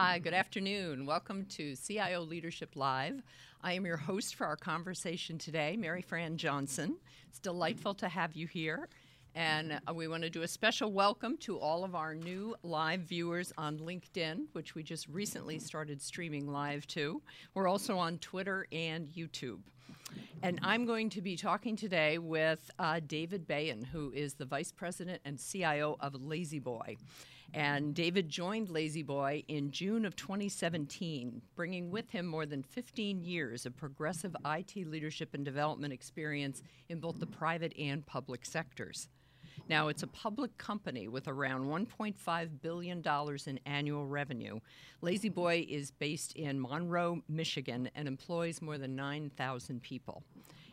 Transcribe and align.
Hi, 0.00 0.20
good 0.20 0.32
afternoon. 0.32 1.06
Welcome 1.06 1.44
to 1.46 1.74
CIO 1.74 2.20
Leadership 2.22 2.76
Live. 2.76 3.20
I 3.64 3.72
am 3.72 3.84
your 3.84 3.96
host 3.96 4.36
for 4.36 4.46
our 4.46 4.54
conversation 4.54 5.38
today, 5.38 5.76
Maryfran 5.76 6.36
Johnson. 6.36 6.98
It's 7.28 7.40
delightful 7.40 7.94
to 7.94 8.08
have 8.08 8.34
you 8.34 8.46
here. 8.46 8.88
And 9.34 9.80
uh, 9.88 9.92
we 9.92 10.06
want 10.06 10.22
to 10.22 10.30
do 10.30 10.42
a 10.42 10.46
special 10.46 10.92
welcome 10.92 11.36
to 11.38 11.58
all 11.58 11.82
of 11.82 11.96
our 11.96 12.14
new 12.14 12.54
live 12.62 13.00
viewers 13.00 13.52
on 13.58 13.80
LinkedIn, 13.80 14.44
which 14.52 14.76
we 14.76 14.84
just 14.84 15.08
recently 15.08 15.58
started 15.58 16.00
streaming 16.00 16.46
live 16.46 16.86
to. 16.86 17.20
We're 17.54 17.66
also 17.66 17.98
on 17.98 18.18
Twitter 18.18 18.68
and 18.70 19.08
YouTube. 19.08 19.62
And 20.44 20.60
I'm 20.62 20.86
going 20.86 21.10
to 21.10 21.20
be 21.20 21.34
talking 21.34 21.74
today 21.74 22.18
with 22.18 22.70
uh, 22.78 23.00
David 23.04 23.48
Behen, 23.48 23.84
who 23.84 24.12
is 24.12 24.34
the 24.34 24.44
Vice 24.44 24.70
President 24.70 25.20
and 25.24 25.40
CIO 25.40 25.96
of 25.98 26.14
La-Z-Boy. 26.14 26.98
And 27.54 27.94
David 27.94 28.28
joined 28.28 28.68
La-Z-Boy 28.68 29.44
in 29.48 29.70
June 29.70 30.04
of 30.04 30.14
2017, 30.16 31.40
bringing 31.56 31.90
with 31.90 32.10
him 32.10 32.26
more 32.26 32.44
than 32.44 32.62
15 32.62 33.22
years 33.22 33.64
of 33.64 33.76
progressive 33.76 34.36
IT 34.44 34.76
leadership 34.86 35.32
and 35.32 35.44
development 35.44 35.92
experience 35.92 36.62
in 36.88 37.00
both 37.00 37.18
the 37.18 37.26
private 37.26 37.72
and 37.78 38.04
public 38.04 38.44
sectors. 38.44 39.08
Now, 39.68 39.88
it's 39.88 40.02
a 40.02 40.08
public 40.08 40.56
company 40.56 41.08
with 41.08 41.26
around 41.26 41.64
$1.5 41.64 42.48
billion 42.62 43.02
in 43.46 43.60
annual 43.66 44.06
revenue. 44.06 44.60
La-Z-Boy 45.00 45.66
is 45.68 45.90
based 45.90 46.34
in 46.36 46.60
Monroe, 46.60 47.22
Michigan, 47.28 47.90
and 47.94 48.06
employs 48.06 48.62
more 48.62 48.78
than 48.78 48.94
9,000 48.94 49.82
people. 49.82 50.22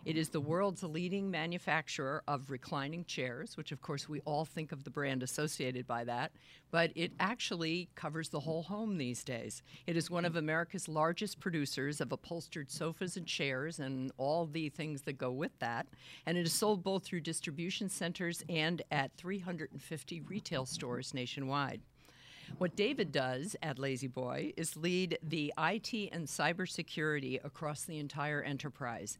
It 0.05 0.17
is 0.17 0.29
the 0.29 0.39
world's 0.39 0.83
leading 0.83 1.31
manufacturer 1.31 2.21
of 2.27 2.51
reclining 2.51 3.05
chairs, 3.05 3.57
which 3.57 3.71
of 3.71 3.81
course 3.81 4.07
we 4.07 4.21
all 4.21 4.45
think 4.45 4.71
of 4.71 4.83
the 4.83 4.91
brand 4.91 5.23
associated 5.23 5.87
by 5.87 6.03
that, 6.03 6.31
but 6.69 6.91
it 6.93 7.11
actually 7.19 7.89
covers 7.95 8.29
the 8.29 8.41
whole 8.41 8.61
home 8.61 8.99
these 8.99 9.23
days. 9.23 9.63
It 9.87 9.97
is 9.97 10.11
one 10.11 10.23
of 10.23 10.35
America's 10.35 10.87
largest 10.87 11.39
producers 11.39 12.01
of 12.01 12.11
upholstered 12.11 12.69
sofas 12.69 13.17
and 13.17 13.25
chairs 13.25 13.79
and 13.79 14.11
all 14.19 14.45
the 14.45 14.69
things 14.69 15.01
that 15.03 15.17
go 15.17 15.31
with 15.31 15.57
that, 15.57 15.87
and 16.27 16.37
it 16.37 16.45
is 16.45 16.53
sold 16.53 16.83
both 16.83 17.03
through 17.03 17.21
distribution 17.21 17.89
centers 17.89 18.43
and 18.47 18.83
at 18.91 19.11
350 19.17 20.21
retail 20.21 20.67
stores 20.67 21.15
nationwide. 21.15 21.81
What 22.59 22.75
David 22.75 23.11
does 23.11 23.55
at 23.63 23.79
La-Z-Boy 23.79 24.53
is 24.55 24.77
lead 24.77 25.17
the 25.23 25.51
IT 25.57 26.09
and 26.11 26.27
cybersecurity 26.27 27.43
across 27.43 27.85
the 27.85 27.97
entire 27.97 28.43
enterprise 28.43 29.17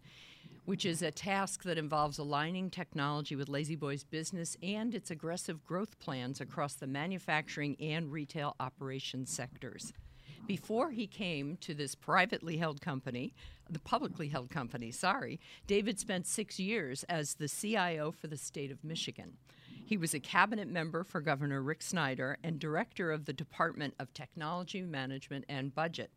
which 0.65 0.85
is 0.85 1.01
a 1.01 1.11
task 1.11 1.63
that 1.63 1.77
involves 1.77 2.17
aligning 2.17 2.69
technology 2.69 3.35
with 3.35 3.49
La-Z-Boy's 3.49 4.03
business 4.03 4.57
and 4.61 4.93
its 4.93 5.11
aggressive 5.11 5.63
growth 5.63 5.97
plans 5.99 6.41
across 6.41 6.73
the 6.73 6.87
manufacturing 6.87 7.75
and 7.79 8.11
retail 8.11 8.55
operations 8.59 9.31
sectors. 9.31 9.93
Before 10.47 10.91
he 10.91 11.07
came 11.07 11.57
to 11.61 11.73
this 11.73 11.95
privately 11.95 12.57
held 12.57 12.79
company, 12.81 13.33
the 13.69 13.79
publicly 13.79 14.27
held 14.27 14.51
company, 14.51 14.91
sorry, 14.91 15.39
David 15.65 15.99
spent 15.99 16.27
six 16.27 16.59
years 16.59 17.03
as 17.05 17.35
the 17.35 17.47
CIO 17.47 18.11
for 18.11 18.27
the 18.27 18.37
state 18.37 18.71
of 18.71 18.83
Michigan. 18.83 19.37
He 19.87 19.97
was 19.97 20.13
a 20.13 20.19
cabinet 20.19 20.67
member 20.67 21.03
for 21.03 21.21
Governor 21.21 21.61
Rick 21.61 21.83
Snyder 21.83 22.37
and 22.43 22.59
director 22.59 23.11
of 23.11 23.25
the 23.25 23.33
Department 23.33 23.93
of 23.99 24.13
Technology 24.13 24.81
Management 24.81 25.45
and 25.47 25.73
Budget. 25.73 26.11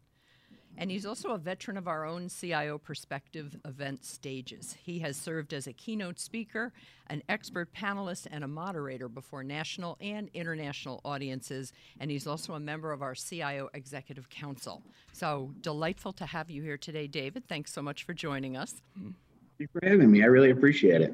And 0.80 0.92
he's 0.92 1.04
also 1.04 1.30
a 1.30 1.38
veteran 1.38 1.76
of 1.76 1.88
our 1.88 2.06
own 2.06 2.28
CIO 2.28 2.78
Perspective 2.78 3.56
event 3.64 4.04
stages. 4.04 4.76
He 4.80 5.00
has 5.00 5.16
served 5.16 5.52
as 5.52 5.66
a 5.66 5.72
keynote 5.72 6.20
speaker, 6.20 6.72
an 7.08 7.20
expert 7.28 7.74
panelist, 7.74 8.28
and 8.30 8.44
a 8.44 8.48
moderator 8.48 9.08
before 9.08 9.42
national 9.42 9.98
and 10.00 10.30
international 10.34 11.00
audiences. 11.04 11.72
And 11.98 12.12
he's 12.12 12.28
also 12.28 12.54
a 12.54 12.60
member 12.60 12.92
of 12.92 13.02
our 13.02 13.16
CIO 13.16 13.68
Executive 13.74 14.30
Council. 14.30 14.80
So 15.12 15.50
delightful 15.62 16.12
to 16.12 16.26
have 16.26 16.48
you 16.48 16.62
here 16.62 16.78
today, 16.78 17.08
David. 17.08 17.48
Thanks 17.48 17.72
so 17.72 17.82
much 17.82 18.04
for 18.04 18.14
joining 18.14 18.56
us. 18.56 18.80
Thank 18.94 19.14
you 19.58 19.68
for 19.72 19.84
having 19.84 20.12
me. 20.12 20.22
I 20.22 20.26
really 20.26 20.50
appreciate 20.50 21.00
it. 21.00 21.12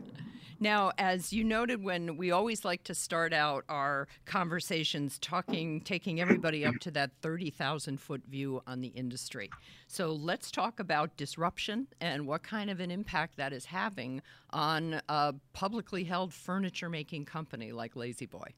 Now, 0.65 0.93
as 0.97 1.31
you 1.31 1.45
noted, 1.45 1.85
when 1.85 2.17
we 2.17 2.31
always 2.31 2.65
like 2.65 2.85
to 2.85 2.95
start 2.95 3.35
out 3.35 3.67
our 3.69 4.09
conversations 4.25 5.19
talking, 5.19 5.83
taking 5.83 6.23
everybody 6.23 6.65
up 6.65 6.77
to 6.81 6.91
that 6.93 7.11
30,000 7.21 8.01
foot 8.01 8.23
view 8.27 8.63
on 8.67 8.81
the 8.81 8.89
industry. 8.89 9.51
So 9.89 10.13
let's 10.13 10.51
talk 10.51 10.81
about 10.81 11.19
disruption 11.19 11.89
and 12.01 12.27
what 12.27 12.45
kind 12.45 12.71
of 12.71 12.81
an 12.81 12.91
impact 12.91 13.37
that 13.37 13.53
is 13.53 13.67
having 13.67 14.23
on 14.49 15.03
a 15.07 15.35
publicly 15.53 16.03
held 16.03 16.33
furniture 16.33 16.89
making 16.89 17.27
company 17.27 17.71
like 17.71 17.95
La-Z-Boy. 17.95 18.55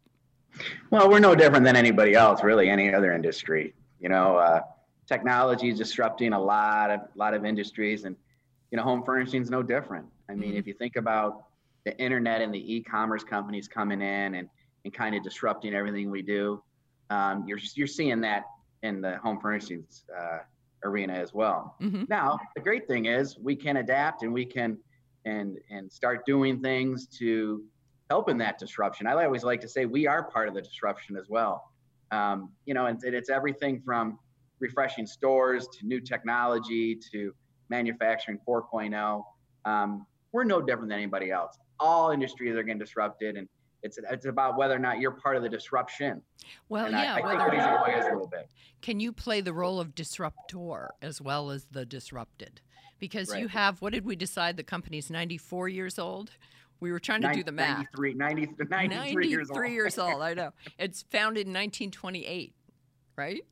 Well, 0.90 1.10
we're 1.10 1.18
no 1.18 1.34
different 1.34 1.64
than 1.64 1.74
anybody 1.74 2.14
else, 2.14 2.44
really, 2.44 2.70
any 2.70 2.94
other 2.94 3.14
industry. 3.14 3.74
You 3.98 4.10
know, 4.10 4.36
uh, 4.36 4.60
technology 5.08 5.70
is 5.70 5.78
disrupting 5.78 6.34
a 6.34 6.40
lot 6.40 6.92
of 6.92 7.00
lot 7.16 7.34
of 7.34 7.44
industries, 7.44 8.04
and 8.04 8.14
you 8.70 8.76
know, 8.76 8.84
home 8.84 9.02
furnishing 9.02 9.42
is 9.42 9.50
no 9.50 9.60
different. 9.60 10.06
I 10.28 10.36
mean, 10.36 10.50
mm-hmm. 10.50 10.58
if 10.58 10.68
you 10.68 10.74
think 10.74 10.94
about 10.94 11.46
the 11.86 11.96
internet 11.98 12.42
and 12.42 12.52
the 12.52 12.74
e-commerce 12.74 13.22
companies 13.22 13.68
coming 13.68 14.02
in 14.02 14.34
and, 14.34 14.48
and 14.84 14.92
kind 14.92 15.14
of 15.14 15.22
disrupting 15.22 15.72
everything 15.72 16.10
we 16.10 16.20
do. 16.20 16.60
Um, 17.08 17.44
you're 17.46 17.60
you're 17.76 17.86
seeing 17.86 18.20
that 18.22 18.42
in 18.82 19.00
the 19.00 19.16
home 19.18 19.40
furnishings 19.40 20.04
uh, 20.14 20.38
arena 20.84 21.14
as 21.14 21.32
well. 21.32 21.76
Mm-hmm. 21.80 22.04
Now, 22.08 22.38
the 22.56 22.60
great 22.60 22.88
thing 22.88 23.06
is 23.06 23.38
we 23.38 23.54
can 23.54 23.76
adapt 23.78 24.24
and 24.24 24.32
we 24.34 24.44
can 24.44 24.76
and 25.24 25.58
and 25.70 25.90
start 25.90 26.26
doing 26.26 26.60
things 26.60 27.06
to 27.18 27.62
help 28.10 28.28
in 28.28 28.36
that 28.38 28.58
disruption. 28.58 29.06
I 29.06 29.24
always 29.24 29.44
like 29.44 29.60
to 29.60 29.68
say 29.68 29.86
we 29.86 30.08
are 30.08 30.24
part 30.24 30.48
of 30.48 30.54
the 30.54 30.62
disruption 30.62 31.16
as 31.16 31.28
well. 31.28 31.70
Um, 32.10 32.50
you 32.66 32.74
know, 32.74 32.86
and, 32.86 33.00
and 33.04 33.14
it's 33.14 33.30
everything 33.30 33.80
from 33.84 34.18
refreshing 34.58 35.06
stores 35.06 35.68
to 35.78 35.86
new 35.86 36.00
technology 36.00 36.98
to 37.12 37.32
manufacturing 37.68 38.38
4.0. 38.48 39.22
Um, 39.64 40.06
we're 40.32 40.44
no 40.44 40.60
different 40.60 40.88
than 40.90 40.98
anybody 40.98 41.30
else 41.30 41.58
all 41.78 42.10
industries 42.10 42.54
are 42.56 42.62
getting 42.62 42.78
disrupted 42.78 43.36
and 43.36 43.48
it's 43.82 43.98
it's 44.10 44.26
about 44.26 44.56
whether 44.56 44.74
or 44.74 44.78
not 44.78 44.98
you're 44.98 45.12
part 45.12 45.36
of 45.36 45.42
the 45.42 45.48
disruption. 45.48 46.22
Well, 46.68 46.86
and 46.86 46.94
yeah. 46.94 47.14
I, 47.14 47.18
I 47.20 47.22
whether, 47.22 47.50
think 47.50 48.04
a 48.04 48.12
little 48.12 48.26
bit. 48.26 48.48
Can 48.82 49.00
you 49.00 49.12
play 49.12 49.40
the 49.40 49.52
role 49.52 49.80
of 49.80 49.94
disruptor 49.94 50.90
as 51.02 51.20
well 51.20 51.50
as 51.50 51.66
the 51.70 51.86
disrupted? 51.86 52.60
Because 52.98 53.30
right. 53.30 53.42
you 53.42 53.48
have 53.48 53.80
what 53.80 53.92
did 53.92 54.04
we 54.04 54.16
decide? 54.16 54.56
The 54.56 54.64
company's 54.64 55.10
94 55.10 55.68
years 55.68 55.98
old. 55.98 56.32
We 56.80 56.92
were 56.92 57.00
trying 57.00 57.22
to 57.22 57.28
90, 57.28 57.40
do 57.40 57.44
the 57.44 57.52
math. 57.52 57.78
93, 57.96 58.14
90, 58.14 58.40
93, 58.68 58.88
93 58.88 59.28
years 59.28 59.50
old. 59.50 59.68
years 59.68 59.98
old. 59.98 60.22
I 60.22 60.34
know. 60.34 60.50
It's 60.78 61.02
founded 61.10 61.46
in 61.46 61.52
1928, 61.52 62.54
right? 63.16 63.42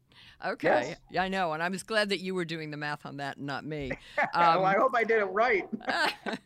Okay, 0.44 0.88
yes. 0.88 0.96
yeah, 1.10 1.22
I 1.22 1.28
know, 1.28 1.52
and 1.52 1.62
I 1.62 1.68
was 1.68 1.82
glad 1.82 2.10
that 2.10 2.20
you 2.20 2.34
were 2.34 2.44
doing 2.44 2.70
the 2.70 2.76
math 2.76 3.06
on 3.06 3.16
that, 3.16 3.38
and 3.38 3.46
not 3.46 3.64
me. 3.64 3.92
Um, 4.18 4.28
well, 4.34 4.64
I 4.64 4.74
hope 4.74 4.92
I 4.94 5.04
did 5.04 5.18
it 5.20 5.24
right. 5.26 5.66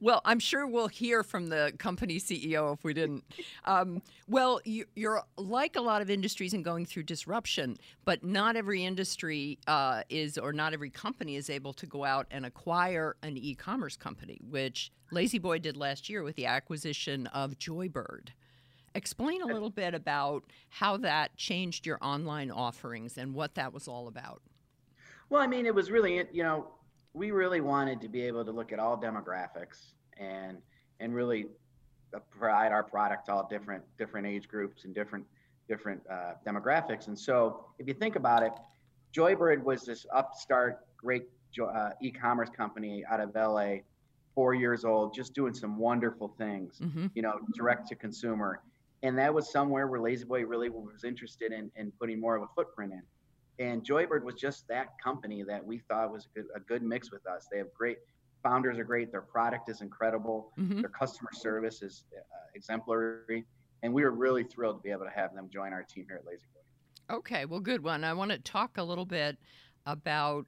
well, 0.00 0.20
I'm 0.24 0.38
sure 0.38 0.66
we'll 0.66 0.88
hear 0.88 1.22
from 1.22 1.48
the 1.48 1.72
company 1.78 2.18
CEO 2.18 2.74
if 2.74 2.84
we 2.84 2.94
didn't. 2.94 3.24
Um, 3.64 4.02
well, 4.28 4.60
you, 4.64 4.86
are 5.06 5.24
like 5.36 5.76
a 5.76 5.80
lot 5.80 6.02
of 6.02 6.10
industries 6.10 6.54
in 6.54 6.62
going 6.62 6.86
through 6.86 7.04
disruption, 7.04 7.76
but 8.04 8.24
not 8.24 8.56
every 8.56 8.84
industry 8.84 9.58
uh, 9.66 10.02
is, 10.08 10.38
or 10.38 10.52
not 10.52 10.72
every 10.72 10.90
company 10.90 11.36
is 11.36 11.50
able 11.50 11.72
to 11.74 11.86
go 11.86 12.04
out 12.04 12.26
and 12.30 12.46
acquire 12.46 13.16
an 13.22 13.36
e 13.36 13.54
commerce 13.54 13.96
company, 13.96 14.40
which 14.48 14.92
La-Z-Boy 15.10 15.58
did 15.58 15.76
last 15.76 16.08
year 16.08 16.22
with 16.22 16.36
the 16.36 16.46
acquisition 16.46 17.26
of 17.28 17.58
Joybird. 17.58 18.28
Explain 18.96 19.42
a 19.42 19.46
little 19.46 19.70
bit 19.70 19.92
about 19.92 20.44
how 20.68 20.96
that 20.98 21.36
changed 21.36 21.84
your 21.84 21.98
online 22.00 22.50
offerings 22.50 23.18
and 23.18 23.34
what 23.34 23.56
that 23.56 23.72
was 23.72 23.88
all 23.88 24.06
about. 24.06 24.40
Well, 25.30 25.42
I 25.42 25.48
mean, 25.48 25.66
it 25.66 25.74
was 25.74 25.90
really, 25.90 26.22
you 26.32 26.44
know, 26.44 26.68
we 27.14 27.30
really 27.30 27.60
wanted 27.60 28.00
to 28.02 28.08
be 28.08 28.22
able 28.22 28.44
to 28.44 28.50
look 28.50 28.72
at 28.72 28.78
all 28.78 29.00
demographics 29.00 29.92
and 30.18 30.58
and 31.00 31.14
really 31.14 31.46
provide 32.30 32.70
our 32.70 32.82
product 32.82 33.26
to 33.26 33.32
all 33.32 33.48
different 33.48 33.82
different 33.98 34.26
age 34.26 34.48
groups 34.48 34.84
and 34.84 34.94
different 34.94 35.24
different 35.68 36.02
uh, 36.10 36.34
demographics. 36.46 37.06
And 37.06 37.18
so, 37.18 37.66
if 37.78 37.88
you 37.88 37.94
think 37.94 38.16
about 38.16 38.42
it, 38.42 38.52
Joybird 39.16 39.62
was 39.62 39.84
this 39.84 40.04
upstart, 40.12 40.80
great 40.96 41.24
uh, 41.62 41.90
e-commerce 42.02 42.50
company 42.50 43.04
out 43.10 43.20
of 43.20 43.34
LA, 43.34 43.76
four 44.34 44.54
years 44.54 44.84
old, 44.84 45.14
just 45.14 45.34
doing 45.34 45.54
some 45.54 45.78
wonderful 45.78 46.34
things. 46.36 46.80
Mm-hmm. 46.82 47.06
You 47.14 47.22
know, 47.22 47.38
direct 47.54 47.88
to 47.88 47.94
consumer, 47.94 48.60
and 49.02 49.16
that 49.18 49.32
was 49.32 49.50
somewhere 49.50 49.86
where 49.86 50.00
La-Z-Boy 50.00 50.44
really 50.44 50.68
was 50.68 51.04
interested 51.04 51.52
in 51.52 51.70
in 51.76 51.92
putting 51.92 52.20
more 52.20 52.36
of 52.36 52.42
a 52.42 52.48
footprint 52.56 52.92
in. 52.92 53.02
And 53.58 53.84
Joybird 53.84 54.24
was 54.24 54.34
just 54.34 54.66
that 54.68 54.88
company 55.02 55.44
that 55.44 55.64
we 55.64 55.78
thought 55.78 56.12
was 56.12 56.26
a 56.26 56.38
good, 56.38 56.46
a 56.56 56.60
good 56.60 56.82
mix 56.82 57.12
with 57.12 57.26
us. 57.26 57.46
They 57.50 57.58
have 57.58 57.72
great 57.72 57.98
founders 58.44 58.78
are 58.78 58.84
great. 58.84 59.10
Their 59.10 59.22
product 59.22 59.68
is 59.68 59.80
incredible. 59.80 60.52
Mm-hmm. 60.56 60.82
Their 60.82 60.90
customer 60.90 61.30
service 61.32 61.82
is 61.82 62.04
uh, 62.16 62.20
exemplary, 62.54 63.44
and 63.82 63.92
we 63.92 64.04
were 64.04 64.12
really 64.12 64.44
thrilled 64.44 64.76
to 64.76 64.82
be 64.82 64.90
able 64.90 65.06
to 65.06 65.10
have 65.10 65.34
them 65.34 65.48
join 65.52 65.72
our 65.72 65.82
team 65.82 66.04
here 66.06 66.18
at 66.18 66.26
La-Z-Boy. 66.26 67.16
Okay, 67.16 67.44
well, 67.46 67.60
good 67.60 67.82
one. 67.82 68.04
I 68.04 68.12
want 68.12 68.30
to 68.30 68.38
talk 68.38 68.78
a 68.78 68.82
little 68.82 69.06
bit 69.06 69.36
about 69.86 70.46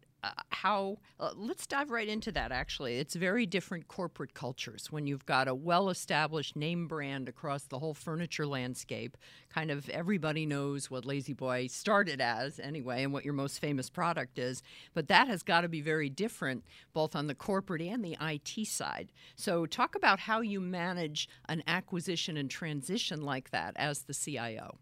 how, 0.51 0.99
uh, 1.21 1.31
let's 1.37 1.67
dive 1.67 1.91
right 1.91 2.09
into 2.09 2.33
that 2.33 2.53
actually. 2.53 2.99
It's 2.99 3.15
very 3.15 3.47
different 3.47 3.89
corporate 3.89 4.35
cultures 4.35 4.91
when 4.91 5.07
you've 5.07 5.27
got 5.27 5.49
a 5.49 5.55
well 5.55 5.89
established 5.89 6.57
name 6.57 6.87
brand 6.87 7.29
across 7.29 7.65
the 7.65 7.79
whole 7.79 7.95
furniture 7.95 8.47
landscape. 8.47 9.17
Kind 9.53 9.71
of 9.71 9.89
everybody 9.89 10.47
knows 10.47 10.91
what 10.91 11.05
La-Z-Boy 11.05 11.69
started 11.69 12.21
as 12.21 12.59
anyway 12.59 13.03
and 13.03 13.13
what 13.13 13.25
your 13.25 13.35
most 13.35 13.61
famous 13.61 13.91
product 13.91 14.39
is. 14.39 14.63
But 14.95 15.09
that 15.09 15.29
has 15.29 15.43
got 15.43 15.63
to 15.63 15.69
be 15.69 15.81
very 15.81 16.09
different 16.09 16.65
both 16.93 17.17
on 17.17 17.27
the 17.27 17.35
corporate 17.35 17.83
and 17.83 18.05
the 18.05 18.17
IT 18.21 18.67
side. 18.67 19.13
So, 19.35 19.67
talk 19.67 19.95
about 19.95 20.21
how 20.21 20.41
you 20.41 20.61
manage 20.61 21.29
an 21.49 21.63
acquisition 21.67 22.37
and 22.37 22.51
transition 22.51 23.23
like 23.23 23.51
that 23.51 23.75
as 23.77 24.03
the 24.03 24.15
CIO. 24.15 24.79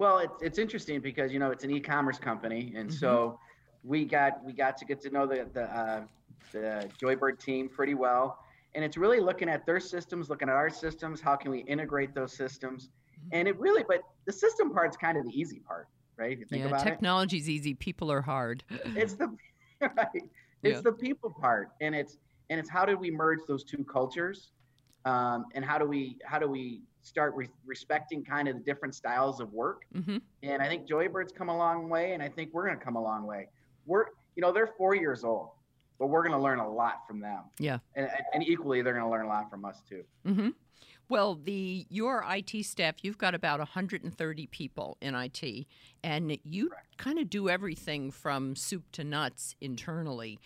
Well, 0.00 0.18
it's 0.20 0.42
it's 0.42 0.58
interesting 0.58 1.00
because 1.00 1.30
you 1.30 1.38
know 1.38 1.50
it's 1.50 1.62
an 1.62 1.70
e-commerce 1.70 2.18
company, 2.18 2.72
and 2.74 2.88
mm-hmm. 2.88 2.98
so 2.98 3.38
we 3.84 4.04
got 4.04 4.44
we 4.44 4.52
got 4.52 4.76
to 4.78 4.84
get 4.84 5.00
to 5.02 5.10
know 5.10 5.26
the 5.26 5.48
the, 5.52 5.62
uh, 5.64 6.02
the 6.52 6.88
Joybird 7.02 7.38
team 7.38 7.68
pretty 7.68 7.94
well, 7.94 8.38
and 8.74 8.84
it's 8.84 8.96
really 8.96 9.20
looking 9.20 9.48
at 9.48 9.66
their 9.66 9.80
systems, 9.80 10.28
looking 10.28 10.48
at 10.48 10.54
our 10.54 10.70
systems. 10.70 11.20
How 11.20 11.36
can 11.36 11.50
we 11.50 11.60
integrate 11.60 12.14
those 12.14 12.32
systems? 12.32 12.88
Mm-hmm. 12.88 13.28
And 13.32 13.48
it 13.48 13.58
really, 13.58 13.84
but 13.86 14.02
the 14.26 14.32
system 14.32 14.72
part's 14.72 14.96
kind 14.96 15.16
of 15.16 15.24
the 15.24 15.38
easy 15.38 15.60
part, 15.60 15.88
right? 16.16 16.32
If 16.32 16.40
you 16.40 16.46
think 16.46 16.64
about 16.64 16.68
it. 16.68 16.76
yeah, 16.76 16.82
about 16.82 16.84
technology's 16.84 17.48
it. 17.48 17.52
easy. 17.52 17.74
People 17.74 18.10
are 18.12 18.22
hard. 18.22 18.64
It's 18.96 19.14
the 19.14 19.28
right. 19.80 20.08
It's 20.62 20.76
yeah. 20.76 20.80
the 20.82 20.92
people 20.92 21.30
part, 21.30 21.70
and 21.80 21.94
it's 21.94 22.18
and 22.50 22.60
it's 22.60 22.68
how 22.68 22.84
do 22.84 22.96
we 22.96 23.10
merge 23.10 23.40
those 23.48 23.64
two 23.64 23.84
cultures, 23.84 24.50
um, 25.04 25.46
and 25.54 25.64
how 25.64 25.78
do 25.78 25.86
we 25.86 26.18
how 26.24 26.38
do 26.38 26.48
we 26.48 26.82
start 27.02 27.34
re- 27.34 27.48
respecting 27.64 28.24
kind 28.24 28.48
of 28.48 28.56
the 28.56 28.62
different 28.62 28.94
styles 28.94 29.40
of 29.40 29.52
work. 29.52 29.82
Mm-hmm. 29.94 30.18
And 30.42 30.62
I 30.62 30.68
think 30.68 30.86
Joybird's 30.86 31.32
come 31.32 31.48
a 31.48 31.56
long 31.56 31.88
way, 31.88 32.12
and 32.12 32.22
I 32.22 32.28
think 32.28 32.50
we're 32.52 32.66
going 32.66 32.78
to 32.78 32.84
come 32.84 32.96
a 32.96 33.02
long 33.02 33.26
way. 33.26 33.48
We're, 33.90 34.04
you 34.36 34.40
know, 34.40 34.52
they're 34.52 34.70
four 34.78 34.94
years 34.94 35.24
old, 35.24 35.48
but 35.98 36.06
we're 36.06 36.22
going 36.22 36.32
to 36.32 36.38
learn 36.38 36.60
a 36.60 36.72
lot 36.72 37.06
from 37.08 37.18
them. 37.18 37.40
Yeah. 37.58 37.78
And, 37.96 38.08
and 38.32 38.46
equally, 38.46 38.82
they're 38.82 38.92
going 38.92 39.04
to 39.04 39.10
learn 39.10 39.26
a 39.26 39.28
lot 39.28 39.50
from 39.50 39.64
us 39.64 39.82
too. 39.88 40.04
Mm-hmm. 40.24 40.50
Well, 41.08 41.34
the 41.34 41.86
your 41.90 42.24
IT 42.30 42.64
staff, 42.64 42.94
you've 43.02 43.18
got 43.18 43.34
about 43.34 43.58
130 43.58 44.46
people 44.46 44.96
in 45.00 45.16
IT, 45.16 45.66
and 46.04 46.38
you 46.44 46.70
kind 46.98 47.18
of 47.18 47.28
do 47.28 47.48
everything 47.48 48.12
from 48.12 48.54
soup 48.54 48.84
to 48.92 49.02
nuts 49.02 49.56
internally. 49.60 50.38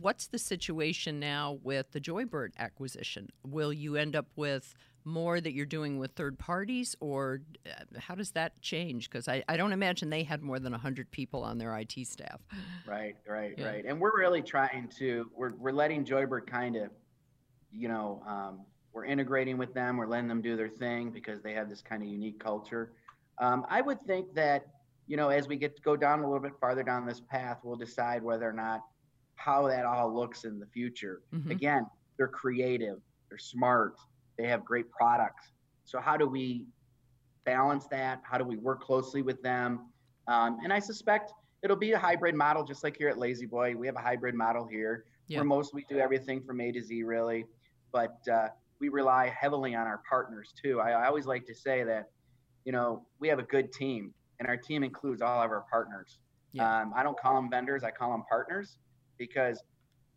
What's 0.00 0.26
the 0.26 0.38
situation 0.38 1.20
now 1.20 1.60
with 1.62 1.92
the 1.92 2.00
Joybird 2.00 2.50
acquisition? 2.58 3.28
Will 3.46 3.72
you 3.72 3.94
end 3.94 4.16
up 4.16 4.26
with 4.34 4.74
more 5.04 5.40
that 5.40 5.52
you're 5.52 5.66
doing 5.66 5.98
with 5.98 6.12
third 6.12 6.38
parties, 6.38 6.94
or 7.00 7.42
uh, 7.66 7.98
how 7.98 8.14
does 8.14 8.32
that 8.32 8.60
change? 8.60 9.10
Because 9.10 9.28
I, 9.28 9.42
I 9.48 9.56
don't 9.56 9.72
imagine 9.72 10.10
they 10.10 10.22
had 10.22 10.42
more 10.42 10.58
than 10.58 10.72
100 10.72 11.10
people 11.10 11.42
on 11.42 11.58
their 11.58 11.76
IT 11.78 12.06
staff. 12.06 12.40
Right, 12.86 13.16
right, 13.26 13.54
yeah. 13.56 13.66
right. 13.66 13.84
And 13.86 14.00
we're 14.00 14.16
really 14.16 14.42
trying 14.42 14.88
to, 14.98 15.30
we're, 15.34 15.54
we're 15.56 15.72
letting 15.72 16.04
Joybird 16.04 16.46
kind 16.46 16.76
of, 16.76 16.90
you 17.72 17.88
know, 17.88 18.22
um, 18.26 18.60
we're 18.92 19.04
integrating 19.04 19.56
with 19.56 19.72
them, 19.74 19.96
we're 19.96 20.06
letting 20.06 20.28
them 20.28 20.42
do 20.42 20.56
their 20.56 20.68
thing 20.68 21.10
because 21.10 21.42
they 21.42 21.52
have 21.52 21.68
this 21.68 21.80
kind 21.80 22.02
of 22.02 22.08
unique 22.08 22.40
culture. 22.40 22.92
Um, 23.38 23.64
I 23.68 23.80
would 23.80 24.04
think 24.06 24.34
that, 24.34 24.66
you 25.06 25.16
know, 25.16 25.28
as 25.28 25.48
we 25.48 25.56
get 25.56 25.76
to 25.76 25.82
go 25.82 25.96
down 25.96 26.20
a 26.20 26.24
little 26.24 26.42
bit 26.42 26.52
farther 26.60 26.82
down 26.82 27.06
this 27.06 27.20
path, 27.20 27.58
we'll 27.62 27.76
decide 27.76 28.22
whether 28.22 28.48
or 28.48 28.52
not 28.52 28.80
how 29.36 29.66
that 29.68 29.86
all 29.86 30.14
looks 30.14 30.44
in 30.44 30.58
the 30.58 30.66
future. 30.66 31.22
Mm-hmm. 31.32 31.50
Again, 31.50 31.86
they're 32.16 32.28
creative, 32.28 32.98
they're 33.28 33.38
smart, 33.38 33.94
they 34.40 34.48
have 34.48 34.64
great 34.64 34.90
products. 34.90 35.52
So 35.84 36.00
how 36.00 36.16
do 36.16 36.26
we 36.26 36.66
balance 37.44 37.86
that? 37.90 38.20
How 38.22 38.38
do 38.38 38.44
we 38.44 38.56
work 38.56 38.82
closely 38.82 39.22
with 39.22 39.42
them? 39.42 39.88
Um, 40.28 40.58
and 40.62 40.72
I 40.72 40.78
suspect 40.78 41.32
it'll 41.62 41.76
be 41.76 41.92
a 41.92 41.98
hybrid 41.98 42.34
model, 42.34 42.64
just 42.64 42.82
like 42.82 42.96
here 42.96 43.08
at 43.08 43.18
La-Z-Boy. 43.18 43.74
We 43.76 43.86
have 43.86 43.96
a 43.96 44.00
hybrid 44.00 44.34
model 44.34 44.66
here 44.66 45.04
yeah. 45.26 45.38
where 45.38 45.44
most 45.44 45.74
we 45.74 45.84
do 45.88 45.98
everything 45.98 46.42
from 46.42 46.60
A 46.60 46.72
to 46.72 46.80
Z, 46.80 47.02
really. 47.02 47.44
But 47.92 48.16
uh, 48.32 48.48
we 48.80 48.88
rely 48.88 49.28
heavily 49.28 49.74
on 49.74 49.86
our 49.86 50.00
partners 50.08 50.54
too. 50.60 50.80
I, 50.80 50.92
I 50.92 51.06
always 51.06 51.26
like 51.26 51.44
to 51.46 51.54
say 51.54 51.84
that, 51.84 52.10
you 52.64 52.72
know, 52.72 53.04
we 53.18 53.28
have 53.28 53.38
a 53.38 53.44
good 53.44 53.72
team, 53.72 54.14
and 54.38 54.48
our 54.48 54.56
team 54.56 54.82
includes 54.82 55.20
all 55.22 55.42
of 55.42 55.50
our 55.50 55.64
partners. 55.70 56.18
Yeah. 56.52 56.82
Um, 56.82 56.92
I 56.96 57.02
don't 57.02 57.18
call 57.18 57.34
them 57.34 57.50
vendors; 57.50 57.84
I 57.84 57.90
call 57.90 58.10
them 58.10 58.22
partners 58.28 58.78
because 59.18 59.62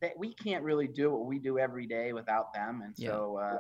they, 0.01 0.11
we 0.17 0.33
can't 0.33 0.63
really 0.63 0.87
do 0.87 1.11
what 1.11 1.25
we 1.25 1.39
do 1.39 1.57
every 1.57 1.87
day 1.87 2.13
without 2.13 2.53
them. 2.53 2.81
And 2.83 2.95
so, 2.95 3.39
uh, 3.41 3.57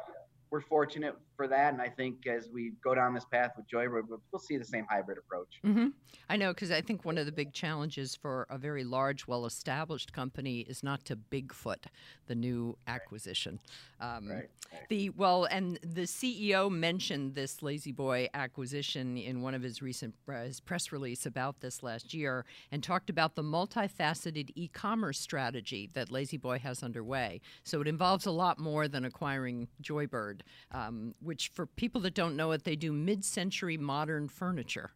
we're 0.53 0.61
fortunate 0.61 1.15
for 1.35 1.47
that. 1.47 1.73
And 1.73 1.81
I 1.81 1.89
think 1.89 2.27
as 2.27 2.49
we 2.49 2.73
go 2.83 2.95
down 2.95 3.13
this 3.13 3.25
path 3.25 3.51
with 3.57 3.67
Joybird, 3.67 4.03
we'll 4.07 4.39
see 4.39 4.57
the 4.57 4.65
same 4.65 4.85
hybrid 4.89 5.17
approach. 5.17 5.59
Mm-hmm. 5.65 5.87
I 6.29 6.37
know, 6.37 6.53
because 6.53 6.71
I 6.71 6.81
think 6.81 7.05
one 7.05 7.17
of 7.17 7.25
the 7.25 7.31
big 7.31 7.53
challenges 7.53 8.15
for 8.15 8.47
a 8.49 8.57
very 8.57 8.83
large, 8.83 9.27
well 9.27 9.45
established 9.45 10.13
company 10.13 10.61
is 10.61 10.83
not 10.83 11.05
to 11.05 11.15
Bigfoot 11.15 11.85
the 12.27 12.35
new 12.35 12.77
acquisition. 12.87 13.59
Um, 13.99 14.27
right. 14.27 14.49
right. 14.71 14.89
The 14.89 15.09
Well, 15.11 15.45
and 15.45 15.79
the 15.81 16.03
CEO 16.03 16.69
mentioned 16.69 17.35
this 17.35 17.61
La-Z-Boy 17.61 18.29
acquisition 18.33 19.17
in 19.17 19.41
one 19.41 19.53
of 19.53 19.61
his 19.61 19.81
recent 19.81 20.15
uh, 20.27 20.43
his 20.43 20.59
press 20.59 20.91
release 20.91 21.25
about 21.25 21.59
this 21.61 21.83
last 21.83 22.13
year 22.13 22.45
and 22.71 22.83
talked 22.83 23.09
about 23.09 23.35
the 23.35 23.43
multifaceted 23.43 24.49
e 24.55 24.67
commerce 24.67 25.19
strategy 25.19 25.89
that 25.93 26.11
La-Z-Boy 26.11 26.59
has 26.59 26.83
underway. 26.83 27.41
So 27.63 27.81
it 27.81 27.87
involves 27.87 28.25
a 28.25 28.31
lot 28.31 28.59
more 28.59 28.87
than 28.87 29.05
acquiring 29.05 29.67
Joybird 29.81 30.41
um, 30.71 31.13
which 31.23 31.49
for 31.53 31.65
people 31.65 32.01
that 32.01 32.13
don't 32.13 32.35
know 32.35 32.51
it, 32.51 32.63
they 32.63 32.75
do 32.75 32.91
mid 32.91 33.23
century 33.23 33.77
modern 33.77 34.27
furniture, 34.27 34.91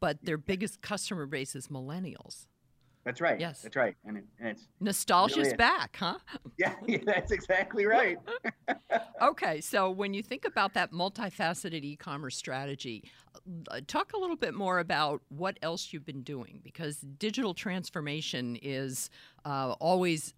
but 0.00 0.24
their 0.24 0.38
biggest 0.38 0.80
customer 0.80 1.26
base 1.26 1.54
is 1.54 1.68
millennials. 1.68 2.46
That's 3.04 3.20
right. 3.20 3.38
Yes, 3.38 3.60
that's 3.60 3.76
right. 3.76 3.94
And, 4.06 4.16
it, 4.16 4.24
and 4.38 4.48
it's 4.48 4.66
nostalgia's 4.80 5.38
really 5.38 5.56
back, 5.56 5.96
huh? 5.98 6.16
Yeah, 6.58 6.74
yeah 6.86 6.98
that's 7.04 7.32
exactly 7.32 7.84
right. 7.84 8.16
okay, 9.22 9.60
so 9.60 9.90
when 9.90 10.14
you 10.14 10.22
think 10.22 10.46
about 10.46 10.72
that 10.74 10.90
multifaceted 10.90 11.84
e-commerce 11.84 12.36
strategy, 12.36 13.04
uh, 13.70 13.80
talk 13.86 14.14
a 14.14 14.16
little 14.16 14.36
bit 14.36 14.54
more 14.54 14.78
about 14.78 15.20
what 15.28 15.58
else 15.60 15.92
you've 15.92 16.06
been 16.06 16.22
doing 16.22 16.60
because 16.64 16.98
digital 17.18 17.52
transformation 17.52 18.56
is 18.62 19.10
uh, 19.44 19.74
always 19.80 20.32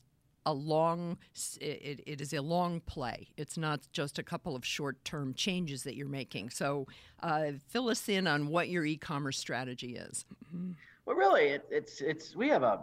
a 0.46 0.52
long 0.52 1.18
it, 1.60 2.00
it 2.06 2.20
is 2.20 2.32
a 2.32 2.40
long 2.40 2.80
play. 2.80 3.28
It's 3.36 3.58
not 3.58 3.80
just 3.92 4.18
a 4.18 4.22
couple 4.22 4.56
of 4.56 4.64
short-term 4.64 5.34
changes 5.34 5.82
that 5.82 5.96
you're 5.96 6.08
making. 6.08 6.50
So 6.50 6.86
uh, 7.22 7.52
fill 7.68 7.90
us 7.90 8.08
in 8.08 8.26
on 8.26 8.48
what 8.48 8.68
your 8.68 8.86
e-commerce 8.86 9.38
strategy 9.38 9.96
is. 9.96 10.24
Well 11.04 11.16
really 11.16 11.48
it, 11.48 11.66
it's 11.70 12.00
it's 12.00 12.34
we 12.34 12.48
have 12.48 12.62
a 12.62 12.80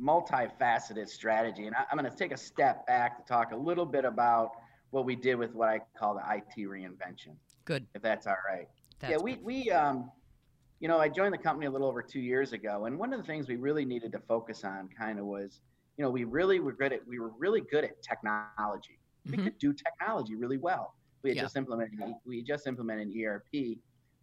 multifaceted 0.00 1.08
strategy 1.08 1.66
and 1.66 1.74
I, 1.74 1.84
i'm 1.90 1.98
going 1.98 2.10
to 2.10 2.16
take 2.16 2.32
a 2.32 2.36
step 2.36 2.86
back 2.86 3.18
to 3.18 3.24
talk 3.24 3.52
a 3.52 3.56
little 3.56 3.84
bit 3.84 4.04
about 4.04 4.52
what 4.90 5.04
we 5.04 5.16
did 5.16 5.34
with 5.34 5.54
what 5.54 5.68
i 5.68 5.80
call 5.98 6.14
the 6.14 6.22
it 6.36 6.68
reinvention 6.68 7.34
good. 7.64 7.84
if 7.94 8.02
that's 8.02 8.26
all 8.26 8.36
right. 8.48 8.68
That's 9.00 9.10
yeah 9.10 9.16
we 9.18 9.36
we 9.42 9.70
um 9.70 10.10
you 10.80 10.88
know 10.88 10.98
i 10.98 11.08
joined 11.08 11.34
the 11.34 11.38
company 11.38 11.66
a 11.66 11.70
little 11.70 11.88
over 11.88 12.00
two 12.00 12.20
years 12.20 12.52
ago 12.52 12.86
and 12.86 12.98
one 12.98 13.12
of 13.12 13.20
the 13.20 13.26
things 13.26 13.48
we 13.48 13.56
really 13.56 13.84
needed 13.84 14.12
to 14.12 14.20
focus 14.20 14.64
on 14.64 14.88
kind 14.96 15.18
of 15.18 15.26
was 15.26 15.60
you 15.98 16.04
know, 16.04 16.10
we 16.10 16.24
really 16.24 16.60
were 16.60 16.72
good 16.72 16.92
at 16.92 17.06
we 17.06 17.18
were 17.18 17.32
really 17.38 17.60
good 17.60 17.84
at 17.84 18.00
technology. 18.02 18.98
We 19.26 19.32
mm-hmm. 19.32 19.44
could 19.44 19.58
do 19.58 19.74
technology 19.74 20.36
really 20.36 20.56
well. 20.56 20.94
We 21.22 21.30
had 21.30 21.36
yeah. 21.36 21.42
just 21.42 21.56
implemented 21.56 21.98
we 22.24 22.42
just 22.42 22.66
implemented 22.66 23.12
ERP. 23.20 23.78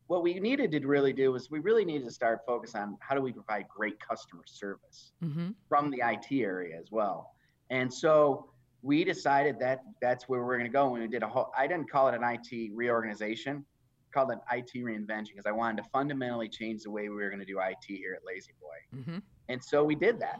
What 0.07 0.23
we 0.23 0.39
needed 0.39 0.71
to 0.71 0.79
really 0.87 1.13
do 1.13 1.31
was 1.33 1.51
we 1.51 1.59
really 1.59 1.83
needed 1.83 2.05
to 2.05 2.11
start 2.11 2.39
focus 2.45 2.75
on 2.75 2.95
how 3.01 3.15
do 3.15 3.21
we 3.21 3.33
provide 3.33 3.65
great 3.67 3.99
customer 3.99 4.43
service 4.45 5.11
mm-hmm. 5.23 5.49
from 5.67 5.89
the 5.89 6.01
IT 6.03 6.31
area 6.31 6.77
as 6.79 6.91
well. 6.91 7.31
And 7.69 7.91
so 7.93 8.49
we 8.81 9.03
decided 9.03 9.59
that 9.59 9.81
that's 10.01 10.29
where 10.29 10.45
we're 10.45 10.57
going 10.57 10.69
to 10.69 10.73
go. 10.73 10.93
And 10.93 11.01
we 11.03 11.07
did 11.09 11.23
a 11.23 11.27
whole. 11.27 11.51
I 11.57 11.67
didn't 11.67 11.91
call 11.91 12.07
it 12.07 12.15
an 12.15 12.23
IT 12.23 12.71
reorganization, 12.73 13.65
called 14.13 14.31
it 14.31 14.39
IT 14.51 14.71
reinvention 14.75 15.31
because 15.31 15.47
I 15.47 15.51
wanted 15.51 15.83
to 15.83 15.89
fundamentally 15.89 16.47
change 16.47 16.83
the 16.83 16.91
way 16.91 17.09
we 17.09 17.15
were 17.15 17.29
going 17.29 17.39
to 17.39 17.45
do 17.45 17.59
IT 17.59 17.83
here 17.85 18.13
at 18.13 18.21
La-Z-Boy. 18.25 19.01
Mm-hmm. 19.01 19.17
And 19.49 19.61
so 19.61 19.83
we 19.83 19.95
did 19.95 20.19
that. 20.21 20.39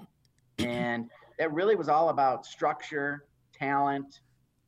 And 0.59 1.09
it 1.39 1.51
really 1.51 1.75
was 1.75 1.89
all 1.89 2.09
about 2.09 2.45
structure, 2.45 3.25
talent, 3.53 4.21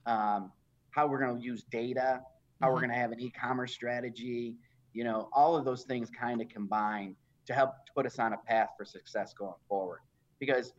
um, 0.05 0.51
how 0.91 1.07
we're 1.07 1.19
going 1.19 1.37
to 1.37 1.43
use 1.43 1.63
data, 1.71 2.21
how 2.59 2.67
mm-hmm. 2.67 2.73
we're 2.73 2.81
going 2.81 2.91
to 2.91 2.97
have 2.97 3.11
an 3.11 3.19
e-commerce 3.19 3.73
strategy. 3.73 4.55
You 4.93 5.03
know, 5.03 5.29
all 5.33 5.55
of 5.55 5.65
those 5.65 5.83
things 5.83 6.09
kind 6.09 6.41
of 6.41 6.49
combine 6.49 7.15
to 7.45 7.53
help 7.53 7.71
put 7.95 8.05
us 8.05 8.19
on 8.19 8.33
a 8.33 8.37
path 8.37 8.69
for 8.77 8.85
success 8.85 9.33
going 9.33 9.53
forward. 9.69 9.99
Because 10.39 10.73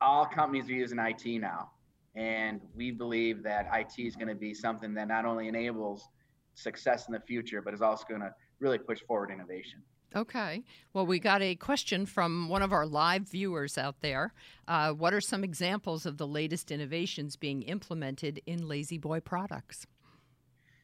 all 0.00 0.26
companies 0.26 0.68
are 0.68 0.74
using 0.74 0.98
IT 0.98 1.40
now, 1.40 1.70
and 2.14 2.60
we 2.74 2.90
believe 2.90 3.42
that 3.42 3.68
IT 3.72 4.02
is 4.02 4.16
going 4.16 4.28
to 4.28 4.34
be 4.34 4.52
something 4.52 4.92
that 4.94 5.08
not 5.08 5.24
only 5.24 5.48
enables 5.48 6.08
success 6.54 7.06
in 7.06 7.14
the 7.14 7.20
future, 7.20 7.62
but 7.62 7.72
is 7.72 7.80
also 7.80 8.04
going 8.08 8.20
to 8.20 8.32
really 8.60 8.78
push 8.78 9.00
forward 9.06 9.30
innovation. 9.30 9.82
Okay. 10.14 10.62
Well, 10.92 11.06
we 11.06 11.18
got 11.18 11.42
a 11.42 11.54
question 11.54 12.06
from 12.06 12.48
one 12.48 12.62
of 12.62 12.72
our 12.72 12.86
live 12.86 13.22
viewers 13.22 13.78
out 13.78 14.00
there. 14.00 14.32
Uh, 14.68 14.92
what 14.92 15.14
are 15.14 15.20
some 15.20 15.42
examples 15.42 16.04
of 16.06 16.18
the 16.18 16.26
latest 16.26 16.70
innovations 16.70 17.36
being 17.36 17.62
implemented 17.62 18.40
in 18.46 18.68
La-Z-Boy 18.68 19.20
products? 19.20 19.86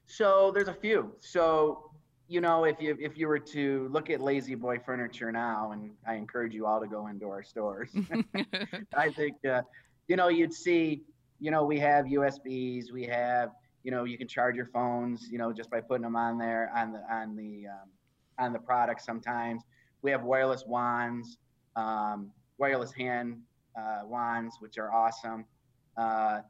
So 0.06 0.50
there's 0.54 0.68
a 0.68 0.74
few. 0.74 1.12
So 1.20 1.90
you 2.28 2.42
know, 2.42 2.64
if 2.64 2.80
you 2.80 2.96
if 3.00 3.16
you 3.16 3.26
were 3.26 3.38
to 3.38 3.88
look 3.90 4.10
at 4.10 4.20
La-Z-Boy 4.20 4.80
Furniture 4.84 5.32
now, 5.32 5.72
and 5.72 5.90
I 6.06 6.14
encourage 6.14 6.54
you 6.54 6.66
all 6.66 6.78
to 6.78 6.86
go 6.86 7.06
into 7.06 7.26
our 7.28 7.42
stores, 7.42 7.90
I 8.94 9.10
think 9.10 9.36
uh, 9.46 9.62
you 10.08 10.16
know 10.16 10.28
you'd 10.28 10.52
see, 10.52 11.02
you 11.40 11.50
know, 11.50 11.64
we 11.64 11.78
have 11.78 12.04
USBs, 12.04 12.92
we 12.92 13.04
have, 13.06 13.52
you 13.82 13.90
know, 13.90 14.04
you 14.04 14.18
can 14.18 14.28
charge 14.28 14.56
your 14.56 14.66
phones, 14.66 15.28
you 15.30 15.38
know, 15.38 15.54
just 15.54 15.70
by 15.70 15.80
putting 15.80 16.02
them 16.02 16.16
on 16.16 16.36
there 16.36 16.70
on 16.76 16.92
the 16.92 16.98
on 17.10 17.34
the 17.34 17.66
um, 17.68 17.88
on 18.38 18.52
the 18.52 18.58
product. 18.58 19.02
Sometimes 19.02 19.62
we 20.02 20.10
have 20.10 20.22
wireless 20.22 20.64
wands, 20.66 21.38
um, 21.76 22.30
wireless 22.58 22.92
hand 22.92 23.38
uh, 23.78 24.00
wands, 24.04 24.56
which 24.60 24.78
are 24.78 24.92
awesome, 24.92 25.44
uh, 25.96 26.40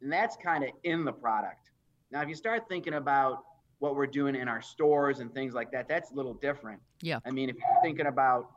and 0.00 0.12
that's 0.12 0.36
kind 0.36 0.64
of 0.64 0.70
in 0.84 1.04
the 1.04 1.12
product. 1.12 1.70
Now, 2.10 2.22
if 2.22 2.28
you 2.28 2.34
start 2.34 2.68
thinking 2.68 2.94
about 2.94 3.44
what 3.80 3.94
we're 3.94 4.06
doing 4.06 4.34
in 4.34 4.48
our 4.48 4.62
stores 4.62 5.20
and 5.20 5.32
things 5.32 5.54
like 5.54 5.70
that, 5.72 5.88
that's 5.88 6.10
a 6.10 6.14
little 6.14 6.34
different. 6.34 6.80
Yeah. 7.02 7.20
I 7.24 7.30
mean, 7.30 7.48
if 7.48 7.56
you're 7.56 7.82
thinking 7.82 8.06
about, 8.06 8.50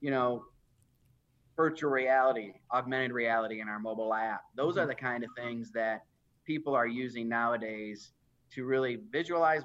you 0.00 0.10
know, 0.10 0.44
virtual 1.56 1.90
reality, 1.90 2.52
augmented 2.72 3.12
reality 3.12 3.60
in 3.60 3.68
our 3.68 3.78
mobile 3.78 4.12
app, 4.12 4.42
those 4.54 4.74
mm-hmm. 4.74 4.80
are 4.80 4.86
the 4.86 4.94
kind 4.94 5.24
of 5.24 5.30
things 5.36 5.70
that 5.72 6.04
people 6.44 6.74
are 6.74 6.86
using 6.86 7.28
nowadays 7.28 8.12
to 8.52 8.64
really 8.64 9.00
visualize 9.10 9.62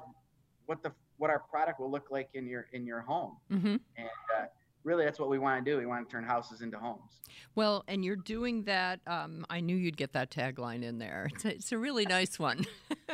what 0.66 0.82
the 0.82 0.92
what 1.22 1.30
our 1.30 1.38
product 1.38 1.78
will 1.78 1.90
look 1.90 2.10
like 2.10 2.28
in 2.34 2.48
your 2.48 2.66
in 2.72 2.84
your 2.84 3.00
home. 3.00 3.36
Mm-hmm. 3.50 3.76
And 3.96 4.08
uh, 4.36 4.46
really 4.82 5.04
that's 5.04 5.20
what 5.20 5.28
we 5.28 5.38
want 5.38 5.64
to 5.64 5.70
do 5.70 5.78
we 5.78 5.86
want 5.86 6.04
to 6.08 6.12
turn 6.12 6.24
houses 6.24 6.60
into 6.60 6.76
homes 6.76 7.20
well 7.54 7.84
and 7.86 8.04
you're 8.04 8.16
doing 8.16 8.64
that 8.64 8.98
um, 9.06 9.46
i 9.48 9.60
knew 9.60 9.76
you'd 9.76 9.96
get 9.96 10.12
that 10.12 10.28
tagline 10.28 10.82
in 10.82 10.98
there 10.98 11.28
it's 11.32 11.44
a, 11.44 11.50
it's 11.50 11.70
a 11.70 11.78
really 11.78 12.04
nice 12.04 12.36
one 12.36 12.66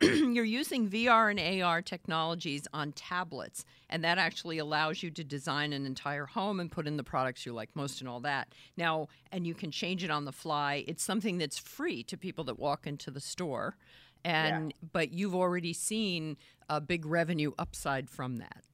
you're 0.00 0.44
using 0.44 0.88
VR 0.88 1.30
and 1.30 1.62
AR 1.62 1.80
technologies 1.80 2.66
on 2.72 2.92
tablets, 2.92 3.64
and 3.88 4.04
that 4.04 4.18
actually 4.18 4.58
allows 4.58 5.02
you 5.02 5.10
to 5.12 5.24
design 5.24 5.72
an 5.72 5.86
entire 5.86 6.26
home 6.26 6.60
and 6.60 6.70
put 6.70 6.86
in 6.86 6.96
the 6.96 7.04
products 7.04 7.46
you 7.46 7.52
like 7.52 7.70
most 7.74 8.00
and 8.00 8.08
all 8.08 8.20
that. 8.20 8.52
Now, 8.76 9.08
and 9.32 9.46
you 9.46 9.54
can 9.54 9.70
change 9.70 10.04
it 10.04 10.10
on 10.10 10.24
the 10.24 10.32
fly. 10.32 10.84
It's 10.86 11.02
something 11.02 11.38
that's 11.38 11.58
free 11.58 12.02
to 12.04 12.16
people 12.16 12.44
that 12.44 12.58
walk 12.58 12.86
into 12.86 13.10
the 13.10 13.20
store, 13.20 13.76
and 14.24 14.70
yeah. 14.70 14.88
but 14.92 15.12
you've 15.12 15.34
already 15.34 15.72
seen 15.72 16.36
a 16.68 16.80
big 16.80 17.06
revenue 17.06 17.52
upside 17.58 18.08
from 18.08 18.36
that. 18.36 18.64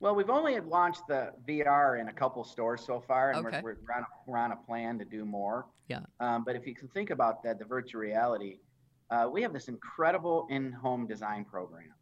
Well, 0.00 0.16
we've 0.16 0.30
only 0.30 0.58
launched 0.58 1.06
the 1.06 1.32
VR 1.48 2.00
in 2.00 2.08
a 2.08 2.12
couple 2.12 2.42
stores 2.42 2.84
so 2.84 3.00
far, 3.00 3.30
and 3.30 3.46
okay. 3.46 3.60
we're, 3.62 3.76
we're, 3.86 3.94
on 3.94 4.02
a, 4.02 4.06
we're 4.26 4.38
on 4.38 4.52
a 4.52 4.56
plan 4.56 4.98
to 4.98 5.04
do 5.04 5.24
more. 5.24 5.66
Yeah. 5.88 6.00
Um, 6.18 6.42
but 6.44 6.56
if 6.56 6.66
you 6.66 6.74
can 6.74 6.88
think 6.88 7.10
about 7.10 7.44
that, 7.44 7.60
the 7.60 7.64
virtual 7.64 8.00
reality 8.00 8.58
uh, 9.12 9.28
we 9.30 9.42
have 9.42 9.52
this 9.52 9.68
incredible 9.68 10.46
in-home 10.48 11.06
design 11.06 11.44
program. 11.44 11.92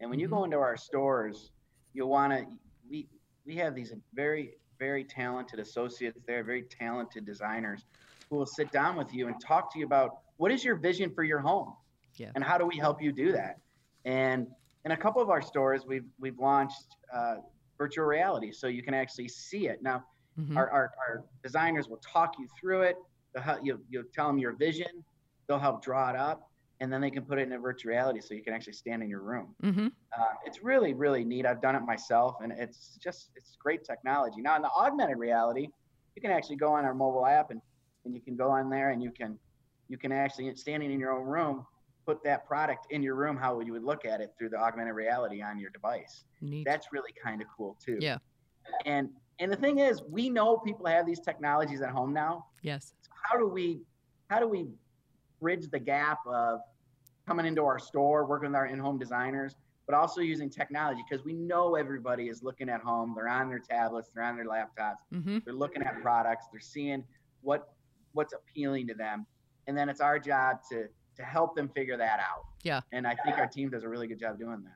And 0.00 0.10
when 0.10 0.20
you 0.20 0.26
mm-hmm. 0.26 0.36
go 0.36 0.44
into 0.44 0.58
our 0.58 0.76
stores, 0.76 1.50
you'll 1.94 2.10
want 2.10 2.32
to, 2.34 2.44
we, 2.88 3.08
we 3.46 3.56
have 3.56 3.74
these 3.74 3.94
very, 4.14 4.52
very 4.78 5.02
talented 5.02 5.58
associates 5.58 6.20
there, 6.26 6.44
very 6.44 6.64
talented 6.64 7.24
designers 7.24 7.86
who 8.28 8.36
will 8.36 8.46
sit 8.46 8.70
down 8.70 8.96
with 8.96 9.12
you 9.14 9.28
and 9.28 9.40
talk 9.40 9.72
to 9.72 9.78
you 9.78 9.86
about 9.86 10.18
what 10.36 10.52
is 10.52 10.62
your 10.62 10.76
vision 10.76 11.10
for 11.14 11.24
your 11.24 11.38
home? 11.38 11.72
Yeah. 12.20 12.30
And 12.34 12.44
how 12.44 12.58
do 12.58 12.66
we 12.66 12.76
help 12.76 13.00
you 13.00 13.12
do 13.12 13.32
that? 13.32 13.56
And 14.04 14.46
in 14.84 14.92
a 14.92 14.96
couple 14.96 15.22
of 15.22 15.30
our 15.30 15.40
stores, 15.40 15.86
we've, 15.86 16.04
we've 16.18 16.38
launched 16.38 16.96
uh, 17.14 17.36
virtual 17.78 18.04
reality 18.04 18.52
so 18.52 18.66
you 18.66 18.82
can 18.82 18.92
actually 18.92 19.28
see 19.28 19.68
it. 19.68 19.82
Now, 19.82 20.04
mm-hmm. 20.38 20.56
our, 20.56 20.70
our, 20.70 20.90
our, 21.08 21.24
designers 21.42 21.88
will 21.88 22.00
talk 22.06 22.34
you 22.38 22.46
through 22.60 22.82
it. 22.82 22.96
You'll, 23.62 23.78
you'll 23.88 24.04
tell 24.14 24.26
them 24.26 24.38
your 24.38 24.52
vision. 24.52 25.04
They'll 25.46 25.58
help 25.58 25.82
draw 25.82 26.10
it 26.10 26.16
up 26.16 26.50
and 26.80 26.92
then 26.92 27.00
they 27.00 27.10
can 27.10 27.24
put 27.24 27.38
it 27.38 27.42
in 27.42 27.52
a 27.52 27.58
virtual 27.58 27.90
reality 27.90 28.20
so 28.20 28.34
you 28.34 28.42
can 28.42 28.54
actually 28.54 28.72
stand 28.72 29.02
in 29.02 29.08
your 29.08 29.20
room. 29.20 29.54
Mm-hmm. 29.62 29.88
Uh, 30.18 30.24
it's 30.44 30.62
really, 30.62 30.94
really 30.94 31.24
neat. 31.24 31.46
I've 31.46 31.60
done 31.60 31.76
it 31.76 31.82
myself, 31.82 32.36
and 32.42 32.52
it's 32.52 32.98
just 33.02 33.30
it's 33.36 33.56
great 33.58 33.84
technology. 33.84 34.40
Now, 34.40 34.56
in 34.56 34.62
the 34.62 34.70
augmented 34.70 35.18
reality, 35.18 35.68
you 36.16 36.22
can 36.22 36.30
actually 36.30 36.56
go 36.56 36.72
on 36.72 36.84
our 36.84 36.94
mobile 36.94 37.26
app 37.26 37.50
and, 37.50 37.60
and 38.04 38.14
you 38.14 38.20
can 38.20 38.34
go 38.34 38.50
on 38.50 38.70
there 38.70 38.90
and 38.90 39.02
you 39.02 39.10
can 39.10 39.38
you 39.88 39.98
can 39.98 40.12
actually 40.12 40.54
standing 40.56 40.90
in 40.90 40.98
your 40.98 41.12
own 41.12 41.24
room 41.24 41.66
put 42.06 42.22
that 42.24 42.46
product 42.46 42.86
in 42.90 43.02
your 43.02 43.14
room 43.14 43.36
how 43.36 43.60
you 43.60 43.72
would 43.72 43.84
look 43.84 44.04
at 44.04 44.20
it 44.20 44.32
through 44.38 44.48
the 44.48 44.56
augmented 44.56 44.94
reality 44.94 45.42
on 45.42 45.58
your 45.58 45.70
device. 45.70 46.24
Neat. 46.40 46.64
That's 46.64 46.88
really 46.92 47.12
kind 47.22 47.40
of 47.40 47.48
cool 47.56 47.76
too. 47.84 47.98
Yeah. 48.00 48.18
And 48.86 49.10
and 49.38 49.50
the 49.50 49.56
thing 49.56 49.78
is, 49.78 50.02
we 50.08 50.28
know 50.28 50.58
people 50.58 50.86
have 50.86 51.06
these 51.06 51.20
technologies 51.20 51.80
at 51.80 51.90
home 51.90 52.12
now. 52.12 52.46
Yes. 52.62 52.92
So 53.00 53.10
how 53.22 53.38
do 53.38 53.48
we 53.48 53.80
how 54.28 54.38
do 54.38 54.48
we 54.48 54.66
bridge 55.40 55.68
the 55.70 55.78
gap 55.78 56.18
of 56.26 56.60
coming 57.26 57.46
into 57.46 57.64
our 57.64 57.78
store, 57.78 58.26
working 58.26 58.50
with 58.50 58.56
our 58.56 58.66
in-home 58.66 58.98
designers, 58.98 59.54
but 59.86 59.94
also 59.94 60.20
using 60.20 60.50
technology 60.50 61.02
because 61.08 61.24
we 61.24 61.32
know 61.32 61.74
everybody 61.74 62.28
is 62.28 62.42
looking 62.42 62.68
at 62.68 62.80
home. 62.80 63.14
They're 63.16 63.28
on 63.28 63.48
their 63.48 63.58
tablets, 63.60 64.10
they're 64.14 64.24
on 64.24 64.36
their 64.36 64.46
laptops, 64.46 64.98
mm-hmm. 65.12 65.38
they're 65.44 65.54
looking 65.54 65.82
at 65.82 66.00
products, 66.02 66.46
they're 66.52 66.60
seeing 66.60 67.04
what 67.40 67.72
what's 68.12 68.34
appealing 68.34 68.86
to 68.88 68.94
them, 68.94 69.26
and 69.66 69.76
then 69.76 69.88
it's 69.88 70.00
our 70.00 70.18
job 70.18 70.58
to 70.70 70.88
to 71.20 71.26
help 71.26 71.54
them 71.54 71.68
figure 71.68 71.96
that 71.96 72.18
out. 72.20 72.46
Yeah. 72.62 72.80
And 72.92 73.06
I 73.06 73.14
think 73.14 73.38
our 73.38 73.46
team 73.46 73.70
does 73.70 73.84
a 73.84 73.88
really 73.88 74.06
good 74.06 74.18
job 74.18 74.38
doing 74.38 74.62
that. 74.64 74.74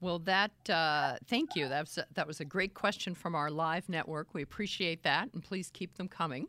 Well, 0.00 0.18
that 0.20 0.50
uh, 0.68 1.16
thank 1.28 1.56
you. 1.56 1.68
That 1.68 1.82
was 1.82 1.96
a, 1.96 2.06
that 2.14 2.26
was 2.26 2.40
a 2.40 2.44
great 2.44 2.74
question 2.74 3.14
from 3.14 3.34
our 3.34 3.50
live 3.50 3.88
network. 3.88 4.34
We 4.34 4.42
appreciate 4.42 5.02
that, 5.04 5.30
and 5.32 5.42
please 5.42 5.70
keep 5.72 5.96
them 5.96 6.08
coming. 6.08 6.48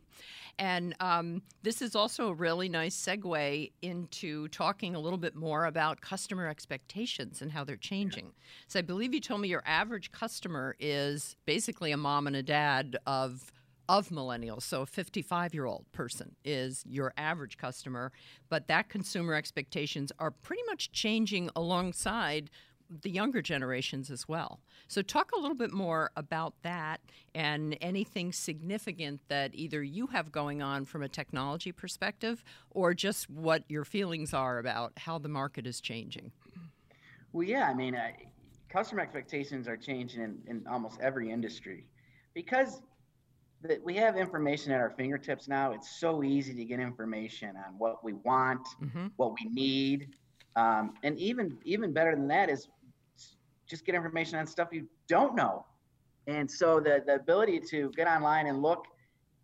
And 0.58 0.94
um, 1.00 1.40
this 1.62 1.80
is 1.80 1.96
also 1.96 2.28
a 2.28 2.34
really 2.34 2.68
nice 2.68 2.94
segue 2.94 3.72
into 3.80 4.48
talking 4.48 4.94
a 4.94 4.98
little 4.98 5.18
bit 5.18 5.34
more 5.34 5.66
about 5.66 6.02
customer 6.02 6.48
expectations 6.48 7.40
and 7.40 7.50
how 7.50 7.64
they're 7.64 7.76
changing. 7.76 8.32
So 8.68 8.78
I 8.78 8.82
believe 8.82 9.14
you 9.14 9.20
told 9.20 9.40
me 9.40 9.48
your 9.48 9.62
average 9.64 10.12
customer 10.12 10.76
is 10.78 11.36
basically 11.46 11.92
a 11.92 11.96
mom 11.96 12.26
and 12.26 12.36
a 12.36 12.42
dad 12.42 12.98
of 13.06 13.52
of 13.88 14.08
millennials. 14.08 14.62
So 14.62 14.82
a 14.82 14.86
55 14.86 15.54
year 15.54 15.66
old 15.66 15.86
person 15.92 16.36
is 16.44 16.82
your 16.86 17.12
average 17.16 17.56
customer, 17.56 18.12
but 18.48 18.68
that 18.68 18.88
consumer 18.88 19.34
expectations 19.34 20.12
are 20.18 20.30
pretty 20.30 20.62
much 20.66 20.92
changing 20.92 21.50
alongside 21.54 22.50
the 23.02 23.10
younger 23.10 23.42
generations 23.42 24.10
as 24.10 24.28
well. 24.28 24.60
So, 24.88 25.02
talk 25.02 25.32
a 25.32 25.40
little 25.40 25.56
bit 25.56 25.72
more 25.72 26.10
about 26.16 26.54
that 26.62 27.00
and 27.34 27.76
anything 27.80 28.32
significant 28.32 29.20
that 29.28 29.50
either 29.54 29.82
you 29.82 30.06
have 30.08 30.30
going 30.30 30.62
on 30.62 30.84
from 30.84 31.02
a 31.02 31.08
technology 31.08 31.72
perspective 31.72 32.44
or 32.70 32.94
just 32.94 33.28
what 33.28 33.64
your 33.68 33.84
feelings 33.84 34.32
are 34.32 34.58
about 34.58 34.92
how 34.98 35.18
the 35.18 35.28
market 35.28 35.66
is 35.66 35.80
changing. 35.80 36.30
Well, 37.32 37.46
yeah, 37.46 37.68
I 37.68 37.74
mean, 37.74 37.96
uh, 37.96 38.10
customer 38.68 39.00
expectations 39.00 39.68
are 39.68 39.76
changing 39.76 40.22
in, 40.22 40.38
in 40.46 40.66
almost 40.66 41.00
every 41.00 41.30
industry 41.30 41.86
because 42.34 42.80
that 43.66 43.82
we 43.84 43.94
have 43.96 44.16
information 44.16 44.72
at 44.72 44.80
our 44.80 44.90
fingertips 44.90 45.48
now. 45.48 45.72
It's 45.72 45.98
so 46.00 46.22
easy 46.22 46.54
to 46.54 46.64
get 46.64 46.80
information 46.80 47.50
on 47.56 47.74
what 47.78 48.02
we 48.02 48.14
want, 48.14 48.66
mm-hmm. 48.82 49.08
what 49.16 49.32
we 49.32 49.50
need. 49.50 50.14
Um, 50.56 50.94
and 51.02 51.18
even 51.18 51.58
even 51.64 51.92
better 51.92 52.14
than 52.14 52.28
that 52.28 52.48
is 52.48 52.68
just 53.68 53.84
get 53.84 53.94
information 53.94 54.38
on 54.38 54.46
stuff 54.46 54.68
you 54.72 54.86
don't 55.08 55.34
know. 55.34 55.66
And 56.26 56.50
so 56.50 56.80
the, 56.80 57.02
the 57.06 57.16
ability 57.16 57.60
to 57.70 57.90
get 57.90 58.08
online 58.08 58.46
and 58.46 58.62
look 58.62 58.86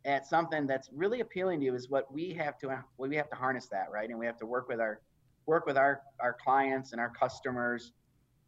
at 0.05 0.27
something 0.27 0.67
that's 0.67 0.89
really 0.93 1.21
appealing 1.21 1.61
to 1.61 1.67
you 1.67 1.75
is 1.75 1.89
what 1.89 2.13
we 2.13 2.33
have 2.33 2.59
to 2.59 2.83
we 2.99 3.15
have 3.17 3.31
to 3.31 3.37
harness 3.37 3.67
that 3.69 3.91
right 3.91 4.11
and 4.11 4.19
we 4.19 4.27
have 4.27 4.37
to 4.39 4.47
work 4.47 4.69
with 4.69 4.81
our 4.81 5.01
work 5.47 5.67
with 5.67 5.77
our 5.77 6.01
our 6.21 6.33
clients 6.33 6.93
and 6.93 7.01
our 7.01 7.11
customers 7.11 7.93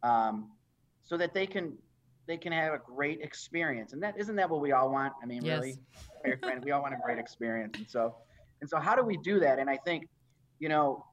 um, 0.03 0.51
so 1.03 1.15
that 1.17 1.33
they 1.33 1.47
can 1.47 1.77
they 2.27 2.37
can 2.37 2.51
have 2.51 2.73
a 2.73 2.79
great 2.79 3.21
experience 3.21 3.93
and 3.93 4.01
that 4.01 4.15
isn't 4.17 4.35
that 4.35 4.49
what 4.49 4.61
we 4.61 4.71
all 4.71 4.91
want 4.91 5.13
i 5.21 5.25
mean 5.25 5.43
yes. 5.43 5.59
really 6.23 6.37
friend, 6.41 6.63
we 6.63 6.71
all 6.71 6.81
want 6.81 6.93
a 6.93 6.97
great 7.03 7.19
experience 7.19 7.77
and 7.77 7.87
so 7.87 8.15
and 8.61 8.69
so 8.69 8.77
how 8.77 8.95
do 8.95 9.03
we 9.03 9.17
do 9.17 9.39
that 9.39 9.59
and 9.59 9.69
i 9.69 9.77
think 9.85 10.07
you 10.59 10.69
know 10.69 11.05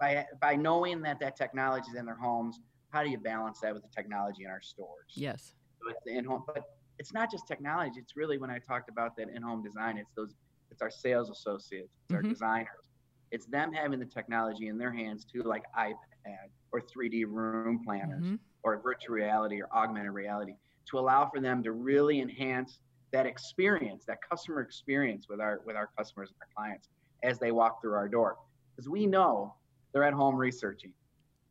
by 0.00 0.24
by 0.40 0.54
knowing 0.54 1.00
that 1.02 1.20
that 1.20 1.36
technology 1.36 1.90
is 1.90 1.96
in 1.96 2.06
their 2.06 2.16
homes 2.16 2.60
how 2.94 3.02
do 3.02 3.10
you 3.10 3.18
balance 3.18 3.58
that 3.60 3.74
with 3.74 3.82
the 3.82 3.88
technology 3.88 4.44
in 4.44 4.50
our 4.50 4.62
stores? 4.62 5.10
Yes. 5.14 5.54
So 5.82 5.90
it's 5.90 6.00
the 6.06 6.16
in-home, 6.16 6.44
but 6.46 6.62
it's 6.98 7.12
not 7.12 7.30
just 7.30 7.48
technology. 7.48 7.98
It's 7.98 8.16
really 8.16 8.38
when 8.38 8.50
I 8.50 8.58
talked 8.58 8.88
about 8.88 9.16
that 9.16 9.28
in-home 9.34 9.64
design. 9.64 9.98
It's 9.98 10.12
those. 10.16 10.34
It's 10.70 10.80
our 10.80 10.90
sales 10.90 11.28
associates. 11.28 11.92
It's 12.04 12.14
mm-hmm. 12.14 12.14
our 12.14 12.22
designers. 12.22 12.88
It's 13.32 13.46
them 13.46 13.72
having 13.72 13.98
the 13.98 14.06
technology 14.06 14.68
in 14.68 14.78
their 14.78 14.92
hands 14.92 15.24
too, 15.24 15.42
like 15.42 15.64
iPad 15.76 16.46
or 16.72 16.80
3D 16.80 17.24
room 17.26 17.80
planners 17.84 18.22
mm-hmm. 18.22 18.34
Or 18.64 18.80
virtual 18.82 19.14
reality 19.14 19.60
or 19.60 19.68
augmented 19.74 20.12
reality, 20.12 20.54
to 20.90 20.98
allow 20.98 21.28
for 21.28 21.40
them 21.40 21.62
to 21.62 21.72
really 21.72 22.20
enhance 22.20 22.78
that 23.12 23.26
experience, 23.26 24.04
that 24.06 24.18
customer 24.28 24.60
experience 24.60 25.28
with 25.28 25.40
our 25.40 25.60
with 25.64 25.76
our 25.76 25.90
customers 25.96 26.30
and 26.30 26.36
our 26.40 26.48
clients 26.56 26.88
as 27.22 27.38
they 27.38 27.52
walk 27.52 27.80
through 27.80 27.94
our 27.94 28.08
door. 28.08 28.36
Because 28.74 28.88
we 28.88 29.06
know 29.06 29.54
they're 29.92 30.02
at 30.02 30.14
home 30.14 30.36
researching. 30.36 30.92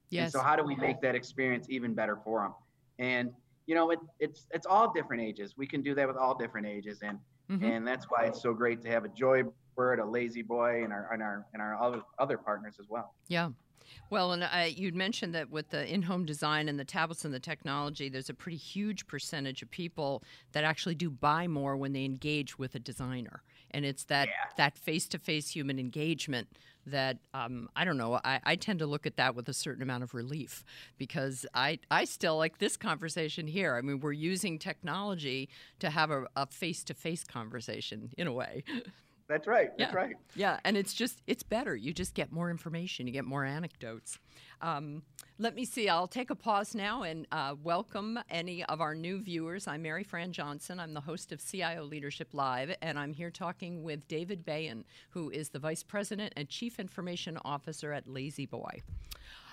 Yes. 0.09 0.25
And 0.25 0.31
so 0.33 0.39
how 0.41 0.55
do 0.55 0.63
we 0.63 0.75
make 0.75 1.01
that 1.01 1.15
experience 1.15 1.67
even 1.69 1.93
better 1.93 2.19
for 2.23 2.41
them? 2.41 2.53
And 2.99 3.31
you 3.65 3.75
know, 3.75 3.91
it, 3.91 3.99
it's 4.19 4.47
it's 4.51 4.65
all 4.65 4.91
different 4.91 5.23
ages. 5.23 5.55
We 5.57 5.65
can 5.65 5.81
do 5.81 5.95
that 5.95 6.07
with 6.07 6.17
all 6.17 6.35
different 6.35 6.67
ages, 6.67 6.99
and 7.01 7.17
mm-hmm. 7.49 7.63
and 7.63 7.87
that's 7.87 8.05
why 8.09 8.25
it's 8.25 8.41
so 8.41 8.53
great 8.53 8.81
to 8.81 8.89
have 8.89 9.05
a 9.05 9.09
Joy 9.09 9.43
Bird, 9.75 9.99
a 9.99 10.05
La-Z-Boy, 10.05 10.83
and 10.83 10.91
our 10.91 11.09
and 11.13 11.21
our 11.21 11.45
and 11.53 11.61
our 11.61 11.81
other 11.81 12.01
other 12.19 12.37
partners 12.37 12.75
as 12.79 12.87
well. 12.89 13.13
Yeah, 13.29 13.49
Well, 14.09 14.31
and 14.31 14.43
uh, 14.43 14.65
you'd 14.67 14.95
mentioned 14.95 15.33
that 15.33 15.49
with 15.49 15.69
the 15.69 15.91
in 15.91 16.03
home 16.03 16.25
design 16.25 16.69
and 16.69 16.79
the 16.79 16.85
tablets 16.85 17.25
and 17.25 17.33
the 17.33 17.39
technology, 17.39 18.09
there's 18.09 18.29
a 18.29 18.33
pretty 18.33 18.57
huge 18.57 19.07
percentage 19.07 19.61
of 19.61 19.71
people 19.71 20.23
that 20.51 20.63
actually 20.63 20.95
do 20.95 21.09
buy 21.09 21.47
more 21.47 21.75
when 21.75 21.93
they 21.93 22.05
engage 22.05 22.59
with 22.59 22.75
a 22.75 22.79
designer. 22.79 23.41
And 23.71 23.85
it's 23.85 24.03
that 24.05 24.29
that 24.57 24.77
face 24.77 25.07
to 25.07 25.17
face 25.17 25.49
human 25.49 25.79
engagement 25.79 26.47
that 26.85 27.17
um, 27.33 27.69
I 27.75 27.85
don't 27.85 27.97
know. 27.97 28.19
I, 28.23 28.39
I 28.43 28.55
tend 28.55 28.79
to 28.79 28.85
look 28.85 29.05
at 29.05 29.15
that 29.17 29.35
with 29.35 29.49
a 29.49 29.53
certain 29.53 29.81
amount 29.81 30.03
of 30.03 30.13
relief 30.13 30.63
because 30.97 31.45
I, 31.53 31.79
I 31.89 32.05
still 32.05 32.37
like 32.37 32.59
this 32.59 32.77
conversation 32.77 33.47
here. 33.47 33.75
I 33.75 33.81
mean, 33.81 33.99
we're 33.99 34.11
using 34.11 34.59
technology 34.59 35.49
to 35.79 35.89
have 35.89 36.11
a 36.11 36.47
face 36.47 36.83
to 36.83 36.93
face 36.93 37.23
conversation 37.23 38.11
in 38.17 38.27
a 38.27 38.33
way. 38.33 38.63
That's 39.33 39.47
right. 39.47 39.75
That's 39.79 39.91
Yeah. 39.91 39.97
right. 39.97 40.15
Yeah, 40.35 40.59
and 40.63 40.77
it's 40.77 40.93
just 40.93 41.23
it's 41.25 41.41
better. 41.41 41.75
You 41.75 41.91
just 41.91 42.13
get 42.13 42.31
more 42.31 42.51
information. 42.51 43.07
You 43.07 43.13
get 43.13 43.25
more 43.25 43.43
anecdotes. 43.43 44.19
Um, 44.61 45.01
let 45.39 45.55
me 45.55 45.65
see. 45.65 45.89
I'll 45.89 46.07
take 46.07 46.29
a 46.29 46.35
pause 46.35 46.75
now 46.75 47.01
and 47.01 47.25
uh, 47.31 47.55
welcome 47.63 48.19
any 48.29 48.63
of 48.65 48.79
our 48.79 48.93
new 48.93 49.19
viewers. 49.19 49.67
I'm 49.67 49.83
Maryfran 49.83 50.29
Johnson. 50.29 50.79
I'm 50.79 50.93
the 50.93 51.01
host 51.01 51.31
of 51.31 51.43
CIO 51.43 51.83
Leadership 51.83 52.29
Live, 52.33 52.75
and 52.83 52.99
I'm 52.99 53.11
here 53.11 53.31
talking 53.31 53.81
with 53.81 54.07
David 54.07 54.45
Behen, 54.45 54.83
who 55.09 55.31
is 55.31 55.49
the 55.49 55.57
Vice 55.57 55.81
President 55.81 56.31
and 56.37 56.47
Chief 56.47 56.79
Information 56.79 57.39
Officer 57.43 57.91
at 57.91 58.05
La-Z-Boy. 58.07 58.83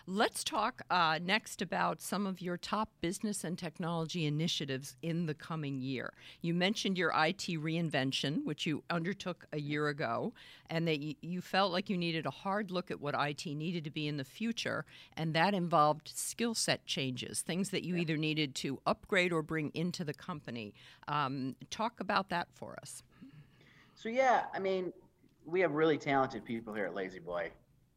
Let's 0.06 0.42
talk 0.42 0.82
uh, 0.90 1.18
next 1.22 1.60
about 1.60 2.00
some 2.00 2.26
of 2.26 2.40
your 2.40 2.56
top 2.56 2.88
business 3.00 3.44
and 3.44 3.58
technology 3.58 4.24
initiatives 4.24 4.96
in 5.02 5.26
the 5.26 5.34
coming 5.34 5.80
year. 5.80 6.12
You 6.40 6.54
mentioned 6.54 6.96
your 6.96 7.10
IT 7.10 7.46
reinvention, 7.48 8.44
which 8.44 8.66
you 8.66 8.82
undertook 8.88 9.46
a 9.52 9.60
year 9.60 9.88
ago, 9.88 10.32
and 10.70 10.88
that 10.88 11.00
y- 11.00 11.16
you 11.20 11.40
felt 11.42 11.70
like 11.70 11.90
you 11.90 11.98
needed 11.98 12.24
a 12.24 12.30
hard 12.30 12.70
look 12.70 12.90
at 12.90 13.00
what 13.00 13.14
IT 13.14 13.46
needed 13.46 13.84
to 13.84 13.90
be 13.90 14.08
in 14.08 14.16
the 14.16 14.24
future, 14.24 14.86
and 15.16 15.34
that 15.34 15.54
involved 15.54 16.10
skill 16.14 16.54
set 16.54 16.86
changes, 16.86 17.42
things 17.42 17.68
that 17.70 17.84
you 17.84 17.96
either 17.96 18.16
needed 18.16 18.54
to 18.56 18.80
upgrade 18.86 19.32
or 19.32 19.42
bring 19.42 19.70
into 19.74 20.02
the 20.02 20.14
company. 20.14 20.72
Um, 21.08 21.56
talk 21.70 22.00
about 22.00 22.30
that 22.30 22.48
for 22.54 22.76
us. 22.80 23.02
So 23.94 24.08
yeah, 24.08 24.44
I 24.54 24.58
mean, 24.60 24.94
we 25.44 25.60
have 25.60 25.72
really 25.72 25.98
talented 25.98 26.44
people 26.44 26.72
here 26.72 26.86
at 26.86 26.94
La-Z-Boy, 26.94 27.50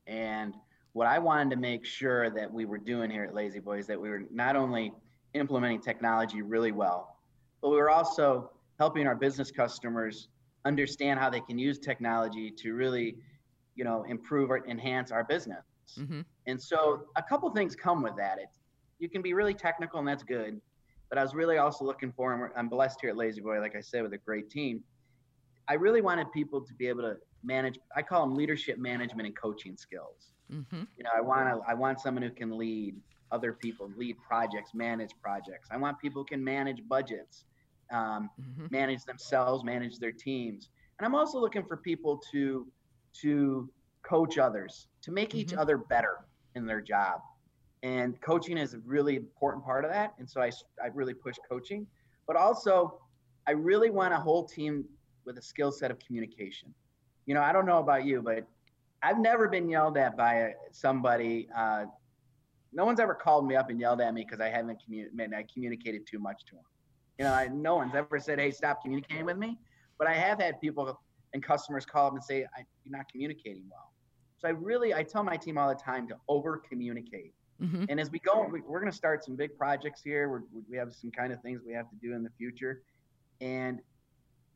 and 0.05 0.53
what 0.94 1.08
I 1.08 1.20
wanted 1.20 1.50
to 1.52 1.56
make 1.58 1.86
sure 1.86 2.30
that 2.30 2.52
we 2.52 2.66
were 2.66 2.78
doing 2.78 3.10
here 3.10 3.24
at 3.24 3.34
La-Z-Boy 3.36 3.80
is 3.80 3.88
that 3.88 4.00
we 4.00 4.10
were 4.10 4.24
not 4.32 4.56
only 4.56 4.94
implementing 5.34 5.82
technology 5.82 6.42
really 6.42 6.72
well, 6.72 7.18
but 7.62 7.70
we 7.70 7.78
were 7.78 7.90
also 7.90 8.52
helping 8.80 9.08
our 9.08 9.16
business 9.16 9.52
customers 9.52 10.30
understand 10.66 11.20
how 11.20 11.30
they 11.30 11.42
can 11.42 11.58
use 11.58 11.80
technology 11.80 12.52
to 12.52 12.74
really, 12.74 13.18
you 13.76 13.84
know, 13.84 14.04
improve 14.08 14.50
or 14.52 14.66
enhance 14.68 15.12
our 15.12 15.24
business. 15.24 15.66
hmm 15.96 16.22
And 16.48 16.62
so 16.62 17.08
a 17.16 17.24
couple 17.24 17.50
things 17.52 17.76
come 17.76 18.04
with 18.04 18.16
that. 18.18 18.38
It 18.38 18.50
you 19.00 19.10
can 19.10 19.22
be 19.22 19.34
really 19.34 19.54
technical 19.54 20.00
and 20.00 20.08
that's 20.08 20.24
good, 20.24 20.62
but 21.10 21.18
I 21.18 21.24
was 21.24 21.34
really 21.34 21.58
also 21.58 21.84
looking 21.84 22.12
for, 22.12 22.34
and 22.34 22.54
I'm 22.56 22.70
blessed 22.70 23.00
here 23.02 23.10
at 23.10 23.18
La-Z-Boy, 23.18 23.60
like 23.60 23.76
I 23.76 23.82
said, 23.82 24.04
with 24.04 24.14
a 24.14 24.18
great 24.18 24.50
team. 24.50 24.82
I 25.68 25.74
really 25.74 26.02
wanted 26.02 26.32
people 26.32 26.62
to 26.62 26.74
be 26.76 26.88
able 26.88 27.02
to 27.02 27.18
manage. 27.44 27.80
I 27.96 28.02
call 28.02 28.26
them 28.26 28.36
leadership 28.36 28.78
management 28.78 29.28
and 29.28 29.36
coaching 29.36 29.76
skills. 29.76 30.33
Hmm 30.50 30.84
You 30.96 31.04
know, 31.04 31.12
I 31.16 31.22
want 31.22 31.50
to. 31.50 31.70
I 31.70 31.74
want 31.74 32.00
someone 32.00 32.24
who 32.24 32.32
can 32.32 32.58
lead 32.58 32.96
other 33.32 33.54
people, 33.54 33.92
lead 33.96 34.18
projects, 34.28 34.74
manage 34.74 35.12
projects. 35.22 35.70
I 35.72 35.78
want 35.78 36.00
people 36.00 36.22
who 36.22 36.26
can 36.26 36.44
manage 36.44 36.82
budgets, 36.88 37.46
um, 37.92 38.30
hmm 38.38 38.68
manage 38.70 39.04
themselves, 39.06 39.64
manage 39.64 39.98
their 40.00 40.12
teams. 40.12 40.70
And 41.00 41.06
I'm 41.06 41.16
also 41.16 41.40
looking 41.40 41.66
for 41.66 41.78
people 41.78 42.20
to 42.32 42.72
to 43.22 43.72
coach 44.04 44.38
others, 44.38 44.88
to 45.04 45.12
make 45.12 45.34
each 45.36 45.54
Mhm. 45.54 45.58
other 45.58 45.78
better 45.78 46.18
in 46.56 46.66
their 46.66 46.82
job. 46.82 47.22
And 47.84 48.20
coaching 48.22 48.58
is 48.58 48.74
a 48.74 48.80
really 48.80 49.16
important 49.16 49.64
part 49.66 49.84
of 49.86 49.92
that. 49.92 50.14
And 50.18 50.30
so 50.30 50.42
I, 50.42 50.52
I 50.84 50.88
really 50.94 51.14
push 51.14 51.36
coaching, 51.50 51.88
but 52.28 52.36
also 52.36 53.00
I 53.48 53.52
really 53.52 53.90
want 53.90 54.14
a 54.14 54.20
whole 54.20 54.46
team 54.48 54.86
with 55.26 55.38
a 55.38 55.42
skill 55.42 55.72
set 55.72 55.92
of 55.92 56.00
communication. 56.00 56.74
You 57.26 57.34
know, 57.36 57.42
I 57.42 57.52
don't 57.52 57.66
know 57.66 57.80
about 57.80 58.06
you, 58.06 58.22
but 58.22 58.48
I've 59.03 59.19
never 59.19 59.48
been 59.48 59.69
yelled 59.69 59.98
at 59.98 60.15
by 60.15 60.53
somebody. 60.72 61.50
Uh, 61.55 61.86
no 62.72 62.86
one's 62.86 63.00
ever 63.00 63.13
called 63.13 63.45
me 63.45 63.55
up 63.55 63.69
and 63.69 63.79
yelled 63.79 64.01
at 64.01 64.13
me 64.13 64.24
because 64.24 64.39
I 64.39 64.50
haven't 64.50 64.81
communicated. 64.83 65.33
I 65.33 65.45
communicated 65.53 66.07
too 66.07 66.19
much 66.19 66.45
to 66.45 66.55
them. 66.55 66.63
You 67.19 67.25
know, 67.25 67.33
I, 67.33 67.48
no 67.48 67.75
one's 67.75 67.93
ever 67.95 68.19
said, 68.19 68.39
"Hey, 68.39 68.51
stop 68.51 68.81
communicating 68.81 69.25
with 69.25 69.38
me." 69.38 69.60
But 70.00 70.07
I 70.07 70.13
have 70.13 70.39
had 70.39 70.60
people 70.62 71.00
and 71.33 71.43
customers 71.43 71.86
call 71.86 72.07
up 72.07 72.13
and 72.13 72.24
say, 72.24 72.46
I, 72.57 72.63
"You're 72.83 72.98
not 72.98 73.07
communicating 73.11 73.63
well." 73.70 73.92
So 74.37 74.48
I 74.48 74.51
really, 74.51 74.94
I 74.94 75.03
tell 75.03 75.24
my 75.24 75.37
team 75.37 75.57
all 75.57 75.70
the 75.70 75.75
time 75.75 76.07
to 76.07 76.16
over 76.27 76.61
communicate. 76.70 77.33
hmm 77.59 77.85
And 77.89 78.00
as 78.00 78.09
we 78.09 78.20
go, 78.20 78.48
we, 78.51 78.61
we're 78.61 78.79
going 78.79 78.92
to 78.92 78.98
start 78.98 79.24
some 79.24 79.35
big 79.35 79.55
projects 79.57 80.01
here. 80.01 80.29
We're, 80.29 80.42
we 80.70 80.77
have 80.77 80.94
some 80.94 81.11
kind 81.11 81.31
of 81.31 81.42
things 81.42 81.61
we 81.66 81.74
have 81.74 81.89
to 81.89 81.96
do 82.01 82.13
in 82.16 82.24
the 82.24 82.31
future, 82.37 82.81
and 83.42 83.79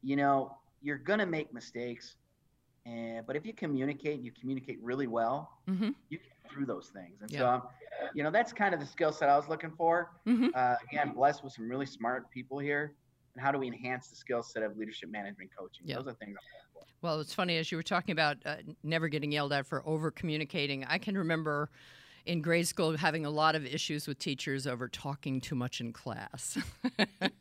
you 0.03 0.15
know, 0.15 0.57
you're 0.81 0.97
going 0.97 1.19
to 1.19 1.25
make 1.25 1.53
mistakes. 1.53 2.15
And 2.87 3.25
but 3.27 3.35
if 3.35 3.45
you 3.45 3.53
communicate, 3.53 4.15
and 4.15 4.25
you 4.25 4.31
communicate 4.31 4.77
really 4.81 5.07
well, 5.07 5.49
hmm 5.67 5.89
you 6.09 6.17
get 6.19 6.51
through 6.51 6.65
those 6.65 6.89
things. 6.93 7.21
And 7.21 7.29
so, 7.29 7.45
um, 7.45 7.63
you 8.15 8.23
know, 8.23 8.31
that's 8.31 8.53
kind 8.53 8.73
of 8.73 8.79
the 8.79 8.85
skill 8.85 9.11
set 9.11 9.27
I 9.27 9.35
was 9.35 9.49
looking 9.49 9.71
for. 9.71 10.11
hmm 10.25 10.47
Uh, 10.55 10.75
again, 10.89 11.11
blessed 11.13 11.43
with 11.43 11.51
some 11.51 11.69
really 11.69 11.85
smart 11.85 12.31
people 12.31 12.59
here. 12.59 12.95
And 13.35 13.43
how 13.43 13.51
do 13.51 13.59
we 13.59 13.67
enhance 13.67 14.09
the 14.09 14.15
skill 14.15 14.41
set 14.41 14.63
of 14.63 14.77
leadership 14.77 15.09
management 15.11 15.51
coaching? 15.57 15.85
Yeah. 15.85 15.97
Those 15.97 16.07
are 16.07 16.13
things. 16.13 16.37
I'm 16.37 16.69
for. 16.73 16.83
Well, 17.01 17.19
it's 17.19 17.33
funny 17.33 17.57
as 17.57 17.71
you 17.71 17.77
were 17.77 17.83
talking 17.83 18.13
about 18.13 18.37
uh, 18.45 18.57
never 18.83 19.09
getting 19.09 19.31
yelled 19.31 19.51
at 19.51 19.67
for 19.67 19.85
over 19.85 20.09
communicating. 20.09 20.85
I 20.85 20.97
can 20.97 21.17
remember 21.17 21.69
in 22.27 22.41
grade 22.41 22.67
school 22.67 22.95
having 22.97 23.25
a 23.25 23.29
lot 23.29 23.55
of 23.55 23.65
issues 23.65 24.07
with 24.07 24.19
teachers 24.19 24.67
over 24.67 24.87
talking 24.87 25.39
too 25.39 25.55
much 25.55 25.79
in 25.79 25.93
class. 25.93 26.57
and 26.99 27.31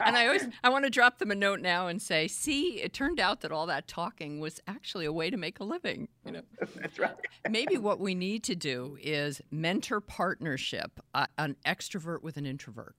I 0.00 0.26
always 0.26 0.46
I 0.62 0.68
want 0.70 0.84
to 0.84 0.90
drop 0.90 1.18
them 1.18 1.30
a 1.30 1.34
note 1.34 1.60
now 1.60 1.88
and 1.88 2.00
say, 2.00 2.28
"See, 2.28 2.80
it 2.80 2.92
turned 2.92 3.20
out 3.20 3.40
that 3.40 3.52
all 3.52 3.66
that 3.66 3.88
talking 3.88 4.40
was 4.40 4.60
actually 4.66 5.04
a 5.04 5.12
way 5.12 5.30
to 5.30 5.36
make 5.36 5.60
a 5.60 5.64
living." 5.64 6.08
You 6.24 6.32
know. 6.32 6.42
That's 6.76 6.98
right. 6.98 7.14
Maybe 7.48 7.76
what 7.76 8.00
we 8.00 8.14
need 8.14 8.44
to 8.44 8.54
do 8.54 8.96
is 9.02 9.40
mentor 9.50 10.00
partnership, 10.00 11.00
uh, 11.14 11.26
an 11.36 11.56
extrovert 11.66 12.22
with 12.22 12.36
an 12.36 12.46
introvert. 12.46 12.94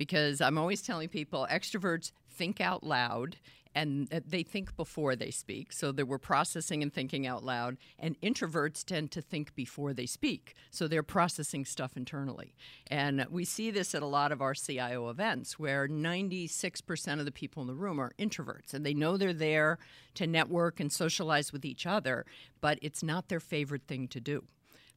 Because 0.00 0.40
I'm 0.40 0.56
always 0.56 0.80
telling 0.80 1.10
people 1.10 1.46
extroverts 1.50 2.12
think 2.30 2.58
out 2.58 2.82
loud 2.82 3.36
and 3.74 4.10
uh, 4.10 4.20
they 4.26 4.42
think 4.42 4.74
before 4.74 5.14
they 5.14 5.30
speak. 5.30 5.74
So 5.74 5.92
that 5.92 6.06
we're 6.06 6.16
processing 6.16 6.82
and 6.82 6.90
thinking 6.90 7.26
out 7.26 7.44
loud. 7.44 7.76
And 7.98 8.18
introverts 8.22 8.82
tend 8.82 9.10
to 9.10 9.20
think 9.20 9.54
before 9.54 9.92
they 9.92 10.06
speak. 10.06 10.54
So 10.70 10.88
they're 10.88 11.02
processing 11.02 11.66
stuff 11.66 11.98
internally. 11.98 12.54
And 12.90 13.26
we 13.28 13.44
see 13.44 13.70
this 13.70 13.94
at 13.94 14.00
a 14.02 14.06
lot 14.06 14.32
of 14.32 14.40
our 14.40 14.54
CIO 14.54 15.10
events 15.10 15.58
where 15.58 15.86
96% 15.86 17.18
of 17.18 17.26
the 17.26 17.30
people 17.30 17.60
in 17.60 17.66
the 17.66 17.74
room 17.74 18.00
are 18.00 18.12
introverts 18.18 18.72
and 18.72 18.86
they 18.86 18.94
know 18.94 19.18
they're 19.18 19.34
there 19.34 19.78
to 20.14 20.26
network 20.26 20.80
and 20.80 20.90
socialize 20.90 21.52
with 21.52 21.66
each 21.66 21.84
other, 21.84 22.24
but 22.62 22.78
it's 22.80 23.02
not 23.02 23.28
their 23.28 23.38
favorite 23.38 23.86
thing 23.86 24.08
to 24.08 24.18
do. 24.18 24.44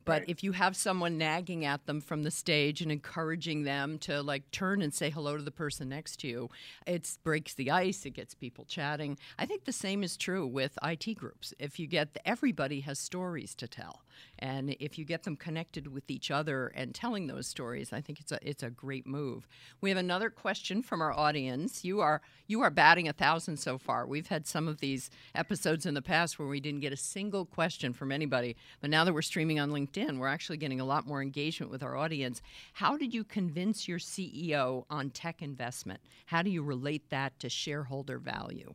But 0.06 0.22
Right. 0.22 0.30
if 0.30 0.44
you 0.44 0.52
have 0.54 0.76
someone 0.76 1.18
nagging 1.18 1.66
at 1.66 1.86
them 1.86 2.02
from 2.02 2.24
the 2.24 2.32
stage 2.32 2.82
and 2.82 2.92
encouraging 2.92 3.64
them 3.64 3.98
to 4.00 4.22
like 4.22 4.50
turn 4.52 4.82
and 4.82 4.94
say 4.94 5.10
hello 5.10 5.38
to 5.38 5.44
the 5.44 5.52
person 5.52 5.90
next 5.90 6.18
to 6.22 6.28
you, 6.28 6.50
it 6.86 7.18
breaks 7.24 7.54
the 7.54 7.72
ice. 7.72 8.06
It 8.06 8.12
gets 8.12 8.34
people 8.34 8.66
chatting. 8.66 9.18
I 9.38 9.46
think 9.46 9.66
the 9.66 9.72
same 9.72 10.04
is 10.04 10.18
true 10.18 10.46
with 10.46 10.78
IT 10.84 11.14
groups. 11.16 11.54
If 11.60 11.80
you 11.80 11.88
get 11.88 12.18
everybody 12.26 12.82
has 12.82 13.00
stories 13.00 13.56
to 13.56 13.68
tell, 13.68 14.04
and 14.40 14.76
if 14.80 14.98
you 14.98 15.06
get 15.06 15.24
them 15.24 15.36
connected 15.36 15.88
with 15.88 16.10
each 16.12 16.30
other 16.32 16.68
and 16.68 16.94
telling 16.94 17.28
those 17.28 17.48
stories, 17.48 17.92
I 17.94 18.02
think 18.02 18.20
it's 18.20 18.32
a 18.32 18.40
it's 18.48 18.64
a 18.64 18.70
great 18.70 19.08
move. 19.08 19.48
We 19.82 19.90
have 19.90 19.98
another 19.98 20.30
question 20.30 20.82
from 20.84 21.02
our 21.02 21.12
audience. 21.12 21.84
You 21.84 22.02
are 22.02 22.22
you 22.48 22.62
are 22.62 22.70
batting 22.70 23.08
a 23.08 23.14
thousand 23.14 23.58
so 23.58 23.78
far. 23.78 24.06
We've 24.06 24.28
had 24.28 24.46
some 24.46 24.68
of 24.68 24.80
these 24.80 25.10
episodes 25.34 25.86
in 25.86 25.94
the 25.94 26.02
past 26.02 26.38
where 26.38 26.48
we 26.48 26.60
didn't 26.60 26.82
get 26.82 26.94
a 26.94 26.98
single 26.98 27.46
question 27.46 27.94
from 27.94 28.12
anybody, 28.12 28.56
but 28.82 28.90
now 28.90 29.04
that 29.06 29.14
we're 29.14 29.22
streaming 29.22 29.60
on 29.60 29.72
LinkedIn, 29.72 29.93
we're 29.96 30.28
actually 30.28 30.58
getting 30.58 30.80
a 30.80 30.86
lot 30.86 31.06
more 31.06 31.22
engagement 31.22 31.72
with 31.72 31.84
our 31.84 31.96
audience. 31.96 32.42
How 32.74 32.98
did 32.98 33.14
you 33.14 33.24
convince 33.24 33.88
your 33.88 34.00
CEO 34.00 34.86
on 34.90 35.10
tech 35.12 35.42
investment? 35.42 36.00
How 36.26 36.42
do 36.42 36.50
you 36.50 36.64
relate 36.64 37.10
that 37.10 37.40
to 37.40 37.50
shareholder 37.50 38.18
value? 38.20 38.74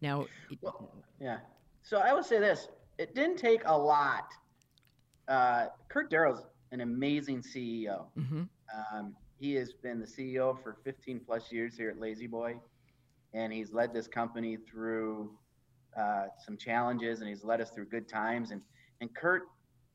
Now, 0.00 0.26
it- 0.50 0.58
Well, 0.60 0.92
yeah. 1.20 1.40
So 1.82 1.98
I 1.98 2.12
would 2.12 2.24
say 2.24 2.38
this: 2.38 2.68
it 2.98 3.14
didn't 3.14 3.38
take 3.38 3.62
a 3.64 3.76
lot. 3.76 4.32
Uh, 5.26 5.68
Kurt 5.88 6.10
Darrow's 6.10 6.44
an 6.72 6.80
amazing 6.82 7.42
CEO. 7.42 8.10
mhm, 8.16 8.48
Um, 8.92 9.16
he 9.40 9.54
has 9.54 9.72
been 9.72 9.98
the 10.00 10.06
CEO 10.06 10.54
for 10.62 10.74
15 10.84 11.20
plus 11.20 11.50
years 11.50 11.76
here 11.76 11.88
at 11.90 11.98
La-Z-Boy, 11.98 12.60
and 13.32 13.52
he's 13.52 13.72
led 13.72 13.92
this 13.94 14.06
company 14.06 14.56
through 14.56 15.36
uh, 15.96 16.26
some 16.38 16.56
challenges, 16.56 17.20
and 17.20 17.28
he's 17.28 17.42
led 17.44 17.60
us 17.60 17.70
through 17.70 17.86
good 17.86 18.06
times. 18.08 18.50
And 18.50 18.62
and 19.00 19.12
Kurt, 19.14 19.48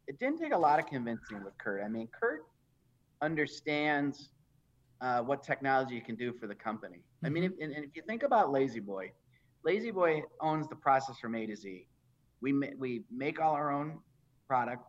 it 0.07 0.19
didn't 0.19 0.39
take 0.39 0.53
a 0.53 0.57
lot 0.57 0.79
of 0.79 0.85
convincing 0.85 1.43
with 1.43 1.57
Kurt. 1.57 1.81
I 1.83 1.87
mean, 1.87 2.07
Kurt 2.19 2.41
understands 3.21 4.29
uh, 5.01 5.21
what 5.21 5.43
technology 5.43 5.99
can 6.01 6.15
do 6.15 6.33
for 6.33 6.47
the 6.47 6.55
company. 6.55 7.03
I 7.23 7.29
mean, 7.29 7.43
if, 7.43 7.51
and, 7.61 7.71
and 7.73 7.85
if 7.85 7.91
you 7.95 8.01
think 8.07 8.23
about 8.23 8.51
La-Z-Boy, 8.51 9.11
Lazy 9.63 9.91
Boy 9.91 10.23
owns 10.41 10.67
the 10.67 10.75
process 10.75 11.17
from 11.19 11.35
A 11.35 11.45
to 11.45 11.55
Z. 11.55 11.87
We 12.41 12.51
ma- 12.51 12.75
we 12.77 13.03
make 13.09 13.39
all 13.39 13.53
our 13.53 13.71
own 13.71 13.99
product. 14.45 14.83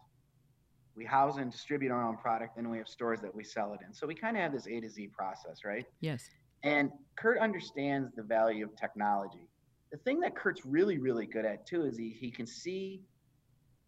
we 0.96 1.04
house 1.04 1.36
and 1.38 1.50
distribute 1.50 1.90
our 1.90 2.02
own 2.02 2.16
product, 2.16 2.56
and 2.56 2.70
we 2.70 2.78
have 2.78 2.88
stores 2.88 3.20
that 3.20 3.34
we 3.34 3.44
sell 3.44 3.72
it 3.72 3.80
in. 3.86 3.92
So 3.92 4.06
we 4.06 4.14
kind 4.14 4.36
of 4.36 4.42
have 4.42 4.52
this 4.52 4.66
A 4.66 4.80
to 4.80 4.88
Z 4.88 5.08
process, 5.08 5.64
right? 5.64 5.84
Yes. 6.00 6.28
And 6.62 6.90
Kurt 7.16 7.38
understands 7.38 8.12
the 8.16 8.22
value 8.22 8.64
of 8.64 8.74
technology. 8.76 9.48
The 9.92 9.98
thing 9.98 10.20
that 10.20 10.34
Kurt's 10.34 10.64
really, 10.64 10.98
really 10.98 11.26
good 11.26 11.44
at 11.44 11.66
too 11.66 11.84
is 11.84 11.96
he, 11.96 12.10
he 12.18 12.30
can 12.30 12.46
see 12.46 13.02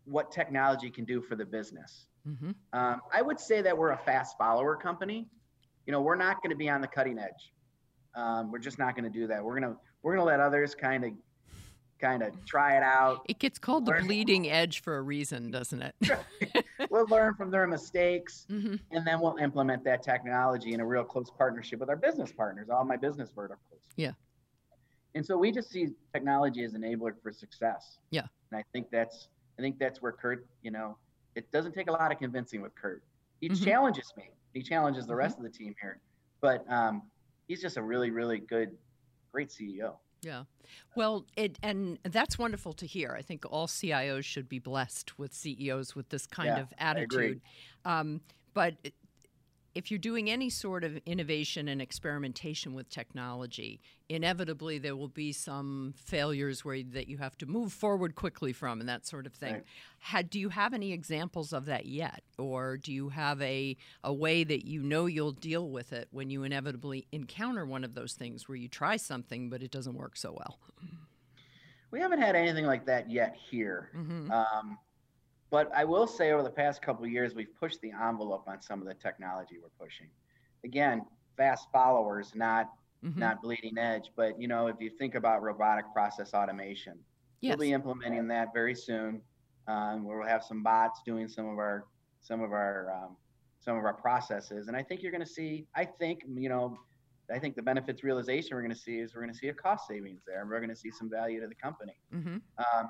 what 0.06 0.30
technology 0.30 0.90
can 0.90 1.04
do 1.04 1.20
for 1.20 1.36
the 1.36 1.44
business. 1.44 2.06
Mm-hmm. 2.26 2.50
Um, 2.72 3.00
I 3.12 3.22
would 3.22 3.38
say 3.38 3.62
that 3.62 3.76
we're 3.76 3.90
a 3.90 3.98
fast 3.98 4.36
follower 4.38 4.76
company. 4.76 5.26
You 5.86 5.92
know, 5.92 6.00
we're 6.00 6.16
not 6.16 6.42
going 6.42 6.50
to 6.50 6.56
be 6.56 6.68
on 6.68 6.80
the 6.80 6.88
cutting 6.88 7.18
edge. 7.18 7.52
Um, 8.14 8.50
we're 8.50 8.58
just 8.58 8.78
not 8.78 8.96
going 8.96 9.04
to 9.04 9.18
do 9.18 9.26
that. 9.26 9.44
We're 9.44 9.60
gonna 9.60 9.76
we're 10.02 10.14
gonna 10.14 10.24
let 10.24 10.40
others 10.40 10.74
kind 10.74 11.04
of 11.04 11.12
kind 12.00 12.22
of 12.22 12.32
try 12.46 12.76
it 12.76 12.82
out. 12.82 13.24
It 13.28 13.38
gets 13.38 13.58
called 13.58 13.86
Learn- 13.86 14.02
the 14.02 14.06
bleeding 14.06 14.48
edge 14.48 14.80
for 14.80 14.96
a 14.96 15.02
reason, 15.02 15.50
doesn't 15.50 15.82
it? 15.82 16.64
we'll 16.90 17.06
learn 17.06 17.34
from 17.34 17.50
their 17.50 17.66
mistakes, 17.66 18.46
mm-hmm. 18.50 18.76
and 18.90 19.06
then 19.06 19.20
we'll 19.20 19.36
implement 19.36 19.84
that 19.84 20.02
technology 20.02 20.72
in 20.72 20.80
a 20.80 20.86
real 20.86 21.04
close 21.04 21.30
partnership 21.30 21.80
with 21.80 21.88
our 21.88 21.96
business 21.96 22.32
partners, 22.32 22.68
all 22.70 22.84
my 22.84 22.96
business 22.96 23.30
verticals. 23.34 23.82
Yeah. 23.96 24.12
And 25.14 25.24
so 25.24 25.36
we 25.38 25.50
just 25.50 25.70
see 25.70 25.88
technology 26.12 26.62
as 26.62 26.74
enabler 26.74 27.12
for 27.22 27.32
success. 27.32 27.98
Yeah. 28.10 28.26
And 28.50 28.58
I 28.58 28.64
think 28.72 28.90
that's 28.90 29.28
I 29.58 29.62
think 29.62 29.78
that's 29.78 30.02
where 30.02 30.12
Kurt, 30.12 30.46
you 30.62 30.70
know, 30.70 30.98
it 31.34 31.50
doesn't 31.50 31.72
take 31.72 31.88
a 31.88 31.92
lot 31.92 32.12
of 32.12 32.18
convincing 32.18 32.62
with 32.62 32.74
Kurt. 32.74 33.02
He 33.40 33.48
Mhm. 33.48 33.64
challenges 33.64 34.12
me. 34.16 34.30
He 34.52 34.62
challenges 34.62 35.06
the 35.06 35.14
rest 35.14 35.36
of 35.38 35.42
the 35.44 35.50
team 35.50 35.74
here. 35.80 36.00
But 36.40 36.70
um, 36.70 37.10
he's 37.48 37.60
just 37.60 37.76
a 37.76 37.82
really, 37.82 38.10
really 38.10 38.38
good, 38.38 38.76
great 39.32 39.48
CEO. 39.50 39.98
Yeah. 40.22 40.44
Well, 40.94 41.26
it 41.36 41.58
and 41.62 41.98
that's 42.04 42.38
wonderful 42.38 42.72
to 42.74 42.86
hear. 42.86 43.12
I 43.12 43.22
think 43.22 43.44
all 43.48 43.66
CIOs 43.66 44.24
should 44.24 44.48
be 44.48 44.58
blessed 44.58 45.18
with 45.18 45.32
CEOs 45.34 45.94
with 45.94 46.08
this 46.08 46.26
kind 46.26 46.48
Yeah, 46.48 46.60
of 46.60 46.72
I 46.78 46.90
agree. 47.00 47.26
attitude. 47.26 47.40
Um, 47.84 48.20
but 48.54 48.74
if 49.76 49.90
you're 49.90 49.98
doing 49.98 50.30
any 50.30 50.48
sort 50.48 50.84
of 50.84 50.96
innovation 51.04 51.68
and 51.68 51.82
experimentation 51.82 52.72
with 52.72 52.88
technology, 52.88 53.78
inevitably 54.08 54.78
there 54.78 54.96
will 54.96 55.06
be 55.08 55.32
some 55.32 55.92
failures 55.98 56.64
where 56.64 56.82
that 56.82 57.08
you 57.08 57.18
have 57.18 57.36
to 57.36 57.44
move 57.44 57.74
forward 57.74 58.14
quickly 58.14 58.54
from 58.54 58.80
and 58.80 58.88
that 58.88 59.06
sort 59.06 59.26
of 59.26 59.34
thing. 59.34 59.52
Right. 59.52 59.64
Had 59.98 60.30
do 60.30 60.40
you 60.40 60.48
have 60.48 60.72
any 60.72 60.92
examples 60.92 61.52
of 61.52 61.66
that 61.66 61.84
yet, 61.84 62.22
or 62.38 62.78
do 62.78 62.90
you 62.90 63.10
have 63.10 63.42
a 63.42 63.76
a 64.02 64.14
way 64.14 64.44
that 64.44 64.66
you 64.66 64.82
know 64.82 65.04
you'll 65.04 65.32
deal 65.32 65.68
with 65.68 65.92
it 65.92 66.08
when 66.10 66.30
you 66.30 66.42
inevitably 66.42 67.06
encounter 67.12 67.66
one 67.66 67.84
of 67.84 67.94
those 67.94 68.14
things 68.14 68.48
where 68.48 68.56
you 68.56 68.68
try 68.68 68.96
something 68.96 69.50
but 69.50 69.62
it 69.62 69.70
doesn't 69.70 69.94
work 69.94 70.16
so 70.16 70.32
well? 70.32 70.58
We 71.90 72.00
haven't 72.00 72.20
had 72.22 72.34
anything 72.34 72.64
like 72.64 72.86
that 72.86 73.10
yet 73.10 73.36
here. 73.36 73.90
hmm 73.92 74.30
Um, 74.30 74.78
but 75.50 75.70
I 75.74 75.84
will 75.84 76.06
say 76.06 76.32
over 76.32 76.42
the 76.42 76.50
past 76.50 76.82
couple 76.82 77.04
of 77.04 77.10
years, 77.10 77.34
we've 77.34 77.54
pushed 77.58 77.80
the 77.80 77.92
envelope 77.92 78.44
on 78.48 78.60
some 78.62 78.80
of 78.80 78.88
the 78.88 78.94
technology 78.94 79.56
we're 79.62 79.68
pushing. 79.86 80.08
Again, 80.64 81.02
fast 81.36 81.68
followers, 81.72 82.32
not 82.34 82.66
hmm 83.02 83.20
not 83.20 83.40
bleeding 83.42 83.78
edge. 83.78 84.10
But 84.16 84.40
you 84.40 84.48
know, 84.48 84.66
if 84.66 84.76
you 84.80 84.90
think 84.90 85.14
about 85.14 85.42
robotic 85.42 85.84
process 85.92 86.34
automation, 86.34 86.98
Yes. 87.42 87.50
we'll 87.58 87.68
be 87.68 87.72
implementing 87.72 88.26
that 88.28 88.48
very 88.54 88.74
soon. 88.74 89.20
Um, 89.68 90.04
where 90.04 90.18
we'll 90.18 90.28
have 90.28 90.44
some 90.44 90.62
bots 90.62 91.00
doing 91.04 91.28
some 91.28 91.48
of 91.48 91.58
our 91.58 91.84
some 92.20 92.40
of 92.40 92.52
our 92.52 92.90
um, 92.92 93.16
some 93.60 93.76
of 93.76 93.84
our 93.84 93.94
processes, 93.94 94.68
and 94.68 94.76
I 94.76 94.82
think 94.82 95.02
you're 95.02 95.12
going 95.12 95.24
to 95.24 95.30
see. 95.30 95.66
I 95.74 95.84
think 95.84 96.20
you 96.34 96.48
know, 96.48 96.76
I 97.32 97.38
think 97.38 97.54
the 97.56 97.62
benefits 97.62 98.02
realization 98.02 98.56
we're 98.56 98.62
going 98.62 98.74
to 98.74 98.80
see 98.80 98.98
is 98.98 99.14
we're 99.14 99.22
going 99.22 99.32
to 99.32 99.38
see 99.38 99.48
a 99.48 99.54
cost 99.54 99.86
savings 99.88 100.22
there, 100.26 100.40
and 100.40 100.48
we're 100.50 100.60
going 100.60 100.70
to 100.70 100.76
see 100.76 100.90
some 100.90 101.10
value 101.10 101.40
to 101.40 101.46
the 101.48 101.54
company. 101.54 101.94
hmm 102.10 102.36
Um, 102.58 102.88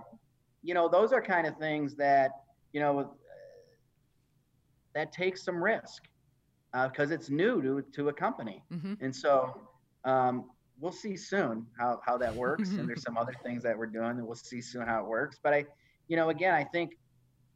you 0.63 0.75
know, 0.75 0.89
those 0.89 1.13
are 1.13 1.23
kind 1.23 1.47
of 1.47 1.57
things 1.59 1.95
that 1.97 2.31
you 2.77 2.83
know 2.83 2.99
uh, 2.99 3.05
that 4.95 5.11
takes 5.11 5.43
some 5.43 5.65
risk 5.65 6.03
because 6.89 7.11
it's 7.11 7.31
new 7.31 7.63
to 7.63 7.81
to 7.95 8.11
a 8.11 8.13
company, 8.13 8.63
hmm 8.71 8.93
and 9.01 9.17
so 9.17 9.59
um, 10.05 10.51
we'll 10.79 10.93
see 10.93 11.17
soon 11.17 11.67
how 11.79 12.01
how 12.05 12.19
that 12.19 12.35
works. 12.37 12.69
and 12.73 12.87
there's 12.87 13.03
some 13.09 13.17
other 13.17 13.35
things 13.43 13.63
that 13.63 13.79
we're 13.79 13.87
doing 13.87 14.19
that 14.19 14.27
we'll 14.27 14.35
see 14.35 14.61
soon 14.61 14.87
how 14.87 15.01
it 15.03 15.07
works. 15.09 15.39
But 15.43 15.55
I, 15.55 15.65
you 16.09 16.17
know, 16.19 16.29
again, 16.29 16.53
I 16.53 16.65
think 16.65 16.91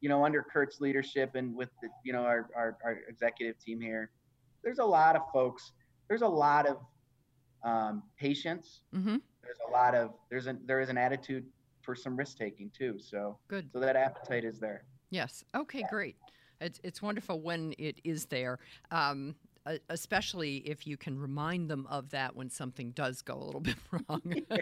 you 0.00 0.08
know 0.08 0.24
under 0.24 0.42
Kurt's 0.42 0.80
leadership 0.80 1.34
and 1.34 1.54
with 1.54 1.68
the 1.82 1.90
you 2.02 2.14
know 2.14 2.22
our 2.22 2.48
our, 2.56 2.78
our 2.82 2.96
executive 3.06 3.58
team 3.62 3.78
here, 3.78 4.10
there's 4.64 4.78
a 4.78 4.90
lot 4.98 5.16
of 5.16 5.22
folks. 5.34 5.72
There's 6.08 6.22
a 6.22 6.34
lot 6.46 6.64
of 6.66 6.78
um, 7.62 8.04
patience. 8.18 8.80
hmm 8.94 9.18
There's 9.44 9.60
a 9.68 9.70
lot 9.70 9.94
of 9.94 10.14
there's 10.30 10.46
an 10.46 10.60
there 10.64 10.80
is 10.80 10.88
an 10.88 10.96
attitude 10.96 11.44
for 11.82 11.94
some 11.94 12.16
risk 12.16 12.38
taking 12.38 12.70
too. 12.70 12.98
So 12.98 13.38
Good. 13.48 13.68
so 13.70 13.80
that 13.80 13.96
appetite 13.96 14.44
is 14.44 14.58
there. 14.58 14.84
Yes. 15.10 15.44
Okay. 15.54 15.84
Great. 15.90 16.16
It's 16.60 16.80
it's 16.84 17.00
wonderful 17.00 17.40
when 17.40 17.74
it 17.78 18.00
is 18.04 18.26
there, 18.26 18.58
um, 18.90 19.34
especially 19.88 20.56
if 20.58 20.86
you 20.86 20.96
can 20.96 21.18
remind 21.18 21.70
them 21.70 21.86
of 21.88 22.10
that 22.10 22.36
when 22.36 22.50
something 22.50 22.90
does 22.90 23.22
go 23.22 23.34
a 23.34 23.44
little 23.44 23.60
bit 23.70 23.76
wrong. 23.90 24.34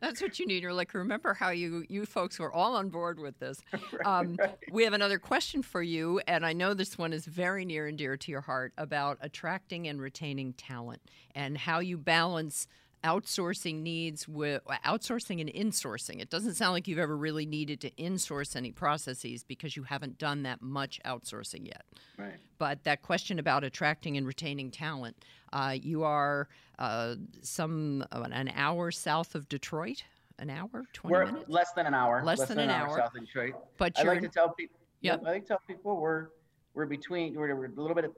That's 0.00 0.22
what 0.22 0.38
you 0.38 0.46
need. 0.46 0.62
You're 0.62 0.72
like, 0.72 0.94
remember 0.94 1.34
how 1.34 1.50
you 1.50 1.84
you 1.88 2.06
folks 2.06 2.38
were 2.38 2.52
all 2.52 2.76
on 2.76 2.88
board 2.88 3.18
with 3.18 3.38
this. 3.38 3.60
Um, 4.04 4.38
we 4.70 4.84
have 4.84 4.92
another 4.92 5.18
question 5.18 5.62
for 5.62 5.82
you, 5.82 6.20
and 6.26 6.46
I 6.46 6.52
know 6.52 6.72
this 6.72 6.96
one 6.96 7.12
is 7.12 7.26
very 7.26 7.64
near 7.64 7.86
and 7.86 7.98
dear 7.98 8.16
to 8.16 8.30
your 8.30 8.40
heart 8.40 8.72
about 8.78 9.18
attracting 9.20 9.86
and 9.88 10.00
retaining 10.00 10.52
talent 10.54 11.02
and 11.34 11.58
how 11.58 11.80
you 11.80 11.98
balance 11.98 12.68
outsourcing 13.04 13.82
needs 13.82 14.26
with 14.26 14.62
outsourcing 14.84 15.40
and 15.40 15.50
insourcing. 15.50 16.20
It 16.20 16.30
doesn't 16.30 16.54
sound 16.54 16.72
like 16.72 16.88
you've 16.88 16.98
ever 16.98 17.16
really 17.16 17.46
needed 17.46 17.80
to 17.82 17.90
insource 17.92 18.56
any 18.56 18.72
processes 18.72 19.44
because 19.44 19.76
you 19.76 19.84
haven't 19.84 20.18
done 20.18 20.42
that 20.42 20.62
much 20.62 21.00
outsourcing 21.04 21.66
yet. 21.66 21.84
Right. 22.16 22.36
But 22.58 22.84
that 22.84 23.02
question 23.02 23.38
about 23.38 23.64
attracting 23.64 24.16
and 24.16 24.26
retaining 24.26 24.70
talent, 24.70 25.24
uh, 25.52 25.76
you 25.80 26.02
are 26.04 26.48
uh, 26.78 27.16
some 27.42 28.04
uh, 28.12 28.26
an 28.30 28.50
hour 28.54 28.90
south 28.90 29.34
of 29.34 29.48
Detroit, 29.48 30.02
an 30.38 30.50
hour, 30.50 30.84
twenty 30.92 31.12
We're 31.12 31.26
minutes, 31.26 31.48
less 31.48 31.72
than 31.72 31.86
an 31.86 31.94
hour. 31.94 32.22
Less 32.24 32.46
than 32.46 32.58
an 32.58 32.70
hour. 32.70 32.96
south 32.96 33.14
of 33.14 33.20
Detroit. 33.20 33.54
but 33.76 33.98
I 33.98 34.02
like 34.02 34.22
to 34.22 34.28
tell 34.28 34.50
people. 34.50 34.78
Yep. 35.00 35.22
I 35.24 35.30
like 35.30 35.42
to 35.42 35.48
tell 35.48 35.62
people 35.66 36.00
we're 36.00 36.28
we're 36.74 36.86
between 36.86 37.34
we're, 37.34 37.54
we're 37.54 37.66
a 37.66 37.70
little 37.70 37.94
bit 37.94 38.12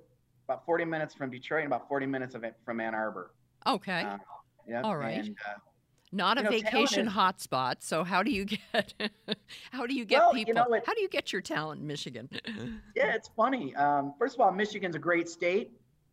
about 0.49 0.65
40 0.67 0.85
minutes 0.85 1.15
from 1.15 1.31
Detroit 1.31 1.65
and 1.65 1.73
about 1.73 1.89
40 1.89 2.07
minutes 2.07 2.35
of 2.35 2.43
it 2.43 2.57
from 2.65 2.81
Ann 2.81 2.95
Arbor. 2.95 3.31
okay. 3.67 4.05
Yeah. 4.69 4.83
All 4.83 4.97
right. 4.97 5.19
And, 5.19 5.37
uh, 5.47 5.53
Not 6.13 6.39
a 6.39 6.43
know, 6.43 6.51
vacation 6.51 7.07
is- 7.09 7.13
hotspot. 7.13 7.77
So 7.81 8.05
how 8.05 8.23
do 8.23 8.31
you 8.31 8.45
get 8.45 8.95
how 9.71 9.87
do 9.87 9.95
you 9.95 10.05
get 10.05 10.19
Well, 10.21 10.37
you 10.37 10.47
people? 10.47 10.63
know 10.65 10.69
what- 10.71 10.87
how 10.87 10.95
do 10.95 11.01
you 11.01 11.09
get 11.09 11.33
your 11.33 11.43
talent 11.43 11.81
in 11.81 11.87
Michigan? 11.87 12.29
yeah, 12.97 13.15
it's 13.15 13.31
funny. 13.37 13.75
Um, 13.77 14.15
first 14.19 14.35
of 14.35 14.41
all, 14.41 14.53
Michigan's 14.53 14.97
a 14.97 14.99
great 15.01 15.29
state, 15.29 15.71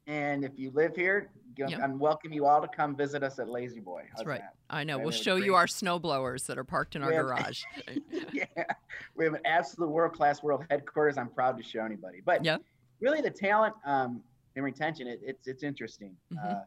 and 0.08 0.44
if 0.44 0.52
you 0.58 0.72
live 0.72 0.96
here, 0.96 1.30
you 1.58 1.66
Yep. 1.68 1.80
I 1.80 1.88
welcome 1.88 2.32
you 2.32 2.46
all 2.46 2.62
to 2.62 2.68
come 2.68 2.96
visit 2.96 3.24
us 3.24 3.40
at 3.40 3.50
La-Z-Boy. 3.50 4.04
How's 4.16 4.26
right. 4.28 4.42
that? 4.42 4.54
I 4.70 4.84
know. 4.84 4.98
Yeah, 4.98 5.04
We'll 5.04 5.12
show 5.12 5.38
you 5.38 5.56
our 5.56 5.66
snow 5.66 5.98
blowers 5.98 6.44
that 6.46 6.56
are 6.60 6.64
parked 6.64 6.96
in 6.96 7.02
our 7.02 7.12
Yeah. 7.12 7.22
garage. 7.24 7.64
yeah, 8.32 8.46
we 9.16 9.26
have 9.26 9.34
an 9.34 9.42
absolute 9.44 9.90
world 9.90 10.14
class 10.14 10.44
world 10.44 10.64
headquarters. 10.70 11.18
I'm 11.18 11.30
proud 11.30 11.58
to 11.58 11.64
show 11.64 11.84
anybody. 11.84 12.22
But 12.24 12.46
Yep. 12.46 12.62
really, 13.00 13.22
the 13.22 13.32
talent 13.32 13.74
um, 13.88 14.22
and 14.56 14.64
retention, 14.64 15.08
it, 15.08 15.20
it's 15.24 15.48
it's 15.48 15.64
interesting. 15.64 16.16
Mhm. 16.32 16.46
Uh, 16.58 16.62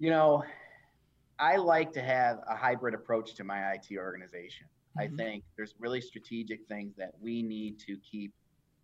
you 0.00 0.10
know, 0.10 0.42
I 1.38 1.56
like 1.56 1.92
to 1.92 2.02
have 2.02 2.38
a 2.48 2.56
hybrid 2.56 2.94
approach 2.94 3.34
to 3.34 3.44
my 3.44 3.72
IT 3.72 3.96
organization. 3.96 4.66
I 4.98 5.06
Mhm. 5.06 5.16
think 5.16 5.44
there's 5.56 5.74
really 5.78 6.00
strategic 6.00 6.66
things 6.66 6.96
that 6.96 7.12
we 7.20 7.42
need 7.42 7.78
to 7.80 7.96
keep 7.98 8.34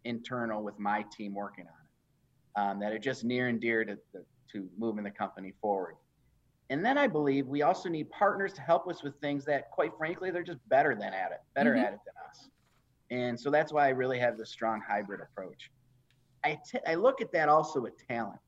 internal 0.05 0.62
with 0.62 0.79
my 0.79 1.02
team 1.11 1.35
working 1.35 1.66
on 1.66 1.74
it, 1.74 2.61
um, 2.61 2.79
that 2.81 2.92
are 2.92 2.98
just 2.98 3.24
near 3.24 3.48
and 3.48 3.61
dear 3.61 3.85
to, 3.85 3.96
to, 3.96 4.26
to 4.52 4.70
moving 4.76 5.05
the 5.05 5.11
company 5.11 5.52
forward. 5.61 5.96
And 6.68 6.85
then 6.85 6.98
I 6.98 7.07
believe 7.07 7.46
we 7.46 7.62
also 7.62 7.88
need 7.88 8.11
partners 8.11 8.52
to 8.55 8.61
help 8.61 8.88
us 8.88 9.02
with 9.02 9.18
things 9.20 9.44
that, 9.46 9.70
quite 9.70 9.96
frankly, 9.96 10.31
they're 10.31 10.42
just 10.42 10.66
better 10.68 10.94
than 10.94 11.14
at 11.14 11.33
it, 11.33 11.40
better 11.55 11.74
Mhm. 11.74 11.85
at 11.85 11.92
it 11.94 12.00
than 12.05 12.14
us. 12.29 12.50
And 13.11 13.40
so 13.40 13.50
that's 13.50 13.72
why 13.72 13.87
I 13.87 13.90
really 13.90 14.18
have 14.18 14.37
this 14.37 14.50
strong 14.50 14.81
hybrid 14.81 15.20
approach. 15.20 15.70
I, 16.44 16.61
t- 16.70 16.81
I 16.87 16.94
look 16.94 17.20
at 17.20 17.33
that 17.33 17.48
also 17.48 17.81
with 17.81 17.96
talent. 18.07 18.40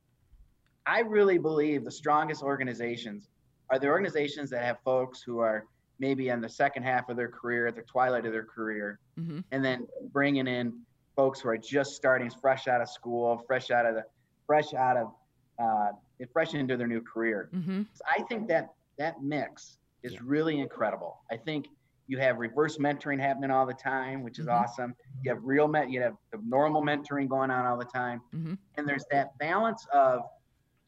I 0.88 1.00
really 1.00 1.36
believe 1.36 1.84
the 1.84 1.90
strongest 1.90 2.42
organizations 2.42 3.28
are 3.70 3.78
the 3.78 3.88
organizations 3.88 4.48
that 4.50 4.62
have 4.64 4.78
folks 4.84 5.22
who 5.22 5.38
are 5.40 5.66
maybe 6.00 6.30
in 6.30 6.40
the 6.40 6.48
second 6.48 6.84
half 6.84 7.10
of 7.10 7.16
their 7.16 7.28
career, 7.28 7.66
at 7.66 7.76
the 7.76 7.82
twilight 7.82 8.24
of 8.24 8.32
their 8.32 8.44
career, 8.44 8.98
Mhm. 9.18 9.44
and 9.52 9.62
then 9.64 9.86
bringing 10.12 10.46
in 10.46 10.80
folks 11.14 11.40
who 11.40 11.50
are 11.50 11.58
just 11.58 11.90
starting, 11.94 12.30
fresh 12.30 12.68
out 12.68 12.80
of 12.80 12.88
school, 12.88 13.36
fresh 13.46 13.70
out 13.70 13.84
of 13.84 13.96
the, 13.96 14.04
fresh 14.46 14.72
out 14.72 14.96
of, 14.96 15.12
uh, 15.58 15.92
fresh 16.32 16.54
into 16.54 16.76
their 16.76 16.86
new 16.86 17.02
career. 17.02 17.50
hmm 17.52 17.82
So 17.92 18.04
I 18.08 18.22
think 18.22 18.48
that 18.48 18.70
that 18.96 19.20
mix 19.22 19.78
is 20.02 20.14
Yeah. 20.14 20.20
really 20.22 20.58
incredible. 20.60 21.18
I 21.30 21.36
think 21.36 21.66
you 22.06 22.16
have 22.18 22.38
reverse 22.38 22.78
mentoring 22.78 23.20
happening 23.20 23.50
all 23.50 23.66
the 23.66 23.74
time, 23.74 24.22
which 24.22 24.38
is 24.38 24.46
Mhm. 24.46 24.54
awesome. 24.62 24.94
You 25.22 25.30
have 25.34 25.44
real 25.44 25.68
met, 25.68 25.90
you 25.90 26.00
have 26.00 26.16
the 26.30 26.38
normal 26.38 26.80
mentoring 26.82 27.28
going 27.28 27.50
on 27.50 27.66
all 27.66 27.76
the 27.76 27.84
time, 27.84 28.22
Mhm. 28.32 28.56
and 28.76 28.88
there's 28.88 29.04
that 29.10 29.36
balance 29.38 29.86
of 29.92 30.22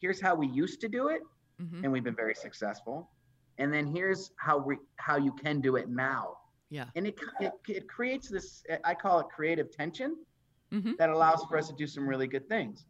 here's 0.01 0.19
how 0.19 0.35
we 0.35 0.47
used 0.47 0.81
to 0.81 0.87
do 0.87 1.07
it, 1.09 1.21
hmm 1.59 1.83
and 1.83 1.91
we've 1.91 2.03
been 2.03 2.15
very 2.15 2.35
successful, 2.35 3.09
and 3.57 3.73
then 3.73 3.85
here's 3.87 4.31
how 4.37 4.57
we 4.57 4.77
how 4.97 5.17
you 5.17 5.31
can 5.31 5.61
do 5.61 5.75
it 5.75 5.87
now, 5.89 6.37
Yeah. 6.69 6.85
and 6.95 7.07
it 7.07 7.19
it, 7.39 7.53
it 7.67 7.87
creates 7.87 8.29
this 8.29 8.63
I 8.83 8.93
call 8.95 9.19
it 9.19 9.27
creative 9.33 9.71
tension, 9.71 10.17
mm-hmm. 10.73 10.93
that 10.97 11.09
allows 11.09 11.43
for 11.45 11.57
us 11.57 11.67
to 11.67 11.75
do 11.75 11.87
some 11.87 12.07
really 12.07 12.27
good 12.27 12.47
things. 12.49 12.85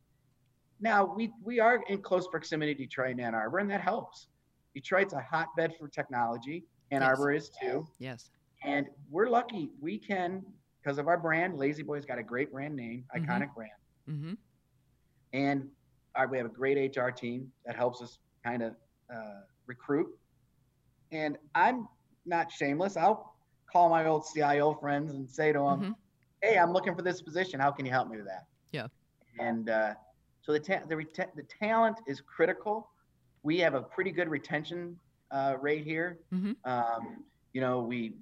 Now 0.79 1.05
we 1.05 1.31
we 1.43 1.59
are 1.59 1.83
in 1.89 2.01
close 2.01 2.27
proximity 2.27 2.73
to 2.73 2.83
Detroit 2.83 3.11
and 3.11 3.21
Ann 3.21 3.35
Arbor, 3.35 3.59
and 3.59 3.69
that 3.69 3.81
helps. 3.81 4.27
Detroit's 4.73 5.13
a 5.13 5.21
hotbed 5.21 5.73
for 5.77 5.87
technology. 5.89 6.63
Ann 6.91 7.01
yes. 7.01 7.09
Arbor 7.09 7.31
is 7.33 7.49
too. 7.61 7.85
Yes. 7.99 8.31
And 8.63 8.87
we're 9.09 9.27
lucky 9.29 9.69
we 9.81 9.97
can 9.97 10.43
because 10.81 10.97
of 10.97 11.07
our 11.07 11.17
brand. 11.17 11.57
La-Z-Boy's 11.57 12.05
got 12.05 12.17
a 12.19 12.23
great 12.23 12.51
brand 12.51 12.75
name, 12.75 13.03
mm-hmm. 13.15 13.29
iconic 13.29 13.53
brand. 13.53 13.71
Mm-hmm. 14.09 14.33
And 15.33 15.67
our, 16.15 16.27
we 16.27 16.37
have 16.37 16.45
a 16.45 16.49
great 16.49 16.95
HR 16.95 17.09
team 17.09 17.51
that 17.65 17.75
helps 17.75 18.01
us 18.01 18.19
kind 18.43 18.63
of 18.63 18.73
uh, 19.13 19.41
recruit. 19.65 20.07
And 21.11 21.37
I'm 21.55 21.87
not 22.25 22.51
shameless. 22.51 22.97
I'll 22.97 23.35
call 23.71 23.89
my 23.89 24.05
old 24.05 24.25
CIO 24.33 24.73
friends 24.73 25.11
and 25.11 25.29
say 25.29 25.51
to 25.51 25.59
them, 25.59 25.79
mm-hmm. 25.79 25.91
"Hey, 26.41 26.57
I'm 26.57 26.71
looking 26.71 26.95
for 26.95 27.01
this 27.01 27.21
position. 27.21 27.59
How 27.59 27.71
can 27.71 27.85
you 27.85 27.91
help 27.91 28.09
me 28.09 28.17
with 28.17 28.27
that?" 28.27 28.45
Yeah. 28.71 28.87
And 29.39 29.69
uh, 29.69 29.93
so 30.41 30.53
the 30.53 30.59
ta- 30.59 30.83
the, 30.87 30.95
reta- 30.95 31.33
the 31.35 31.43
talent 31.43 31.97
is 32.07 32.21
critical. 32.21 32.89
We 33.43 33.59
have 33.59 33.73
a 33.73 33.81
pretty 33.81 34.11
good 34.11 34.29
retention 34.29 34.97
uh, 35.31 35.55
rate 35.59 35.83
here. 35.83 36.19
Mm-hmm. 36.33 36.51
Um, 36.69 37.23
you 37.53 37.61
know, 37.61 37.81
we 37.81 38.13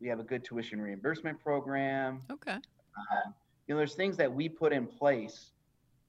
we 0.00 0.08
have 0.08 0.20
a 0.20 0.24
good 0.24 0.44
tuition 0.44 0.80
reimbursement 0.80 1.40
program. 1.40 2.22
Okay. 2.30 2.52
Uh, 2.52 3.30
you 3.66 3.74
know, 3.74 3.78
there's 3.78 3.94
things 3.94 4.16
that 4.18 4.32
we 4.32 4.48
put 4.48 4.72
in 4.72 4.86
place 4.86 5.50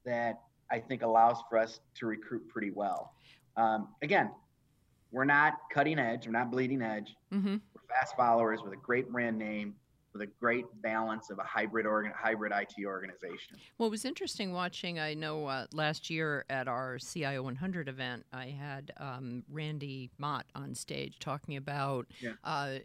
that 0.06 0.42
I 0.72 0.80
think 0.80 1.02
allows 1.02 1.38
for 1.50 1.58
us 1.58 1.80
to 1.96 2.06
recruit 2.06 2.48
pretty 2.50 2.72
well. 2.72 3.14
Um, 3.58 3.90
again, 4.02 4.32
we're 5.12 5.26
not 5.26 5.54
cutting 5.74 6.00
edge, 6.00 6.26
we're 6.26 6.34
not 6.34 6.52
bleeding 6.52 6.82
edge. 6.82 7.16
Mm-hmm. 7.34 7.54
We're 7.74 7.88
fast 7.88 8.16
followers 8.18 8.62
with 8.64 8.74
a 8.74 8.78
great 8.78 9.12
brand 9.12 9.38
name 9.38 9.76
with 10.16 10.22
a 10.22 10.32
great 10.40 10.66
balance 10.82 11.30
of 11.30 11.40
a 11.40 11.44
hybrid 11.44 11.86
organ, 11.86 12.14
hybrid 12.16 12.54
IT 12.56 12.86
organization. 12.86 13.58
Well, 13.78 13.88
it 13.88 13.92
was 13.92 14.06
interesting 14.06 14.54
watching. 14.54 14.98
I 14.98 15.14
know 15.14 15.46
uh, 15.46 15.66
last 15.74 16.10
year 16.10 16.46
at 16.50 16.70
our 16.70 16.98
CIO 17.00 17.44
100 17.44 17.90
event, 17.90 18.26
I 18.32 18.46
had 18.46 18.94
um, 18.96 19.44
Randy 19.52 20.12
Mott 20.18 20.46
on 20.56 20.74
stage 20.74 21.20
talking 21.20 21.58
about 21.58 22.08
yeah. 22.22 22.32
uh, 22.46 22.76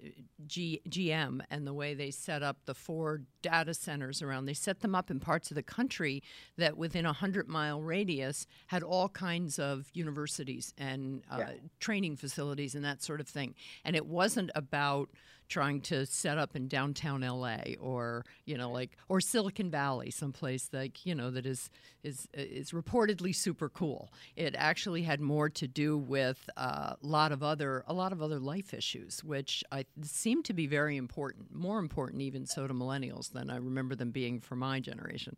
G- 0.48 0.82
GM 0.88 1.40
and 1.50 1.64
the 1.64 1.72
way 1.72 1.94
they 1.94 2.10
set 2.10 2.42
up 2.42 2.56
the 2.66 2.74
four 2.74 3.20
data 3.42 3.74
centers 3.74 4.22
around. 4.22 4.46
They 4.46 4.54
set 4.54 4.80
them 4.80 4.96
up 4.96 5.08
in 5.08 5.20
parts 5.20 5.52
of 5.52 5.54
the 5.54 5.62
country 5.62 6.24
that 6.58 6.76
within 6.76 7.06
a 7.06 7.12
hundred 7.12 7.46
mile 7.46 7.80
radius 7.80 8.44
had 8.66 8.82
all 8.82 9.08
kinds 9.08 9.60
of 9.60 9.88
universities 9.92 10.74
and 10.76 11.22
uh, 11.30 11.36
yeah. 11.38 11.50
training 11.78 12.16
facilities 12.16 12.74
and 12.74 12.84
that 12.84 13.04
sort 13.04 13.20
of 13.20 13.28
thing. 13.28 13.54
And 13.84 13.94
it 13.94 14.06
wasn't 14.06 14.50
about 14.56 15.10
trying 15.50 15.80
to 15.82 16.06
set 16.06 16.38
up 16.38 16.56
in 16.56 16.68
downtown 16.68 17.20
LA 17.20 17.58
or 17.78 18.24
you 18.46 18.56
know 18.56 18.70
like 18.70 18.96
or 19.08 19.20
Silicon 19.20 19.70
Valley 19.70 20.10
someplace 20.10 20.70
like 20.72 21.04
you 21.04 21.14
know 21.14 21.30
that 21.30 21.44
is 21.44 21.68
is 22.02 22.28
is 22.32 22.70
reportedly 22.70 23.34
super 23.34 23.68
cool. 23.68 24.10
It 24.36 24.54
actually 24.56 25.02
had 25.02 25.20
more 25.20 25.50
to 25.50 25.68
do 25.68 25.98
with 25.98 26.48
a 26.56 26.96
lot 27.02 27.32
of 27.32 27.42
other 27.42 27.84
a 27.86 27.92
lot 27.92 28.12
of 28.12 28.22
other 28.22 28.38
life 28.38 28.72
issues 28.72 29.22
which 29.22 29.62
I 29.70 29.84
seem 30.02 30.42
to 30.44 30.54
be 30.54 30.66
very 30.66 30.96
important 30.96 31.52
more 31.54 31.78
important 31.78 32.22
even 32.22 32.46
so 32.46 32.66
to 32.66 32.72
millennials 32.72 33.32
than 33.32 33.50
I 33.50 33.56
remember 33.56 33.94
them 33.94 34.12
being 34.12 34.40
for 34.40 34.56
my 34.56 34.80
generation. 34.80 35.36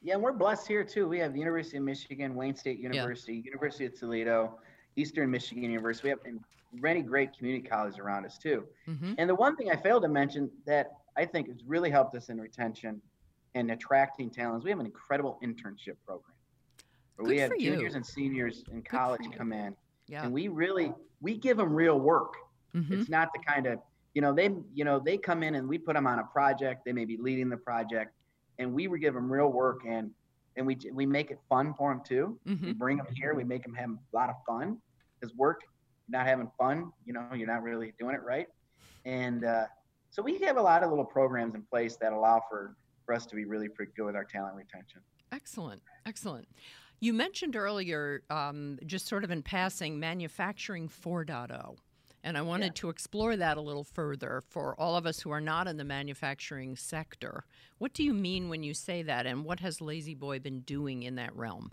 Yeah 0.00 0.14
and 0.14 0.22
we're 0.22 0.32
blessed 0.32 0.66
here 0.66 0.82
too. 0.84 1.08
We 1.08 1.18
have 1.20 1.32
the 1.32 1.38
University 1.38 1.76
of 1.76 1.84
Michigan 1.84 2.34
Wayne 2.34 2.56
State 2.56 2.78
University 2.78 3.34
yeah. 3.34 3.42
University 3.44 3.86
of 3.86 3.98
Toledo 3.98 4.58
Eastern 4.96 5.30
Michigan 5.30 5.64
University 5.64 6.08
we 6.08 6.10
have 6.10 6.20
many 6.72 7.02
great 7.02 7.36
community 7.36 7.66
colleges 7.66 7.98
around 7.98 8.24
us 8.24 8.38
too. 8.38 8.64
Mm-hmm. 8.88 9.14
And 9.18 9.28
the 9.28 9.34
one 9.34 9.56
thing 9.56 9.70
I 9.70 9.76
failed 9.76 10.02
to 10.02 10.08
mention 10.08 10.50
that 10.66 10.92
I 11.16 11.24
think 11.24 11.48
has 11.48 11.64
really 11.66 11.90
helped 11.90 12.14
us 12.16 12.28
in 12.28 12.40
retention 12.40 13.00
and 13.54 13.70
attracting 13.70 14.30
talents, 14.30 14.64
we 14.64 14.70
have 14.70 14.80
an 14.80 14.86
incredible 14.86 15.38
internship 15.44 15.96
program. 16.06 16.34
Good 17.18 17.26
we 17.26 17.38
have 17.38 17.52
you. 17.58 17.72
juniors 17.72 17.94
and 17.94 18.04
seniors 18.04 18.64
in 18.72 18.82
college 18.82 19.22
come 19.36 19.52
in, 19.52 19.76
yeah. 20.08 20.24
and 20.24 20.32
we 20.32 20.48
really 20.48 20.92
we 21.20 21.36
give 21.36 21.58
them 21.58 21.72
real 21.72 22.00
work. 22.00 22.34
Mm-hmm. 22.74 23.00
It's 23.00 23.10
not 23.10 23.28
the 23.34 23.40
kind 23.40 23.66
of 23.66 23.78
you 24.14 24.22
know 24.22 24.32
they 24.32 24.50
you 24.74 24.84
know 24.84 24.98
they 24.98 25.18
come 25.18 25.42
in 25.42 25.54
and 25.56 25.68
we 25.68 25.76
put 25.76 25.94
them 25.94 26.06
on 26.06 26.18
a 26.18 26.24
project. 26.24 26.84
They 26.86 26.92
may 26.92 27.04
be 27.04 27.18
leading 27.18 27.50
the 27.50 27.56
project, 27.58 28.14
and 28.58 28.72
we 28.72 28.88
give 28.98 29.12
them 29.12 29.30
real 29.30 29.52
work 29.52 29.80
and 29.86 30.10
and 30.56 30.66
we 30.66 30.76
we 30.92 31.06
make 31.06 31.30
it 31.30 31.38
fun 31.48 31.74
for 31.74 31.92
them 31.92 32.02
too. 32.04 32.38
Mm-hmm. 32.46 32.66
We 32.66 32.72
bring 32.72 32.96
them 32.98 33.06
here. 33.14 33.34
We 33.34 33.44
make 33.44 33.62
them 33.62 33.74
have 33.74 33.90
a 33.90 34.16
lot 34.16 34.28
of 34.28 34.36
fun 34.46 34.78
because 35.18 35.34
work 35.36 35.62
not 36.08 36.26
having 36.26 36.50
fun, 36.58 36.92
you 37.04 37.12
know, 37.12 37.26
you're 37.34 37.46
not 37.46 37.62
really 37.62 37.94
doing 37.98 38.14
it 38.14 38.22
right. 38.22 38.46
And 39.04 39.44
uh, 39.44 39.64
so 40.10 40.22
we 40.22 40.38
have 40.40 40.56
a 40.56 40.62
lot 40.62 40.82
of 40.82 40.90
little 40.90 41.04
programs 41.04 41.54
in 41.54 41.62
place 41.62 41.96
that 41.96 42.12
allow 42.12 42.42
for, 42.48 42.76
for 43.04 43.14
us 43.14 43.26
to 43.26 43.34
be 43.34 43.44
really 43.44 43.68
pretty 43.68 43.92
good 43.96 44.06
with 44.06 44.16
our 44.16 44.24
talent 44.24 44.54
retention. 44.54 45.00
Excellent. 45.32 45.82
Excellent. 46.06 46.46
You 47.00 47.12
mentioned 47.12 47.56
earlier, 47.56 48.22
um, 48.30 48.78
just 48.86 49.08
sort 49.08 49.24
of 49.24 49.30
in 49.30 49.42
passing, 49.42 49.98
manufacturing 49.98 50.88
4.0. 50.88 51.76
And 52.24 52.38
I 52.38 52.42
wanted 52.42 52.66
yeah. 52.66 52.72
to 52.82 52.88
explore 52.88 53.36
that 53.36 53.56
a 53.56 53.60
little 53.60 53.84
further 53.84 54.42
for 54.48 54.78
all 54.78 54.96
of 54.96 55.06
us 55.06 55.20
who 55.20 55.30
are 55.30 55.40
not 55.40 55.66
in 55.66 55.76
the 55.76 55.84
manufacturing 55.84 56.76
sector. 56.76 57.44
What 57.78 57.94
do 57.94 58.04
you 58.04 58.14
mean 58.14 58.48
when 58.48 58.62
you 58.62 58.74
say 58.74 59.02
that, 59.02 59.26
and 59.26 59.44
what 59.44 59.60
has 59.60 59.80
La-Z-Boy 59.80 60.38
been 60.38 60.60
doing 60.60 61.02
in 61.02 61.16
that 61.16 61.34
realm? 61.34 61.72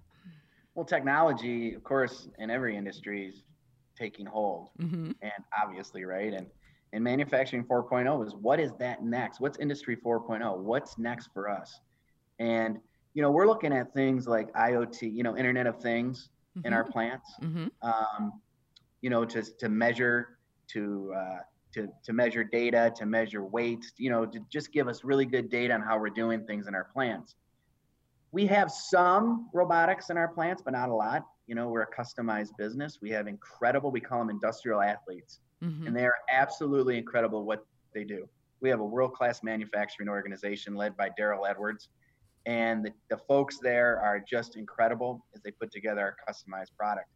Well, 0.74 0.86
technology, 0.86 1.76
of 1.76 1.84
course, 1.84 2.28
in 2.40 2.50
every 2.50 2.76
industry 2.76 3.28
is 3.28 3.44
taking 4.00 4.26
hold 4.26 4.70
mm-hmm. 4.80 5.12
and 5.22 5.44
obviously 5.62 6.06
right 6.06 6.34
and 6.34 6.48
and 6.94 7.04
manufacturing 7.04 7.64
4.0 7.66 8.26
is 8.26 8.34
what 8.36 8.60
is 8.60 8.72
that 8.80 9.04
next 9.04 9.42
what's 9.42 9.60
industry 9.60 9.96
4.0 9.96 10.58
what's 10.58 10.98
next 10.98 11.30
for 11.34 11.50
us 11.50 11.82
and 12.40 12.80
you 13.14 13.22
know 13.22 13.30
we're 13.30 13.46
looking 13.46 13.74
at 13.74 13.94
things 13.94 14.26
like 14.28 14.52
iot 14.54 15.02
you 15.02 15.22
know 15.22 15.36
internet 15.38 15.68
of 15.68 15.82
things 15.82 16.30
mm-hmm. 16.58 16.66
in 16.66 16.74
our 16.74 16.84
mm-hmm. 16.84 16.92
plants 16.94 17.30
mm-hmm. 17.44 17.68
um, 17.84 18.42
you 19.02 19.10
know 19.10 19.26
to, 19.26 19.44
to 19.58 19.68
measure 19.68 20.39
to 20.74 21.14
uh, 21.16 21.40
to, 21.72 21.88
to 22.04 22.14
measure 22.14 22.44
data 22.44 22.92
to 22.96 23.06
measure 23.06 23.44
weight 23.44 23.86
you 23.98 24.10
know 24.10 24.26
to 24.26 24.40
just 24.52 24.72
give 24.72 24.88
us 24.88 25.04
really 25.04 25.26
good 25.26 25.50
data 25.50 25.74
on 25.74 25.82
how 25.82 26.00
we're 26.00 26.10
doing 26.10 26.44
things 26.46 26.68
in 26.68 26.74
our 26.74 26.86
plants 26.86 27.36
we 28.32 28.46
have 28.48 28.72
some 28.72 29.50
robotics 29.54 30.10
in 30.10 30.18
our 30.18 30.28
plants 30.28 30.64
but 30.64 30.74
not 30.74 30.90
a 30.90 30.94
lot 30.94 31.26
you 31.50 31.56
know, 31.56 31.68
we're 31.68 31.82
a 31.82 31.92
customized 31.92 32.56
business. 32.60 33.00
We 33.02 33.10
have 33.10 33.26
incredible, 33.26 33.90
we 33.90 34.00
call 34.00 34.20
them 34.20 34.30
industrial 34.30 34.84
athletes, 34.84 35.40
mm-hmm. 35.64 35.88
and 35.88 35.96
they 35.96 36.06
are 36.06 36.14
absolutely 36.30 36.96
incredible 36.96 37.44
what 37.44 37.66
they 37.92 38.04
do. 38.04 38.30
We 38.62 38.70
have 38.70 38.82
a 38.82 38.86
world 38.86 39.14
class 39.14 39.42
manufacturing 39.42 40.10
organization 40.10 40.76
led 40.76 40.96
by 40.96 41.10
Daryl 41.20 41.50
Edwards, 41.50 41.90
and 42.46 42.86
the, 42.86 42.92
the 43.10 43.18
folks 43.18 43.58
there 43.58 44.00
are 44.00 44.20
just 44.20 44.58
incredible 44.58 45.26
as 45.34 45.42
they 45.42 45.50
put 45.50 45.72
together 45.72 46.16
a 46.16 46.32
customized 46.32 46.76
product. 46.78 47.08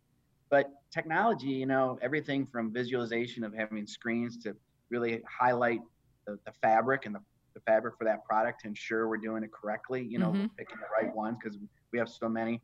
But 0.53 0.69
technology, 0.91 1.47
you 1.47 1.65
know, 1.65 1.97
everything 2.03 2.45
from 2.45 2.71
visualization 2.71 3.43
of 3.43 3.55
having 3.55 3.87
screens 3.87 4.37
to 4.43 4.55
really 4.91 5.19
highlight 5.27 5.79
the, 6.27 6.37
the 6.45 6.51
fabric 6.61 7.07
and 7.07 7.15
the, 7.15 7.21
the 7.55 7.59
fabric 7.61 7.95
for 7.97 8.03
that 8.03 8.23
product 8.23 8.61
to 8.61 8.67
ensure 8.67 9.09
we're 9.09 9.17
doing 9.17 9.43
it 9.43 9.51
correctly, 9.51 10.05
you 10.07 10.19
know, 10.19 10.27
mm-hmm. 10.27 10.45
picking 10.55 10.77
the 10.77 10.85
right 10.95 11.11
ones 11.15 11.39
because 11.43 11.57
we 11.91 11.97
have 11.97 12.07
so 12.07 12.29
many 12.29 12.61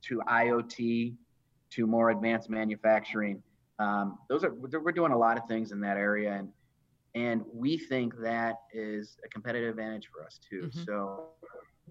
to 0.00 0.22
IoT 0.26 1.14
to 1.72 1.86
more 1.86 2.08
advanced 2.08 2.48
manufacturing. 2.48 3.42
Um, 3.78 4.16
those 4.30 4.42
are 4.42 4.54
we're 4.54 4.92
doing 4.92 5.12
a 5.12 5.18
lot 5.18 5.36
of 5.36 5.46
things 5.46 5.72
in 5.72 5.80
that 5.80 5.98
area, 5.98 6.32
and 6.32 6.48
and 7.14 7.42
we 7.52 7.76
think 7.76 8.14
that 8.22 8.54
is 8.72 9.18
a 9.26 9.28
competitive 9.28 9.68
advantage 9.68 10.08
for 10.10 10.24
us 10.24 10.40
too. 10.48 10.70
Mm-hmm. 10.70 10.84
So, 10.84 11.26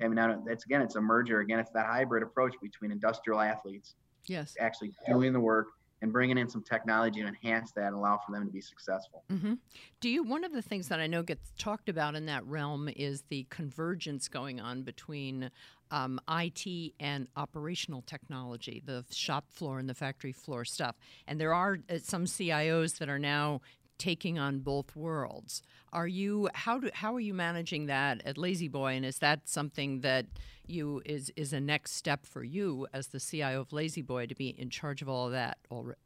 I 0.02 0.08
mean, 0.08 0.44
that's 0.44 0.66
again, 0.66 0.82
it's 0.82 0.96
a 0.96 1.02
merger. 1.02 1.42
Again, 1.42 1.60
it's 1.60 1.70
that 1.70 1.86
hybrid 1.86 2.24
approach 2.24 2.56
between 2.64 2.92
industrial 2.92 3.42
athletes, 3.42 3.94
yes, 4.28 4.56
actually 4.60 4.92
doing 5.08 5.34
the 5.34 5.40
work 5.40 5.68
and 6.04 6.12
bringing 6.12 6.38
in 6.38 6.50
some 6.50 6.62
technology 6.62 7.22
to 7.22 7.28
enhance 7.28 7.72
that 7.72 7.88
and 7.88 7.96
allow 7.96 8.20
for 8.26 8.34
them 8.34 8.46
to 8.46 8.52
be 8.52 8.60
successful. 8.60 9.24
Mm-hmm. 9.32 9.54
Do 10.02 10.10
you? 10.10 10.24
One 10.24 10.44
of 10.44 10.52
the 10.52 10.62
things 10.62 10.90
that 10.90 11.00
I 11.00 11.08
know 11.08 11.24
gets 11.24 11.54
talked 11.58 11.88
about 11.88 12.16
in 12.16 12.26
that 12.26 12.46
realm 12.46 12.90
is 12.94 13.24
the 13.30 13.48
convergence 13.50 14.28
going 14.28 14.60
on 14.60 14.84
between 14.84 15.50
um, 15.92 16.20
IT 16.30 16.94
and 17.00 17.28
operational 17.38 18.02
technology, 18.02 18.82
the 18.86 19.06
shop 19.12 19.46
floor 19.50 19.80
and 19.80 19.88
the 19.88 19.94
factory 19.94 20.34
floor 20.34 20.66
stuff. 20.66 20.96
And 21.26 21.40
there 21.40 21.54
are 21.54 21.78
uh, 21.90 22.00
some 22.00 22.26
CIOs 22.26 22.98
that 22.98 23.08
are 23.10 23.20
now 23.20 23.62
taking 23.98 24.40
on 24.40 24.60
both 24.60 24.96
worlds. 24.96 25.62
Are 25.92 26.08
you 26.08 26.50
how 26.54 26.80
do 26.80 26.90
how 26.94 27.16
are 27.16 27.20
you 27.20 27.34
managing 27.34 27.86
that 27.88 28.22
at 28.26 28.38
La-Z-Boy 28.38 28.94
and 28.94 29.06
is 29.06 29.20
that 29.20 29.48
something 29.48 30.02
that 30.02 30.26
you 30.66 31.02
is 31.06 31.32
is 31.36 31.54
a 31.54 31.60
next 31.60 31.92
step 31.92 32.26
for 32.26 32.44
you 32.44 32.88
as 32.94 33.08
the 33.08 33.20
CIO 33.20 33.62
of 33.62 33.72
La-Z-Boy 33.72 34.28
to 34.28 34.36
be 34.36 34.50
in 34.50 34.70
charge 34.70 35.02
of 35.02 35.10
all 35.10 35.28
of 35.28 35.34
that 35.34 35.58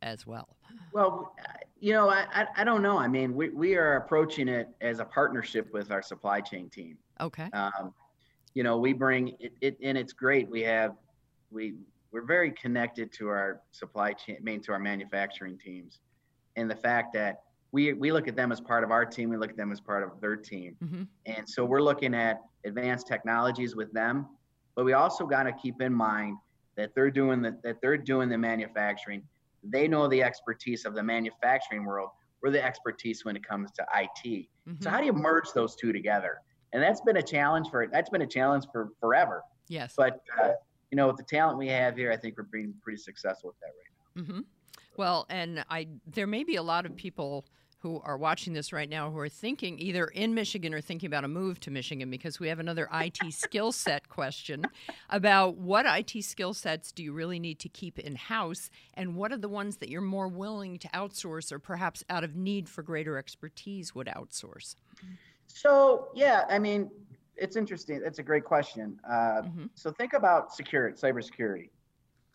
as 0.01 0.27
well? 0.27 0.57
Well, 0.93 1.33
you 1.79 1.93
know, 1.93 2.09
I, 2.09 2.47
I 2.55 2.63
don't 2.63 2.81
know. 2.81 2.97
I 2.97 3.07
mean, 3.07 3.35
we, 3.35 3.49
we 3.49 3.75
are 3.75 3.97
approaching 3.97 4.47
it 4.47 4.67
as 4.81 4.99
a 4.99 5.05
partnership 5.05 5.71
with 5.71 5.91
our 5.91 6.01
supply 6.01 6.41
chain 6.41 6.69
team. 6.69 6.97
Okay. 7.21 7.49
Um, 7.53 7.93
you 8.53 8.63
know, 8.63 8.77
we 8.77 8.93
bring 8.93 9.35
it, 9.39 9.53
it 9.61 9.77
and 9.83 9.97
it's 9.97 10.13
great. 10.13 10.49
We 10.49 10.61
have 10.63 10.95
we 11.51 11.75
we're 12.11 12.25
very 12.25 12.51
connected 12.51 13.11
to 13.13 13.29
our 13.29 13.61
supply 13.71 14.13
chain, 14.13 14.37
main 14.41 14.61
to 14.63 14.71
our 14.71 14.79
manufacturing 14.79 15.57
teams, 15.57 15.99
and 16.55 16.69
the 16.69 16.75
fact 16.75 17.13
that 17.13 17.43
we 17.71 17.93
we 17.93 18.11
look 18.11 18.27
at 18.27 18.35
them 18.35 18.51
as 18.51 18.61
part 18.61 18.83
of 18.83 18.91
our 18.91 19.05
team, 19.05 19.29
we 19.29 19.37
look 19.37 19.49
at 19.49 19.57
them 19.57 19.71
as 19.71 19.79
part 19.79 20.03
of 20.03 20.21
their 20.21 20.35
team, 20.35 20.75
mm-hmm. 20.83 21.03
and 21.25 21.47
so 21.47 21.65
we're 21.65 21.81
looking 21.81 22.13
at 22.13 22.41
advanced 22.65 23.07
technologies 23.07 23.75
with 23.75 23.91
them. 23.93 24.27
But 24.75 24.85
we 24.85 24.93
also 24.93 25.25
got 25.25 25.43
to 25.43 25.53
keep 25.53 25.81
in 25.81 25.93
mind 25.93 26.37
that 26.75 26.93
they're 26.95 27.11
doing 27.11 27.41
the, 27.41 27.57
that 27.63 27.81
they're 27.81 27.97
doing 27.97 28.29
the 28.29 28.37
manufacturing. 28.37 29.23
They 29.63 29.87
know 29.87 30.07
the 30.07 30.23
expertise 30.23 30.85
of 30.85 30.93
the 30.93 31.03
manufacturing 31.03 31.83
world. 31.83 32.11
We're 32.41 32.51
the 32.51 32.63
expertise 32.63 33.25
when 33.25 33.35
it 33.35 33.45
comes 33.45 33.71
to 33.71 33.85
IT. 33.95 34.25
Mm-hmm. 34.25 34.75
So 34.81 34.89
how 34.89 34.99
do 34.99 35.05
you 35.05 35.13
merge 35.13 35.51
those 35.53 35.75
two 35.75 35.91
together? 35.91 36.37
And 36.73 36.83
that's 36.83 37.01
been 37.01 37.17
a 37.17 37.23
challenge 37.23 37.69
for 37.69 37.87
that's 37.87 38.09
been 38.09 38.21
a 38.21 38.27
challenge 38.27 38.65
for 38.71 38.89
forever. 38.99 39.41
Yes. 39.67 39.93
But 39.97 40.21
uh, 40.41 40.51
you 40.91 40.95
know, 40.95 41.07
with 41.07 41.17
the 41.17 41.23
talent 41.23 41.57
we 41.57 41.67
have 41.67 41.97
here, 41.97 42.11
I 42.11 42.17
think 42.17 42.37
we're 42.37 42.43
being 42.43 42.73
pretty 42.81 43.01
successful 43.01 43.49
with 43.49 43.59
that 43.59 43.67
right 43.67 44.25
now. 44.27 44.33
Mm-hmm. 44.33 44.41
Well, 44.95 45.25
and 45.29 45.65
I 45.69 45.87
there 46.05 46.27
may 46.27 46.43
be 46.43 46.55
a 46.55 46.63
lot 46.63 46.85
of 46.85 46.95
people 46.95 47.45
who 47.79 48.01
are 48.03 48.17
watching 48.17 48.53
this 48.53 48.73
right 48.73 48.89
now 48.89 49.11
who 49.11 49.19
are 49.19 49.29
thinking 49.29 49.77
either 49.79 50.05
in 50.05 50.33
Michigan 50.33 50.73
or 50.73 50.81
thinking 50.81 51.07
about 51.07 51.23
a 51.23 51.27
move 51.27 51.59
to 51.59 51.71
Michigan 51.71 52.09
because 52.09 52.39
we 52.39 52.47
have 52.47 52.59
another 52.59 52.89
IT 52.93 53.17
skill 53.31 53.71
set 53.71 54.09
question 54.09 54.65
about 55.09 55.57
what 55.57 55.85
IT 55.85 56.23
skill 56.23 56.53
sets 56.53 56.91
do 56.91 57.03
you 57.03 57.13
really 57.13 57.39
need 57.39 57.59
to 57.59 57.69
keep 57.69 57.99
in 57.99 58.15
house 58.15 58.69
and 58.95 59.15
what 59.15 59.31
are 59.31 59.37
the 59.37 59.49
ones 59.49 59.77
that 59.77 59.89
you're 59.89 60.01
more 60.01 60.27
willing 60.27 60.79
to 60.79 60.87
outsource 60.89 61.51
or 61.51 61.59
perhaps 61.59 62.03
out 62.09 62.23
of 62.23 62.35
need 62.35 62.67
for 62.67 62.81
greater 62.81 63.17
expertise 63.17 63.93
would 63.93 64.07
outsource? 64.07 64.75
So, 65.47 66.09
yeah, 66.13 66.45
I 66.49 66.59
mean, 66.59 66.89
it's 67.35 67.55
interesting. 67.55 68.01
It's 68.03 68.19
a 68.19 68.23
great 68.23 68.43
question. 68.43 68.99
Uh, 69.07 69.41
mm-hmm. 69.43 69.65
So 69.75 69.91
think 69.91 70.13
about 70.13 70.53
security, 70.53 70.97
cybersecurity. 70.99 71.69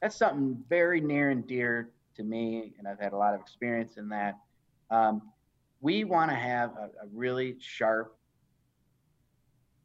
That's 0.00 0.16
something 0.16 0.62
very 0.68 1.00
near 1.00 1.31
and 1.31 1.46
dear 1.46 1.90
to 2.16 2.22
me, 2.22 2.72
and 2.78 2.87
I've 2.87 3.00
had 3.00 3.12
a 3.12 3.16
lot 3.16 3.35
of 3.35 3.40
experience 3.40 3.96
in 3.96 4.09
that. 4.11 4.38
Um, 4.92 5.22
we 5.81 6.05
want 6.05 6.31
to 6.31 6.37
have 6.37 6.70
a, 6.72 6.85
a, 7.02 7.09
really 7.12 7.57
sharp, 7.59 8.14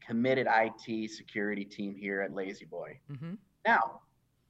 committed 0.05 0.47
IT 0.49 1.09
security 1.11 1.63
team 1.63 1.95
here 1.95 2.21
at 2.21 2.33
La-Z-Boy. 2.33 2.99
Mm-hmm. 3.11 3.33
Now, 3.65 4.01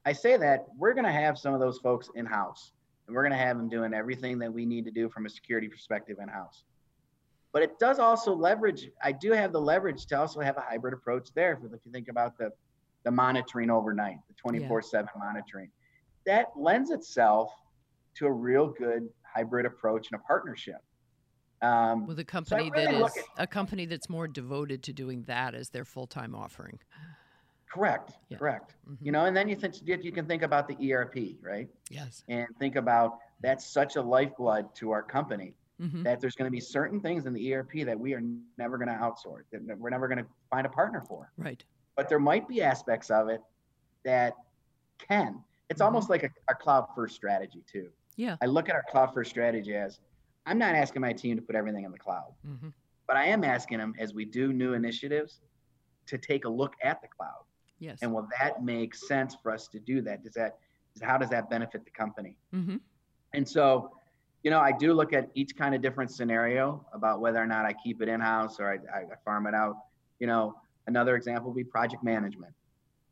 I 0.03 0.13
say 0.13 0.35
that 0.35 0.65
we're 0.75 0.93
going 0.93 1.05
to 1.05 1.11
have 1.11 1.37
some 1.37 1.53
of 1.53 1.59
those 1.59 1.77
folks 1.77 2.09
in 2.15 2.25
house, 2.25 2.71
and 3.05 3.15
we're 3.15 3.21
going 3.21 3.37
to 3.37 3.37
have 3.37 3.55
them 3.55 3.69
doing 3.69 3.93
everything 3.93 4.39
that 4.39 4.51
we 4.51 4.65
need 4.65 4.83
to 4.85 4.91
do 4.91 5.09
from 5.09 5.27
a 5.27 5.29
security 5.29 5.67
perspective 5.67 6.17
in 6.21 6.27
house. 6.27 6.63
But 7.53 7.61
it 7.61 7.79
does 7.79 7.99
also 7.99 8.35
leverage. 8.35 8.89
I 9.03 9.11
do 9.11 9.31
have 9.31 9.53
the 9.53 9.61
leverage 9.61 10.07
to 10.07 10.19
also 10.19 10.39
have 10.39 10.57
a 10.57 10.61
hybrid 10.61 10.93
approach 10.93 11.29
there. 11.35 11.53
If 11.63 11.85
you 11.85 11.91
think 11.91 12.09
about 12.09 12.37
the 12.37 12.51
the 13.03 13.11
monitoring 13.11 13.69
overnight, 13.69 14.17
the 14.27 14.33
24 14.33 14.81
yeah. 14.81 14.87
7 14.89 15.09
monitoring, 15.17 15.69
that 16.25 16.47
lends 16.57 16.91
itself 16.91 17.53
to 18.15 18.25
a 18.25 18.31
real 18.31 18.67
good 18.67 19.07
hybrid 19.37 19.65
approach 19.65 20.07
and 20.11 20.19
a 20.19 20.23
partnership. 20.23 20.81
Um, 21.61 22.05
With 22.05 22.19
a 22.19 22.23
company 22.23 22.69
so 22.69 22.71
really 22.71 22.85
that 22.85 23.05
is 23.05 23.17
at, 23.17 23.43
a 23.43 23.47
company 23.47 23.85
that's 23.85 24.09
more 24.09 24.27
devoted 24.27 24.83
to 24.83 24.93
doing 24.93 25.23
that 25.23 25.55
as 25.55 25.69
their 25.69 25.85
full 25.85 26.07
time 26.07 26.35
offering. 26.35 26.79
Correct. 27.71 28.13
Yeah. 28.29 28.37
Correct. 28.37 28.75
Mm-hmm. 28.89 29.05
You 29.05 29.11
know, 29.11 29.25
and 29.25 29.35
then 29.35 29.49
you 29.49 29.55
think 29.55 29.75
you 29.83 30.11
can 30.11 30.25
think 30.25 30.43
about 30.43 30.67
the 30.67 30.93
ERP, 30.93 31.15
right? 31.41 31.67
Yes. 31.89 32.23
And 32.27 32.47
think 32.59 32.75
about 32.75 33.17
that's 33.41 33.65
such 33.71 33.95
a 33.95 34.01
lifeblood 34.01 34.73
to 34.75 34.91
our 34.91 35.03
company 35.03 35.53
mm-hmm. 35.81 36.03
that 36.03 36.19
there's 36.19 36.35
going 36.35 36.47
to 36.47 36.51
be 36.51 36.59
certain 36.59 36.99
things 36.99 37.25
in 37.25 37.33
the 37.33 37.53
ERP 37.53 37.85
that 37.85 37.99
we 37.99 38.13
are 38.13 38.21
never 38.57 38.77
going 38.77 38.87
to 38.87 38.93
outsource, 38.93 39.43
that 39.51 39.77
we're 39.77 39.89
never 39.89 40.07
going 40.07 40.19
to 40.19 40.25
find 40.49 40.65
a 40.65 40.69
partner 40.69 41.03
for. 41.07 41.31
Right. 41.37 41.63
But 41.95 42.07
there 42.07 42.19
might 42.19 42.47
be 42.47 42.61
aspects 42.61 43.09
of 43.09 43.29
it 43.29 43.41
that 44.05 44.33
can. 45.07 45.43
It's 45.69 45.79
mm-hmm. 45.79 45.85
almost 45.85 46.09
like 46.09 46.23
a, 46.23 46.29
a 46.49 46.55
cloud 46.55 46.87
first 46.95 47.15
strategy 47.15 47.63
too. 47.71 47.89
Yeah. 48.17 48.35
I 48.41 48.47
look 48.47 48.67
at 48.67 48.75
our 48.75 48.83
cloud 48.89 49.13
first 49.13 49.29
strategy 49.29 49.75
as 49.75 49.99
I'm 50.45 50.57
not 50.57 50.75
asking 50.75 51.01
my 51.01 51.13
team 51.13 51.35
to 51.37 51.41
put 51.41 51.55
everything 51.55 51.85
in 51.85 51.91
the 51.91 51.97
cloud, 51.97 52.33
mm-hmm. 52.45 52.69
but 53.07 53.15
I 53.15 53.25
am 53.25 53.43
asking 53.43 53.77
them 53.77 53.93
as 53.99 54.13
we 54.13 54.25
do 54.25 54.51
new 54.51 54.73
initiatives 54.73 55.41
to 56.07 56.17
take 56.17 56.45
a 56.45 56.49
look 56.49 56.73
at 56.83 57.01
the 57.01 57.07
cloud. 57.07 57.43
Yes. 57.79 57.99
And 58.01 58.13
will 58.13 58.27
that 58.39 58.63
make 58.63 58.95
sense 58.95 59.35
for 59.41 59.51
us 59.51 59.67
to 59.69 59.79
do 59.79 60.01
that? 60.01 60.23
Does 60.23 60.33
that, 60.33 60.57
how 61.01 61.17
does 61.17 61.29
that 61.29 61.49
benefit 61.49 61.85
the 61.85 61.91
company? 61.91 62.37
Mm-hmm. 62.53 62.77
And 63.33 63.47
so, 63.47 63.91
you 64.43 64.49
know, 64.49 64.59
I 64.59 64.71
do 64.71 64.93
look 64.93 65.13
at 65.13 65.29
each 65.35 65.55
kind 65.55 65.75
of 65.75 65.81
different 65.81 66.09
scenario 66.09 66.85
about 66.93 67.19
whether 67.19 67.41
or 67.41 67.45
not 67.45 67.65
I 67.65 67.73
keep 67.83 68.01
it 68.01 68.09
in 68.09 68.19
house 68.19 68.59
or 68.59 68.71
I, 68.71 68.75
I, 68.97 69.03
farm 69.23 69.45
it 69.45 69.53
out. 69.53 69.75
You 70.19 70.27
know, 70.27 70.55
another 70.87 71.15
example 71.15 71.51
would 71.51 71.57
be 71.57 71.63
project 71.63 72.03
management. 72.03 72.53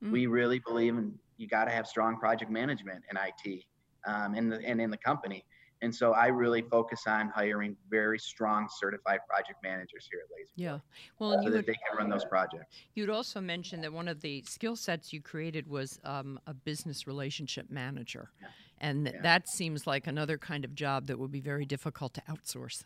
Mm-hmm. 0.04 0.14
We 0.14 0.28
really 0.28 0.60
believe 0.60 0.98
in 0.98 1.14
you 1.38 1.48
got 1.48 1.66
to 1.66 1.72
have 1.72 1.86
strong 1.86 2.18
project 2.18 2.50
management 2.50 3.04
in 3.12 3.18
IT 3.18 3.66
um, 4.06 4.36
in 4.36 4.50
the, 4.50 4.60
and 4.66 4.82
in 4.82 4.90
the 4.90 4.98
company. 4.98 5.46
And 5.82 5.94
so 5.94 6.14
I 6.14 6.28
really 6.28 6.62
focus 6.62 7.04
on 7.06 7.30
hiring 7.30 7.76
very 7.90 8.18
strong 8.18 8.68
certified 8.80 9.20
project 9.30 9.62
managers 9.62 10.08
here 10.10 10.22
at 10.24 10.36
Laser. 10.36 10.52
Yeah. 10.56 10.80
Well, 11.20 11.34
so 11.44 11.50
that 11.50 11.58
would, 11.58 11.66
they 11.66 11.74
can 11.74 11.98
run 11.98 12.10
those 12.10 12.26
projects. 12.26 12.76
You'd 12.96 13.10
also 13.10 13.42
mentioned 13.42 13.84
that 13.84 13.92
one 13.92 14.08
of 14.08 14.22
the 14.22 14.42
skill 14.48 14.76
sets 14.76 15.12
you 15.12 15.22
created 15.22 15.68
was 15.68 16.00
um, 16.04 16.40
a 16.48 16.54
business 16.54 17.08
relationship 17.08 17.70
manager. 17.70 18.32
Yeah. 18.42 18.48
And 18.80 19.12
yeah. 19.14 19.22
that 19.22 19.50
seems 19.50 19.86
like 19.86 20.08
another 20.08 20.38
kind 20.38 20.66
of 20.66 20.76
job 20.76 21.08
that 21.08 21.20
would 21.20 21.32
be 21.32 21.42
very 21.42 21.66
difficult 21.66 22.14
to 22.16 22.22
outsource. 22.30 22.84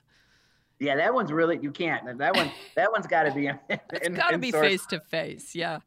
Yeah, 0.80 0.96
that 0.96 1.14
one's 1.14 1.32
really 1.32 1.60
you 1.62 1.72
can't. 1.72 2.18
That 2.18 2.36
one 2.36 2.52
that 2.76 2.92
one's 2.92 3.08
got 3.08 3.24
to 3.24 3.32
be. 3.32 3.48
In, 3.48 3.60
it's 3.70 4.10
got 4.10 4.32
to 4.32 4.38
be 4.38 4.52
face 4.52 4.86
to 4.88 5.00
face. 5.00 5.54
Yeah. 5.54 5.80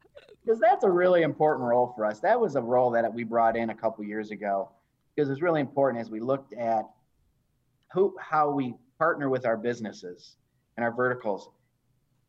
Because 0.45 0.59
that's 0.59 0.83
a 0.83 0.89
really 0.89 1.21
important 1.21 1.67
role 1.67 1.93
for 1.95 2.05
us. 2.05 2.19
That 2.19 2.39
was 2.39 2.55
a 2.55 2.61
role 2.61 2.91
that 2.91 3.11
we 3.13 3.23
brought 3.23 3.55
in 3.55 3.69
a 3.69 3.75
couple 3.75 4.03
years 4.03 4.31
ago 4.31 4.69
because 5.15 5.29
it's 5.29 5.41
really 5.41 5.61
important 5.61 6.01
as 6.01 6.09
we 6.09 6.19
looked 6.19 6.53
at 6.53 6.85
who 7.91 8.15
how 8.19 8.49
we 8.49 8.73
partner 8.97 9.29
with 9.29 9.45
our 9.45 9.57
businesses 9.57 10.37
and 10.77 10.83
our 10.83 10.91
verticals. 10.91 11.49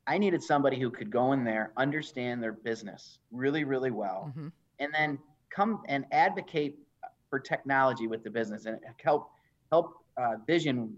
I 0.07 0.19
needed 0.19 0.43
somebody 0.43 0.79
who 0.79 0.91
could 0.91 1.11
go 1.11 1.33
in 1.33 1.45
there, 1.45 1.73
understand 1.79 2.43
their 2.43 2.53
business 2.53 3.19
really, 3.33 3.65
really 3.65 3.91
well, 3.91 4.31
mm-hmm. 4.31 4.49
and 4.79 4.93
then 4.93 5.19
come 5.49 5.83
and 5.89 6.05
advocate 6.13 6.77
for 7.31 7.39
technology 7.39 8.07
with 8.07 8.23
the 8.23 8.31
business 8.31 8.67
and 8.67 8.79
help 9.03 9.31
help 9.71 9.95
uh, 10.17 10.37
vision 10.47 10.95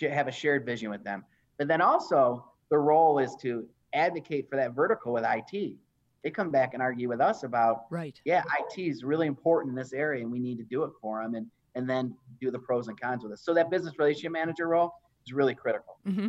have 0.00 0.28
a 0.28 0.32
shared 0.32 0.64
vision 0.64 0.90
with 0.90 1.02
them. 1.02 1.24
But 1.58 1.68
then 1.68 1.80
also 1.80 2.44
the 2.70 2.78
role 2.78 3.18
is 3.18 3.34
to 3.42 3.66
advocate 3.94 4.48
for 4.48 4.56
that 4.56 4.72
vertical 4.72 5.12
with 5.12 5.24
IT 5.24 5.74
they 6.22 6.30
come 6.30 6.50
back 6.50 6.74
and 6.74 6.82
argue 6.82 7.08
with 7.08 7.20
us 7.20 7.42
about 7.42 7.84
right 7.90 8.20
yeah 8.24 8.42
it 8.58 8.80
is 8.80 9.04
really 9.04 9.26
important 9.26 9.70
in 9.70 9.76
this 9.76 9.92
area 9.92 10.22
and 10.22 10.30
we 10.30 10.38
need 10.38 10.58
to 10.58 10.64
do 10.64 10.84
it 10.84 10.90
for 11.00 11.22
them 11.22 11.34
and 11.34 11.46
and 11.74 11.88
then 11.88 12.14
do 12.40 12.50
the 12.50 12.58
pros 12.58 12.88
and 12.88 13.00
cons 13.00 13.22
with 13.22 13.32
us 13.32 13.42
so 13.42 13.54
that 13.54 13.70
business 13.70 13.98
relationship 13.98 14.32
manager 14.32 14.68
role 14.68 14.92
is 15.26 15.32
really 15.32 15.54
critical 15.54 15.98
mm-hmm. 16.06 16.28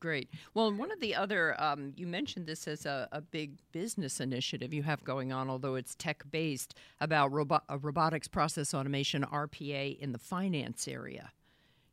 Great. 0.00 0.30
Well, 0.54 0.72
one 0.72 0.92
of 0.92 1.00
the 1.00 1.16
other, 1.16 1.60
um, 1.60 1.92
you 1.96 2.06
mentioned 2.06 2.46
this 2.46 2.68
as 2.68 2.86
a, 2.86 3.08
a, 3.10 3.20
big 3.20 3.58
business 3.72 4.20
initiative 4.20 4.72
you 4.72 4.84
have 4.84 5.02
going 5.02 5.32
on, 5.32 5.50
although 5.50 5.74
it's 5.74 5.96
tech 5.96 6.22
based, 6.30 6.76
about 7.00 7.32
robo- 7.32 7.62
robotics 7.80 8.28
process 8.28 8.74
automation, 8.74 9.24
RPA, 9.24 9.98
in 9.98 10.12
the 10.12 10.18
finance 10.18 10.86
area. 10.86 11.32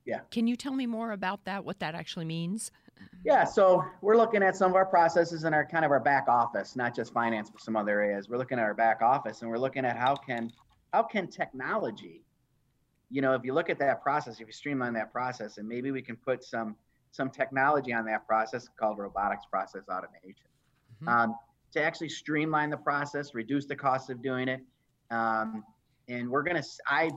Yeah. 0.06 0.20
Can 0.32 0.48
you 0.48 0.56
tell 0.56 0.74
me 0.74 0.86
more 0.86 1.12
about 1.12 1.44
that, 1.46 1.66
what 1.66 1.80
that 1.80 1.96
actually 1.96 2.26
means? 2.26 2.72
Yeah, 3.24 3.44
so 3.44 3.84
we're 4.02 4.18
looking 4.18 4.44
at 4.44 4.56
some 4.56 4.70
of 4.70 4.76
our 4.76 4.86
processes 4.86 5.44
in 5.44 5.54
our 5.54 5.66
kind 5.66 5.84
of 5.84 5.92
our 5.92 6.00
back 6.00 6.28
office, 6.28 6.76
not 6.76 6.96
just 6.96 7.12
finance, 7.12 7.50
but 7.50 7.60
some 7.60 7.76
other 7.76 8.00
areas. 8.00 8.30
We're 8.30 8.38
looking 8.38 8.60
at 8.60 8.64
our 8.64 8.76
back 8.76 9.02
office, 9.02 9.42
and 9.42 9.50
we're 9.50 9.58
looking 9.58 9.84
at 9.84 9.98
how 9.98 10.16
can 10.16 10.52
how 10.94 11.04
can 11.04 11.28
technology, 11.28 12.22
you 13.10 13.22
know, 13.22 13.34
if 13.34 13.44
you 13.44 13.54
look 13.54 13.70
at 13.70 13.80
that 13.80 14.02
process, 14.02 14.40
if 14.40 14.48
you 14.48 14.54
streamline 14.54 14.94
that 14.94 15.12
process, 15.12 15.58
and 15.58 15.68
maybe 15.68 15.92
we 15.92 16.02
can 16.02 16.16
put 16.16 16.44
some 16.44 16.76
some 17.12 17.30
technology 17.30 17.94
on 17.94 18.06
that 18.06 18.28
process 18.28 18.70
called 18.80 19.00
robotics 19.00 19.46
process 19.50 19.84
automation, 19.90 20.48
mm-hmm. 21.02 21.10
um, 21.10 21.36
to 21.72 21.82
actually 21.82 22.10
streamline 22.10 22.70
the 22.70 22.78
process, 22.78 23.34
reduce 23.34 23.66
the 23.66 23.76
cost 23.76 24.10
of 24.12 24.22
doing 24.22 24.48
it, 24.48 24.62
um, 25.10 25.64
and 26.08 26.30
we're 26.30 26.44
gonna. 26.44 26.64
I 26.88 27.10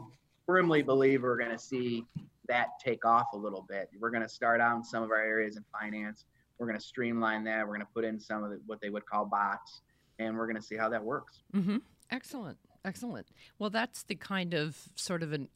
firmly 0.46 0.82
believe 0.82 1.22
we're 1.22 1.36
gonna 1.38 1.58
see 1.58 2.06
that 2.48 2.78
take 2.82 3.04
off 3.04 3.28
a 3.34 3.36
little 3.36 3.64
bit. 3.68 3.88
We're 3.98 4.10
going 4.10 4.22
to 4.22 4.28
start 4.28 4.60
out 4.60 4.76
in 4.76 4.84
some 4.84 5.02
of 5.02 5.10
our 5.10 5.20
areas 5.20 5.56
in 5.56 5.64
finance. 5.72 6.24
We're 6.58 6.66
going 6.66 6.78
to 6.78 6.84
streamline 6.84 7.44
that. 7.44 7.60
We're 7.60 7.74
going 7.74 7.80
to 7.80 7.92
put 7.94 8.04
in 8.04 8.18
some 8.18 8.42
of 8.42 8.50
the, 8.50 8.60
what 8.66 8.80
they 8.80 8.90
would 8.90 9.06
call 9.06 9.24
bots, 9.24 9.82
and 10.18 10.36
we're 10.36 10.46
going 10.46 10.56
to 10.56 10.62
see 10.62 10.76
how 10.76 10.88
that 10.88 11.02
works. 11.02 11.42
Mm-hmm. 11.54 11.78
Excellent, 12.10 12.58
excellent. 12.84 13.28
Well, 13.58 13.70
that's 13.70 14.02
the 14.02 14.16
kind 14.16 14.54
of 14.54 14.76
sort 14.96 15.22
of 15.22 15.32
an 15.32 15.48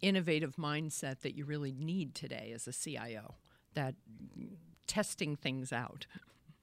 innovative 0.00 0.56
mindset 0.56 1.20
that 1.20 1.34
you 1.34 1.44
really 1.44 1.72
need 1.72 2.14
today 2.14 2.52
as 2.54 2.66
a 2.66 2.72
CIO. 2.72 3.34
That 3.74 3.94
testing 4.86 5.36
things 5.36 5.72
out. 5.72 6.06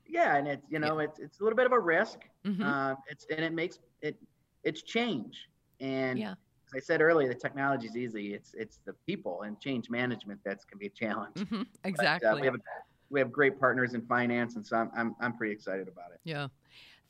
Yeah, 0.07 0.37
and 0.37 0.47
it's 0.47 0.65
you 0.69 0.79
know 0.79 0.99
yeah. 0.99 1.05
it's 1.05 1.19
it's 1.19 1.39
a 1.39 1.43
little 1.43 1.57
bit 1.57 1.65
of 1.65 1.71
a 1.71 1.79
risk. 1.79 2.19
Mm-hmm. 2.45 2.63
Uh, 2.63 2.95
it's 3.07 3.25
and 3.29 3.45
it 3.45 3.53
makes 3.53 3.79
it 4.01 4.17
it's 4.63 4.81
change 4.81 5.47
and 5.79 6.17
yeah. 6.17 6.33
I 6.75 6.79
said 6.79 7.01
earlier, 7.01 7.27
the 7.27 7.35
technology 7.35 7.87
is 7.87 7.95
easy. 7.95 8.33
It's 8.33 8.53
it's 8.53 8.79
the 8.85 8.93
people 9.05 9.43
and 9.43 9.59
change 9.59 9.89
management 9.89 10.39
that's 10.43 10.65
can 10.65 10.77
be 10.77 10.87
a 10.87 10.89
challenge. 10.89 11.35
Mm-hmm, 11.35 11.63
exactly. 11.83 12.29
But, 12.29 12.37
uh, 12.37 12.41
we 12.41 12.47
have 12.47 12.55
we 13.09 13.19
have 13.19 13.31
great 13.31 13.59
partners 13.59 13.93
in 13.93 14.01
finance, 14.01 14.55
and 14.55 14.65
so 14.65 14.77
I'm 14.77 14.91
I'm, 14.95 15.15
I'm 15.21 15.37
pretty 15.37 15.53
excited 15.53 15.87
about 15.87 16.11
it. 16.13 16.19
Yeah. 16.23 16.47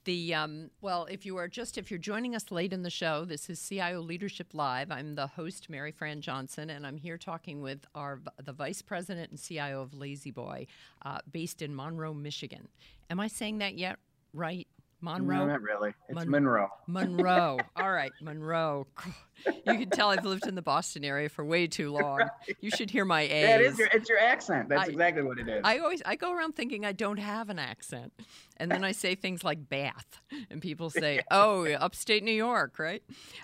The 0.05 0.33
um, 0.33 0.69
well, 0.81 1.05
if 1.09 1.25
you 1.25 1.37
are 1.37 1.47
just 1.47 1.77
if 1.77 1.89
you're 1.89 1.97
joining 1.97 2.35
us 2.35 2.51
late 2.51 2.73
in 2.73 2.83
the 2.83 2.89
show, 2.89 3.23
this 3.23 3.49
is 3.49 3.65
CIO 3.65 4.01
Leadership 4.01 4.47
Live. 4.53 4.91
I'm 4.91 5.15
the 5.15 5.27
host, 5.27 5.71
Maryfran 5.71 6.19
Johnson, 6.19 6.69
and 6.69 6.85
I'm 6.85 6.97
here 6.97 7.17
talking 7.17 7.61
with 7.61 7.85
our 7.95 8.19
the 8.43 8.51
Vice 8.51 8.81
President 8.81 9.31
and 9.31 9.41
CIO 9.41 9.81
of 9.81 9.93
La-Z-Boy, 9.93 10.67
uh, 11.05 11.19
based 11.31 11.61
in 11.61 11.73
Monroe, 11.73 12.13
Michigan. 12.13 12.67
Am 13.09 13.21
I 13.21 13.29
saying 13.29 13.59
that 13.59 13.75
yet 13.75 13.97
right? 14.33 14.67
Monroe? 15.03 15.45
not 15.45 15.61
really. 15.61 15.93
It's 16.07 16.15
Mon- 16.15 16.29
Monroe. 16.29 16.69
Monroe. 16.87 17.59
All 17.75 17.91
right, 17.91 18.11
Monroe. 18.21 18.87
You 19.45 19.77
can 19.77 19.89
tell 19.89 20.09
I've 20.09 20.23
lived 20.23 20.47
in 20.47 20.55
the 20.55 20.61
Boston 20.61 21.03
area 21.03 21.27
for 21.27 21.43
way 21.43 21.67
too 21.67 21.91
long. 21.91 22.21
You 22.61 22.69
should 22.69 22.89
hear 22.89 23.03
my 23.03 23.23
A's. 23.23 23.59
It 23.59 23.61
is 23.61 23.77
your, 23.77 23.89
it's 23.91 24.07
your 24.07 24.19
accent. 24.19 24.69
That's 24.69 24.87
I- 24.87 24.91
exactly 24.91 25.21
what 25.23 25.37
it 25.37 25.49
is. 25.49 25.59
I 25.65 25.79
always 25.79 26.01
I 26.05 26.15
go 26.15 26.31
around 26.31 26.55
thinking 26.55 26.85
I 26.85 26.93
don't 26.93 27.17
have 27.19 27.49
an 27.49 27.59
accent, 27.59 28.13
and 28.55 28.71
then 28.71 28.85
I 28.85 28.93
say 28.93 29.15
things 29.15 29.43
like 29.43 29.67
Bath, 29.67 30.21
and 30.49 30.61
people 30.61 30.89
say, 30.89 31.21
"Oh, 31.31 31.65
upstate 31.73 32.23
New 32.23 32.31
York, 32.31 32.79
right?" 32.79 33.03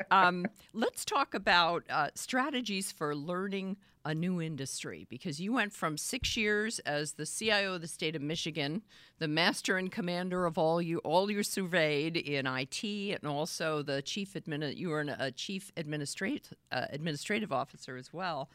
Um, 0.10 0.46
let's 0.74 1.04
talk 1.04 1.34
about 1.34 1.84
uh, 1.90 2.10
strategies 2.16 2.94
for 2.94 3.14
learning 3.14 3.76
a 4.06 4.16
new 4.16 4.42
industry 4.42 5.06
because 5.10 5.40
you 5.40 5.54
went 5.54 5.74
from 5.74 5.98
six 5.98 6.38
years 6.38 6.80
as 6.80 7.14
the 7.14 7.26
CIO 7.26 7.74
of 7.74 7.82
the 7.82 7.88
state 7.88 8.16
of 8.16 8.22
Michigan, 8.22 8.82
the 9.20 9.28
master 9.28 9.78
and 9.78 9.92
commander 9.92 10.46
of 10.46 10.58
all 10.58 10.82
you 10.82 11.00
all 11.00 11.30
you 11.30 11.44
surveyed 11.44 12.18
in 12.18 12.48
IT, 12.48 12.84
and 12.84 13.26
also 13.26 13.82
the 13.82 14.02
chief 14.02 14.34
admin. 14.34 14.76
You 14.76 14.90
were 14.90 15.02
an, 15.02 15.10
a 15.10 15.32
chief 15.32 15.72
administrative 15.78 16.54
uh, 16.72 16.86
administrative 16.92 17.52
officer 17.52 17.98
as 17.98 18.14
well. 18.14 18.50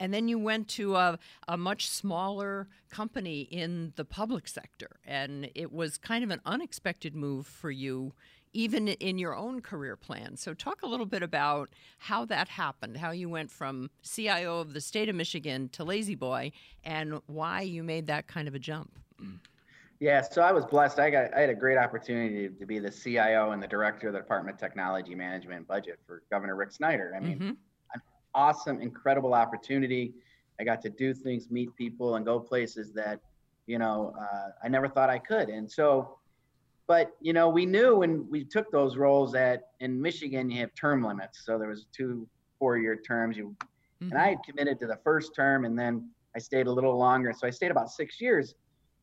And 0.00 0.14
then 0.14 0.28
you 0.28 0.38
went 0.38 0.68
to 0.68 0.96
a, 0.96 1.18
a 1.48 1.56
much 1.56 1.88
smaller 1.88 2.68
company 2.90 3.42
in 3.42 3.92
the 3.96 4.04
public 4.04 4.46
sector. 4.46 5.00
And 5.04 5.50
it 5.54 5.72
was 5.72 5.98
kind 5.98 6.22
of 6.22 6.30
an 6.30 6.40
unexpected 6.46 7.14
move 7.14 7.46
for 7.46 7.70
you, 7.70 8.12
even 8.58 8.88
in 8.88 9.18
your 9.18 9.36
own 9.36 9.60
career 9.60 9.94
plan. 9.94 10.36
So, 10.36 10.52
talk 10.52 10.82
a 10.82 10.86
little 10.86 11.06
bit 11.06 11.22
about 11.22 11.70
how 11.98 12.24
that 12.24 12.48
happened, 12.48 12.96
how 12.96 13.12
you 13.12 13.28
went 13.28 13.52
from 13.52 13.88
CIO 14.02 14.58
of 14.58 14.72
the 14.72 14.80
state 14.80 15.08
of 15.08 15.14
Michigan 15.14 15.68
to 15.68 15.84
La-Z-Boy, 15.84 16.50
and 16.82 17.20
why 17.26 17.60
you 17.60 17.84
made 17.84 18.08
that 18.08 18.26
kind 18.26 18.48
of 18.48 18.56
a 18.56 18.58
jump. 18.58 18.98
Yeah, 20.00 20.22
so 20.22 20.42
I 20.42 20.50
was 20.50 20.66
blessed. 20.66 20.98
I 20.98 21.08
got 21.10 21.32
I 21.34 21.40
had 21.40 21.50
a 21.50 21.54
great 21.54 21.78
opportunity 21.78 22.48
to 22.48 22.66
be 22.66 22.80
the 22.80 22.90
CIO 22.90 23.52
and 23.52 23.62
the 23.62 23.68
director 23.68 24.08
of 24.08 24.14
the 24.14 24.18
Department 24.18 24.56
of 24.56 24.60
Technology 24.60 25.14
Management 25.14 25.58
and 25.58 25.66
Budget 25.68 26.00
for 26.04 26.24
Governor 26.28 26.56
Rick 26.56 26.72
Snyder. 26.72 27.14
I 27.16 27.20
mean, 27.20 27.38
Mhm. 27.38 27.56
awesome, 28.34 28.80
incredible 28.80 29.34
opportunity. 29.34 30.14
I 30.60 30.64
got 30.64 30.82
to 30.82 30.90
do 30.90 31.14
things, 31.14 31.48
meet 31.48 31.74
people, 31.76 32.16
and 32.16 32.26
go 32.26 32.40
places 32.40 32.92
that, 32.94 33.20
you 33.66 33.78
know, 33.78 34.14
uh, 34.20 34.50
I 34.62 34.68
never 34.68 34.88
thought 34.88 35.10
I 35.10 35.18
could. 35.18 35.48
And 35.48 35.70
so, 35.70 36.18
but 36.88 37.12
you 37.20 37.32
know, 37.32 37.48
we 37.48 37.66
knew 37.66 37.96
when 37.96 38.28
we 38.30 38.44
took 38.44 38.70
those 38.72 38.96
roles 38.96 39.30
that 39.32 39.64
in 39.80 40.00
Michigan 40.00 40.50
you 40.50 40.58
have 40.60 40.74
term 40.74 41.04
limits. 41.04 41.44
So 41.44 41.58
there 41.58 41.68
was 41.68 41.86
two 41.92 42.26
four-year 42.58 42.96
terms. 43.06 43.36
You 43.36 43.54
Mhm. 44.02 44.10
and 44.10 44.18
I 44.18 44.28
had 44.30 44.38
committed 44.44 44.78
to 44.80 44.86
the 44.86 44.96
first 45.04 45.34
term, 45.34 45.64
and 45.64 45.78
then 45.78 46.10
I 46.34 46.38
stayed 46.38 46.66
a 46.66 46.72
little 46.72 46.96
longer. 46.96 47.32
So 47.32 47.46
I 47.46 47.50
stayed 47.50 47.70
about 47.70 47.90
six 47.90 48.20
years. 48.20 48.54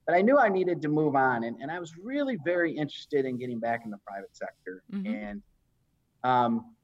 But 0.08 0.16
I 0.16 0.22
knew 0.22 0.38
I 0.38 0.50
needed 0.50 0.82
to 0.84 0.88
move 0.88 1.16
on, 1.16 1.44
and, 1.46 1.58
and 1.62 1.72
I 1.72 1.80
was 1.80 1.96
really 1.98 2.38
very 2.46 2.72
interested 2.72 3.26
in 3.26 3.38
getting 3.38 3.60
back 3.60 3.82
in 3.86 3.92
the 3.92 3.98
private 4.08 4.36
sector. 4.36 4.84
Mhm. 4.92 5.24
And 5.24 5.44
um, 6.24 6.76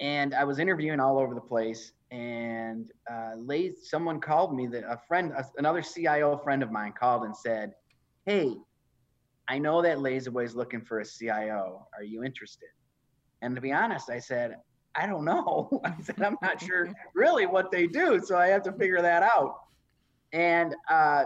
and 0.00 0.34
I 0.34 0.42
was 0.44 0.58
interviewing 0.58 0.98
all 1.00 1.18
over 1.18 1.34
the 1.34 1.40
place. 1.40 1.92
And 2.10 2.90
uh, 3.10 3.34
late, 3.36 3.78
someone 3.78 4.20
called 4.20 4.54
me 4.54 4.66
that 4.68 4.84
a 4.84 4.98
friend, 5.06 5.32
another 5.58 5.82
CIO 5.82 6.36
friend 6.38 6.62
of 6.62 6.70
mine, 6.72 6.92
called 6.92 7.24
and 7.24 7.36
said, 7.36 7.74
"Hey, 8.26 8.56
I 9.48 9.58
know 9.58 9.82
that 9.82 10.00
La-Z-Boy 10.00 10.44
is 10.44 10.54
looking 10.54 10.80
for 10.80 11.00
a 11.00 11.04
CIO. 11.04 11.86
Are 11.96 12.02
you 12.02 12.22
interested?" 12.24 12.68
And 13.42 13.54
to 13.54 13.60
be 13.60 13.72
honest, 13.72 14.10
I 14.10 14.18
said, 14.18 14.56
"I 14.94 15.06
don't 15.06 15.24
know." 15.24 15.80
I 15.84 15.94
said, 16.02 16.20
"I'm 16.22 16.36
not 16.42 16.60
sure 16.60 16.88
really 17.14 17.46
what 17.46 17.70
they 17.70 17.86
do, 17.86 18.20
so 18.24 18.36
I 18.36 18.48
have 18.48 18.62
to 18.64 18.72
figure 18.72 19.02
that 19.02 19.22
out." 19.22 19.56
And 20.32 20.74
uh, 20.88 21.24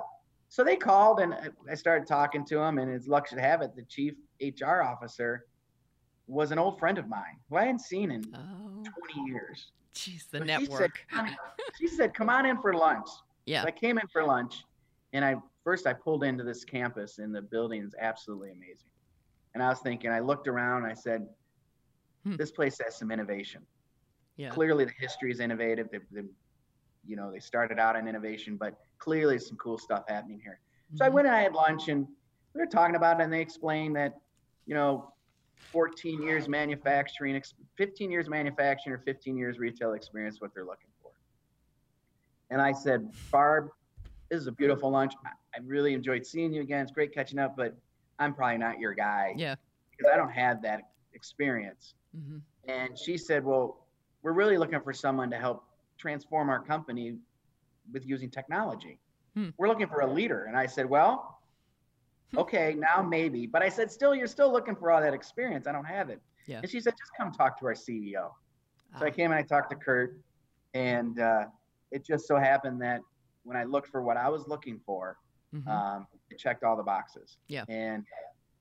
so 0.48 0.64
they 0.64 0.76
called, 0.76 1.20
and 1.20 1.34
I 1.70 1.74
started 1.74 2.06
talking 2.06 2.44
to 2.46 2.58
him. 2.60 2.78
And 2.78 2.92
as 2.92 3.06
luck 3.08 3.28
should 3.28 3.38
have 3.38 3.62
it, 3.62 3.74
the 3.76 3.84
chief 3.84 4.14
HR 4.40 4.82
officer 4.82 5.46
was 6.26 6.50
an 6.50 6.58
old 6.58 6.78
friend 6.78 6.98
of 6.98 7.08
mine 7.08 7.38
who 7.48 7.56
I 7.56 7.62
hadn't 7.62 7.80
seen 7.80 8.10
in 8.10 8.22
Oh, 8.34 8.82
20 9.14 9.30
years. 9.30 9.72
jeez, 9.94 10.28
the 10.30 10.38
So 10.38 10.44
network. 10.44 10.98
She 11.10 11.16
said, 11.16 11.36
she 11.78 11.86
said, 11.86 12.14
"Come 12.14 12.28
on 12.30 12.46
in 12.46 12.60
for 12.60 12.74
lunch." 12.74 13.08
Yeah. 13.46 13.62
So 13.62 13.68
I 13.68 13.70
came 13.70 13.98
in 13.98 14.06
for 14.08 14.24
lunch, 14.24 14.64
and 15.12 15.24
I 15.24 15.36
first 15.64 15.86
I 15.86 15.92
pulled 15.92 16.24
into 16.24 16.44
this 16.44 16.64
campus, 16.64 17.18
and 17.18 17.34
the 17.34 17.42
building 17.42 17.82
is 17.82 17.94
absolutely 18.00 18.50
amazing. 18.50 18.90
And 19.54 19.62
I 19.62 19.68
was 19.68 19.80
thinking, 19.80 20.10
I 20.10 20.20
looked 20.20 20.48
around, 20.48 20.82
and 20.84 20.90
I 20.90 20.94
said, 20.94 21.26
Hmm. 22.24 22.36
"This 22.36 22.50
place 22.50 22.78
has 22.84 22.96
some 22.98 23.10
innovation. 23.10 23.66
Yeah. 24.36 24.50
Clearly, 24.50 24.84
the 24.84 24.92
history 24.98 25.30
is 25.30 25.40
innovative. 25.40 25.88
They, 25.90 25.98
they, 26.10 26.26
you 27.04 27.16
know, 27.16 27.30
they 27.30 27.38
started 27.38 27.78
out 27.78 27.96
in 27.96 28.08
innovation, 28.08 28.56
but 28.56 28.74
clearly, 28.98 29.38
some 29.38 29.56
cool 29.56 29.78
stuff 29.78 30.04
happening 30.08 30.40
here." 30.40 30.60
So 30.94 31.04
I 31.04 31.08
Mhm. 31.08 31.12
went 31.14 31.26
and 31.28 31.36
I 31.36 31.40
had 31.42 31.54
lunch, 31.54 31.88
and 31.88 32.06
we 32.54 32.60
were 32.60 32.66
talking 32.66 32.96
about 32.96 33.20
it, 33.20 33.24
and 33.24 33.32
they 33.32 33.40
explained 33.40 33.96
that, 33.96 34.14
you 34.66 34.74
know, 34.74 35.12
14 35.70 36.22
years 36.22 36.48
manufacturing, 36.48 37.40
15 37.76 38.10
years 38.10 38.28
manufacturing, 38.28 38.94
or 38.94 38.98
15 39.00 39.36
years 39.36 39.58
retail 39.58 39.92
experience, 39.92 40.40
what 40.40 40.52
they're 40.54 40.64
looking 40.64 40.90
for. 41.02 41.12
And 42.50 42.60
I 42.60 42.72
said, 42.72 43.08
Barb, 43.30 43.68
this 44.30 44.40
is 44.40 44.46
a 44.46 44.52
beautiful 44.52 44.90
lunch. 44.90 45.14
I, 45.24 45.30
I 45.56 45.60
really 45.64 45.94
enjoyed 45.94 46.26
seeing 46.26 46.52
you 46.52 46.62
again. 46.62 46.82
It's 46.82 46.92
great 46.92 47.12
catching 47.14 47.38
up, 47.38 47.56
but 47.56 47.74
I'm 48.18 48.34
probably 48.34 48.58
not 48.58 48.78
your 48.78 48.94
guy 48.94 49.34
Yeah. 49.36 49.54
because 49.90 50.10
I 50.12 50.16
don't 50.16 50.30
have 50.32 50.62
that 50.62 50.82
experience. 51.14 51.94
Mhm. 52.16 52.40
And 52.68 52.98
she 52.98 53.16
said, 53.16 53.44
Well, 53.44 53.86
we're 54.22 54.32
really 54.32 54.58
looking 54.58 54.80
for 54.80 54.92
someone 54.92 55.30
to 55.30 55.38
help 55.38 55.64
transform 55.96 56.50
our 56.50 56.60
company 56.60 57.16
with 57.92 58.06
using 58.06 58.30
technology. 58.30 58.98
Hmm. 59.34 59.48
We're 59.56 59.68
looking 59.68 59.88
for 59.88 60.00
a 60.00 60.06
leader. 60.06 60.44
And 60.44 60.56
I 60.56 60.66
said, 60.66 60.86
Well, 60.88 61.40
Hmm. 62.32 62.38
okay, 62.40 62.74
now 62.74 63.00
maybe. 63.02 63.46
But 63.46 63.62
I 63.62 63.68
said, 63.70 63.90
Still, 63.90 64.14
you're 64.14 64.26
still 64.26 64.52
looking 64.52 64.76
for 64.76 64.90
all 64.90 65.00
that 65.00 65.14
experience. 65.14 65.66
I 65.66 65.72
don't 65.72 65.84
have 65.86 66.10
it. 66.10 66.20
Yeah. 66.46 66.58
And 66.60 66.70
she 66.70 66.80
said, 66.80 66.94
Just 66.98 67.12
come 67.16 67.32
talk 67.32 67.58
to 67.60 67.66
our 67.66 67.74
CEO. 67.74 68.32
So 68.98 69.04
I 69.04 69.08
Ah, 69.08 69.10
came 69.10 69.30
and 69.30 69.38
I 69.38 69.42
talked 69.42 69.70
to 69.70 69.76
Kurt. 69.76 70.18
And 70.74 71.18
uh, 71.18 71.46
it 71.90 72.04
just 72.04 72.26
so 72.26 72.36
happened 72.36 72.82
that 72.82 73.00
when 73.48 73.56
I 73.56 73.64
looked 73.64 73.88
for 73.88 74.02
what 74.02 74.18
I 74.18 74.28
was 74.28 74.46
looking 74.46 74.78
for, 74.84 75.16
mhm. 75.54 75.66
um, 75.66 76.06
it 76.30 76.38
checked 76.38 76.62
all 76.62 76.76
the 76.76 76.82
boxes. 76.82 77.38
Yeah. 77.48 77.64
And 77.68 78.04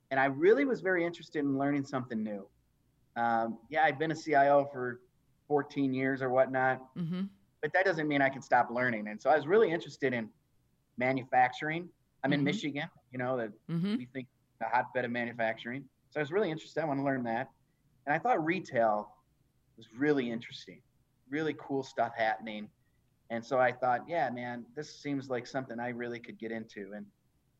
and 0.09 0.19
I 0.21 0.25
really 0.25 0.63
was 0.63 0.79
very 0.79 1.03
interested 1.03 1.39
in 1.39 1.57
learning 1.57 1.83
something 1.83 2.23
new. 2.23 2.47
Um, 3.17 3.59
yeah, 3.69 3.83
I've 3.83 3.99
been 3.99 4.11
a 4.11 4.15
CIO 4.15 4.69
for 4.71 5.01
14 5.49 5.93
years 5.93 6.21
or 6.21 6.29
whatnot, 6.29 6.95
Mhm. 6.95 7.27
but 7.61 7.73
that 7.73 7.83
doesn't 7.83 8.07
mean 8.07 8.21
I 8.21 8.29
can 8.29 8.41
stop 8.41 8.69
learning. 8.69 9.09
And 9.09 9.21
so 9.21 9.29
I 9.29 9.35
was 9.35 9.47
really 9.47 9.69
interested 9.69 10.13
in 10.13 10.31
manufacturing. 10.97 11.89
I'm 12.23 12.31
in 12.31 12.39
Mhm. 12.39 12.45
Michigan, 12.45 12.89
you 13.11 13.17
know, 13.19 13.35
that 13.35 13.51
Mhm. 13.67 13.97
we 13.97 14.05
think 14.05 14.29
the 14.59 14.65
hotbed 14.65 15.03
of 15.03 15.11
manufacturing. 15.11 15.89
So 16.09 16.21
I 16.21 16.23
was 16.23 16.31
really 16.31 16.49
interested. 16.49 16.81
I 16.81 16.85
want 16.85 16.99
to 17.01 17.03
learn 17.03 17.23
that. 17.23 17.49
And 18.05 18.15
I 18.15 18.19
thought 18.19 18.43
retail 18.45 19.13
was 19.75 19.91
really 19.93 20.31
interesting, 20.31 20.81
really 21.29 21.53
cool 21.55 21.83
stuff 21.83 22.15
happening. 22.15 22.69
And 23.29 23.45
so 23.45 23.59
I 23.59 23.73
thought, 23.73 24.01
yeah, 24.07 24.29
man, 24.29 24.65
this 24.75 25.01
seems 25.01 25.29
like 25.29 25.47
something 25.47 25.79
I 25.79 25.89
really 25.89 26.19
could 26.19 26.39
get 26.39 26.51
into. 26.51 26.93
And 26.95 27.07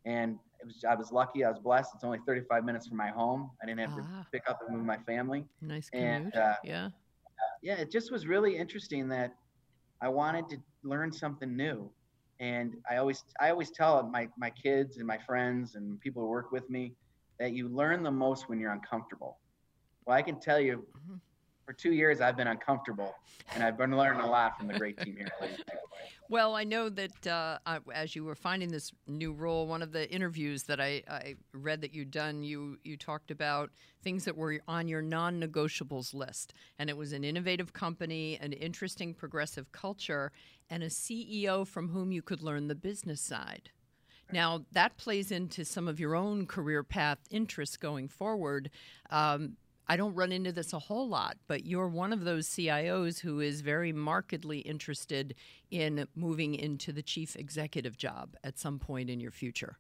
and 0.06 0.40
it 0.62 0.66
was 0.68 0.84
I 0.88 0.96
was 0.96 1.12
lucky, 1.12 1.44
I 1.46 1.50
was 1.50 1.60
blessed. 1.60 1.92
It's 1.96 2.04
only 2.04 2.20
35 2.28 2.64
minutes 2.66 2.88
from 2.88 2.98
my 2.98 3.10
home. 3.10 3.52
I 3.62 3.66
didn't 3.68 3.82
have 3.82 3.94
Ah. 3.94 3.96
to 3.96 4.04
pick 4.34 4.44
up 4.50 4.60
and 4.68 4.78
move 4.78 4.86
my 4.86 5.00
family. 5.00 5.46
Nice 5.62 5.92
and, 5.94 6.36
uh, 6.36 6.56
yeah. 6.64 6.90
Yeah, 7.62 7.76
it 7.76 7.92
just 7.92 8.12
was 8.12 8.28
really 8.28 8.58
interesting 8.58 9.10
that 9.10 9.32
I 10.02 10.10
wanted 10.10 10.50
to 10.50 10.58
learn 10.84 11.12
something 11.12 11.56
new. 11.56 11.94
And 12.40 12.76
I 12.90 12.98
always 12.98 13.24
I 13.40 13.52
always 13.52 13.72
tell 13.72 14.08
my 14.10 14.30
my 14.38 14.52
kids 14.52 14.98
and 14.98 15.08
my 15.08 15.20
friends 15.20 15.76
and 15.76 16.00
people 16.02 16.24
who 16.24 16.30
work 16.30 16.52
with 16.52 16.70
me 16.70 16.98
that 17.40 17.54
you 17.54 17.70
learn 17.70 18.04
the 18.04 18.12
most 18.12 18.50
when 18.50 18.60
you're 18.60 18.74
uncomfortable. 18.74 19.42
Well, 20.06 20.18
I 20.18 20.24
can 20.24 20.40
tell 20.40 20.60
you 20.60 20.88
Mhm. 20.94 21.22
For 21.68 21.74
two 21.74 21.92
years 21.92 22.22
I've 22.22 22.38
been 22.38 22.48
uncomfortable 22.48 23.14
and 23.54 23.62
I've 23.62 23.78
been 23.78 23.96
learning 23.96 24.22
a 24.22 24.30
lot 24.30 24.58
from 24.58 24.68
the 24.68 24.80
great 24.80 24.98
team 25.00 25.18
here. 25.18 25.28
Well, 26.30 26.56
I 26.56 26.66
know 26.66 26.90
that 26.90 27.26
uh, 27.26 27.60
as 27.94 28.14
you 28.14 28.26
were 28.26 28.36
finding 28.36 28.68
this 28.68 28.92
new 29.08 29.32
role, 29.32 29.66
one 29.66 29.82
of 29.82 29.94
the 29.94 30.12
interviews 30.12 30.64
that 30.64 30.82
I, 30.82 31.02
I 31.10 31.36
read 31.54 31.80
that 31.80 31.94
you'd 31.94 32.12
done, 32.12 32.44
you 32.44 32.78
you 32.84 32.98
talked 32.98 33.32
about 33.32 33.70
things 34.04 34.26
that 34.26 34.36
were 34.36 34.60
on 34.68 34.90
your 34.90 35.02
non-negotiables 35.02 36.14
list, 36.14 36.54
and 36.78 36.90
it 36.90 36.98
was 36.98 37.14
an 37.14 37.24
innovative 37.24 37.72
company, 37.72 38.38
an 38.42 38.52
interesting 38.52 39.14
progressive 39.14 39.72
culture, 39.72 40.34
and 40.70 40.84
a 40.84 40.88
CEO 40.88 41.66
from 41.66 41.88
whom 41.88 42.12
you 42.12 42.22
could 42.22 42.42
learn 42.42 42.68
the 42.68 42.76
business 42.76 43.22
side. 43.22 43.70
Now 44.34 44.66
that 44.74 44.98
plays 44.98 45.32
into 45.32 45.64
some 45.64 45.88
of 45.88 45.98
your 45.98 46.14
own 46.14 46.46
career 46.46 46.84
path 46.84 47.20
interests 47.32 47.78
going 47.78 48.10
forward. 48.10 48.70
Um, 49.10 49.56
I 49.90 49.96
don't 49.96 50.14
run 50.16 50.32
into 50.32 50.52
this 50.52 50.74
a 50.74 50.80
whole 50.80 51.08
lot, 51.08 51.38
but 51.48 51.66
you're 51.66 51.88
one 51.88 52.12
of 52.12 52.26
those 52.26 52.48
CIOs 52.48 53.20
who 53.20 53.40
is 53.40 53.62
very 53.62 53.94
markedly 53.94 54.60
interested 54.60 55.34
in 55.72 56.08
moving 56.16 56.56
into 56.56 56.92
the 56.92 57.02
chief 57.02 57.36
executive 57.38 57.98
job 57.98 58.36
at 58.44 58.60
some 58.60 58.80
point 58.80 59.10
in 59.10 59.20
your 59.22 59.32
future. 59.32 59.78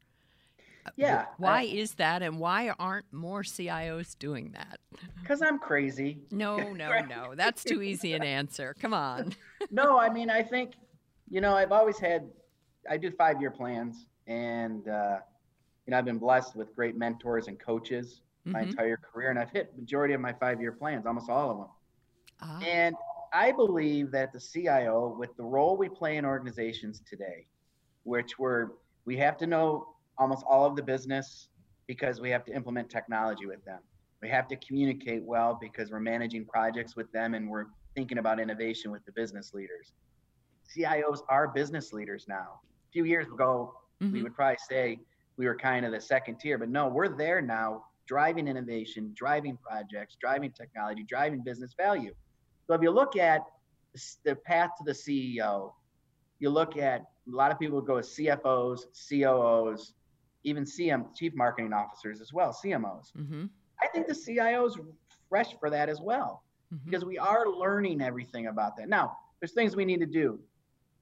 Uh, 0.85 0.91
Yeah, 0.95 1.25
Why 1.37 1.59
I- 1.59 1.63
is 1.63 1.95
that, 1.95 2.21
and 2.21 2.39
why 2.39 2.69
aren't 2.79 3.11
more 3.11 3.43
CIOs 3.43 4.17
doing 4.17 4.51
that? 4.53 4.79
Because 5.21 5.41
I'm 5.41 5.59
crazy. 5.59 6.19
No, 6.31 6.55
no, 6.73 6.89
Right. 6.89 7.07
no. 7.07 7.33
That's 7.35 7.63
too 7.65 7.81
easy 7.81 8.13
an 8.13 8.23
answer. 8.23 8.73
Come 8.79 8.93
on. 8.93 9.33
no, 9.71 9.99
I 9.99 10.09
mean, 10.09 10.29
I 10.29 10.41
think, 10.41 10.75
you 11.29 11.41
know, 11.41 11.53
I've 11.53 11.73
always 11.73 11.99
had, 11.99 12.29
I 12.89 12.95
do 12.95 13.11
five 13.11 13.41
year 13.41 13.51
plans 13.51 14.05
and, 14.27 14.87
uh, 14.87 15.17
you 15.85 15.91
know, 15.91 15.97
I've 15.97 16.05
been 16.05 16.17
blessed 16.19 16.55
with 16.55 16.73
great 16.75 16.95
mentors 16.95 17.47
and 17.49 17.59
coaches 17.59 18.21
my 18.51 18.61
Mhm. 18.61 18.69
entire 18.69 18.97
career, 18.97 19.29
and 19.29 19.39
I've 19.39 19.49
hit 19.51 19.77
majority 19.77 20.13
of 20.13 20.21
my 20.21 20.33
five-year 20.33 20.73
plans, 20.73 21.05
almost 21.05 21.29
all 21.29 21.51
of 21.51 21.57
them. 21.57 21.67
Ah, 22.41 22.59
And 22.65 22.95
I 23.33 23.51
believe 23.51 24.11
that 24.11 24.31
the 24.31 24.39
CIO, 24.39 25.09
with 25.17 25.35
the 25.35 25.43
role 25.43 25.77
we 25.77 25.89
play 25.89 26.17
in 26.17 26.25
organizations 26.25 27.01
today, 27.01 27.47
which 28.03 28.39
we're 28.39 28.71
we 29.05 29.17
have 29.17 29.37
to 29.37 29.47
know 29.47 29.95
almost 30.17 30.45
all 30.45 30.65
of 30.65 30.75
the 30.75 30.83
business 30.83 31.49
because 31.87 32.19
we 32.19 32.29
have 32.29 32.43
to 32.45 32.51
implement 32.53 32.89
technology 32.89 33.45
with 33.45 33.63
them. 33.63 33.81
We 34.21 34.27
have 34.29 34.47
to 34.49 34.57
communicate 34.57 35.23
well 35.23 35.55
because 35.61 35.91
we're 35.91 36.01
managing 36.01 36.45
projects 36.45 36.95
with 36.97 37.09
them 37.13 37.33
and 37.33 37.49
we're 37.49 37.67
thinking 37.95 38.17
about 38.17 38.37
innovation 38.39 38.91
with 38.91 39.05
the 39.05 39.13
business 39.13 39.53
leaders. 39.53 39.93
CIOs 40.65 41.21
are 41.29 41.47
business 41.47 41.93
leaders 41.93 42.27
now. 42.27 42.59
A 42.87 42.91
few 42.91 43.05
years 43.05 43.27
ago, 43.27 43.73
we 44.11 44.19
mhm. 44.19 44.23
would 44.23 44.35
probably 44.35 44.57
say 44.69 44.99
we 45.37 45.45
were 45.45 45.55
kind 45.55 45.85
of 45.85 45.93
the 45.93 46.01
second 46.01 46.39
tier, 46.39 46.57
but 46.57 46.67
no, 46.69 46.89
we're 46.89 47.07
there 47.15 47.41
now, 47.41 47.85
driving 48.07 48.47
innovation, 48.47 49.11
driving 49.15 49.57
projects, 49.57 50.17
driving 50.19 50.51
technology, 50.51 51.03
driving 51.07 51.41
business 51.43 51.73
value. 51.77 52.13
So 52.65 52.73
if 52.73 52.81
you 52.81 52.89
look 52.91 53.15
at 53.17 53.41
the 54.23 54.35
path 54.35 54.71
to 54.77 54.83
the 54.85 54.91
CEO, 54.93 55.73
you 56.39 56.49
look 56.49 56.77
at 56.77 57.01
a 57.01 57.35
lot 57.35 57.51
of 57.51 57.59
people 57.59 57.81
go 57.81 57.97
as 57.97 58.07
CFOs, 58.09 58.81
COOs, 59.09 59.93
even 60.43 60.63
CM, 60.63 61.13
chief 61.15 61.33
marketing 61.35 61.73
officers 61.73 62.21
as 62.21 62.31
well, 62.31 62.53
CMOs. 62.53 63.11
Mhm. 63.15 63.49
I 63.81 63.87
think 63.87 64.07
the 64.07 64.15
CIO 64.15 64.65
is 64.65 64.77
fresh 65.29 65.53
for 65.59 65.69
that 65.69 65.89
as 65.89 65.99
well 65.99 66.43
Mhm. 66.71 66.85
because 66.85 67.03
we 67.03 67.17
are 67.17 67.47
learning 67.47 68.01
everything 68.01 68.47
about 68.47 68.77
that. 68.77 68.87
Now, 68.87 69.17
there's 69.39 69.53
things 69.53 69.75
we 69.75 69.85
need 69.85 69.99
to 69.99 70.05
do. 70.05 70.41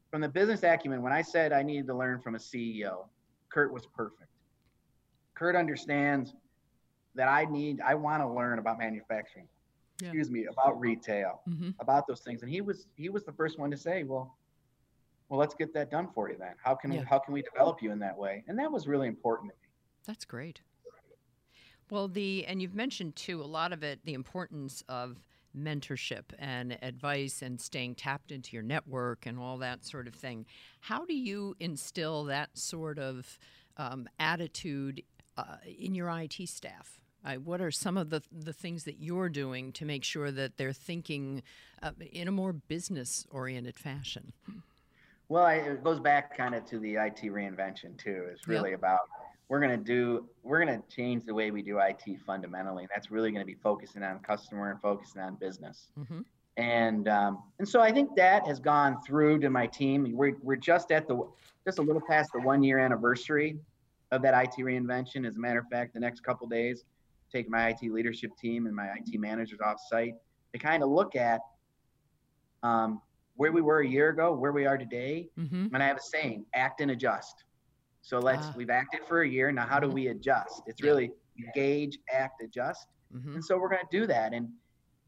From 0.10 0.22
the 0.22 0.30
business 0.30 0.64
acumen, 0.64 1.02
when 1.02 1.14
I 1.14 1.22
said 1.22 1.52
I 1.54 1.62
needed 1.62 1.88
to 1.88 1.94
learn 1.94 2.22
from 2.22 2.36
a 2.36 2.40
CEO, 2.40 3.10
Kurt 3.50 3.72
was 3.72 3.86
perfect. 3.88 4.32
Kurt 5.34 5.56
understands 5.56 6.34
that 7.16 7.28
I 7.28 7.46
need, 7.46 7.82
I 7.82 7.96
want 7.96 8.22
to 8.22 8.28
learn 8.30 8.60
about 8.60 8.78
manufacturing. 8.78 9.48
Yeah. 10.02 10.08
Excuse 10.10 10.30
me, 10.30 10.46
about 10.46 10.78
retail, 10.80 11.42
Mhm. 11.48 11.74
about 11.80 12.06
those 12.06 12.20
things. 12.20 12.42
And 12.42 12.52
he 12.52 12.60
was 12.62 12.88
he 12.96 13.08
was 13.10 13.24
the 13.24 13.32
first 13.32 13.58
one 13.58 13.72
to 13.72 13.78
say, 13.78 14.04
well, 14.04 14.38
well, 15.30 15.40
let's 15.40 15.56
get 15.56 15.74
that 15.74 15.90
done 15.90 16.10
for 16.14 16.30
you 16.30 16.38
then. 16.38 16.56
How 16.62 16.76
can 16.76 16.92
we 16.92 16.98
how 16.98 17.18
can 17.20 17.34
we 17.34 17.42
develop 17.42 17.82
you 17.82 17.92
in 17.92 18.00
that 18.00 18.18
way? 18.18 18.44
And 18.48 18.60
that 18.60 18.70
was 18.72 18.88
really 18.88 19.08
important 19.08 19.52
to 19.52 19.56
me. 19.58 19.70
That's 20.06 20.26
great. 20.26 20.62
Well, 21.90 22.08
the 22.08 22.46
and 22.46 22.62
you've 22.62 22.76
mentioned 22.76 23.16
too 23.16 23.42
a 23.42 23.46
lot 23.46 23.72
of 23.72 23.84
it 23.84 24.04
the 24.04 24.14
importance 24.14 24.84
of 24.90 25.24
mentorship 25.56 26.26
and 26.38 26.78
advice 26.82 27.42
and 27.42 27.62
staying 27.62 27.96
tapped 27.96 28.30
into 28.32 28.52
your 28.54 28.64
network 28.64 29.26
and 29.26 29.40
all 29.40 29.58
that 29.60 29.86
sort 29.86 30.08
of 30.08 30.14
thing. 30.14 30.46
How 30.82 31.06
do 31.06 31.14
you 31.14 31.56
instill 31.62 32.26
that 32.26 32.58
sort 32.58 33.00
of 33.00 33.40
um, 33.78 34.10
attitude 34.20 35.04
uh, 35.38 35.58
in 35.66 35.96
your 35.96 36.10
IT 36.10 36.50
staff? 36.50 37.00
Uh, 37.26 37.36
what 37.36 37.60
are 37.60 37.72
some 37.72 37.98
of 37.98 38.10
the 38.10 38.22
the 38.32 38.54
things 38.54 38.84
that 38.84 39.00
you're 39.00 39.30
doing 39.30 39.72
to 39.74 39.86
make 39.86 40.04
sure 40.04 40.32
that 40.32 40.58
they're 40.58 40.74
thinking 40.74 41.42
uh, 41.82 41.92
in 42.12 42.28
a 42.28 42.32
more 42.32 42.54
business 42.54 43.26
oriented 43.32 43.78
fashion? 43.78 44.32
Well, 45.28 45.44
I, 45.44 45.56
it 45.56 45.84
goes 45.84 46.00
back 46.00 46.38
kind 46.38 46.54
of 46.54 46.66
to 46.66 46.78
the 46.78 46.96
IT 46.96 47.24
reinvention 47.24 47.98
too. 47.98 48.28
It's 48.32 48.48
really 48.48 48.74
about 48.74 49.00
we're 49.50 49.60
going 49.60 49.72
to 49.72 49.84
do 49.84 50.28
we're 50.44 50.64
going 50.64 50.80
to 50.80 50.96
change 50.96 51.26
the 51.26 51.34
way 51.34 51.52
we 51.52 51.62
do 51.62 51.80
IT 51.80 52.04
fundamentally. 52.26 52.84
And 52.84 52.90
that's 52.94 53.10
really 53.10 53.32
going 53.32 53.42
to 53.42 53.46
be 53.46 53.56
focusing 53.56 54.04
on 54.04 54.20
customer 54.20 54.72
and 54.72 54.82
focusing 54.82 55.22
on 55.22 55.36
business. 55.36 55.88
hmm 55.96 56.22
And 56.58 57.08
um, 57.08 57.44
and 57.58 57.68
so 57.68 57.82
I 57.82 57.92
think 57.92 58.16
that 58.16 58.46
has 58.46 58.60
gone 58.60 59.02
through 59.02 59.40
to 59.40 59.50
my 59.50 59.66
team. 59.66 60.12
We're 60.14 60.38
we're 60.44 60.56
just 60.58 60.92
at 60.92 61.08
the 61.08 61.28
just 61.66 61.80
a 61.80 61.82
little 61.82 62.02
past 62.08 62.32
the 62.34 62.42
one 62.42 62.62
year 62.62 62.78
anniversary 62.78 63.58
of 64.12 64.22
that 64.22 64.36
IT 64.36 64.64
reinvention. 64.64 65.28
As 65.28 65.38
a 65.38 65.40
matter 65.40 65.60
of 65.60 65.68
fact, 65.70 65.96
the 65.96 66.00
next 66.00 66.22
couple 66.22 66.48
days, 66.48 66.86
take 67.36 67.50
my 67.50 67.70
IT 67.70 67.92
leadership 67.92 68.32
team 68.40 68.66
and 68.66 68.76
my 68.76 68.88
IT 68.98 69.20
managers 69.20 69.60
off 69.64 69.78
site 69.92 70.14
to 70.54 70.60
kind 70.60 70.82
of 70.84 70.90
look 70.90 71.16
at 71.16 71.42
um, 72.64 73.02
where 73.36 73.52
we 73.52 73.62
were 73.62 73.80
a 73.82 73.88
year 73.88 74.10
ago, 74.10 74.34
where 74.34 74.54
we 74.54 74.66
are 74.66 74.78
today, 74.78 75.30
hmm 75.38 75.68
and 75.74 75.84
I 75.84 75.88
have 75.88 75.98
a 75.98 76.02
saying: 76.02 76.46
act 76.54 76.80
and 76.82 76.92
adjust. 76.92 77.44
So 78.02 78.20
let's 78.20 78.48
Ah. 78.48 78.54
we've 78.56 78.70
acted 78.70 79.02
for 79.08 79.22
a 79.24 79.28
year. 79.28 79.52
Now, 79.52 79.66
how 79.66 79.80
do 79.80 79.88
Mhm. 79.88 79.94
we 79.94 80.08
adjust? 80.08 80.62
It's 80.68 80.82
really 80.82 81.12
engage, 81.38 81.98
act, 82.12 82.42
adjust. 82.42 82.88
hmm 83.12 83.34
And 83.36 83.44
so 83.44 83.58
we're 83.58 83.70
going 83.70 83.86
to 83.90 83.98
do 84.00 84.08
that. 84.08 84.34
And 84.34 84.50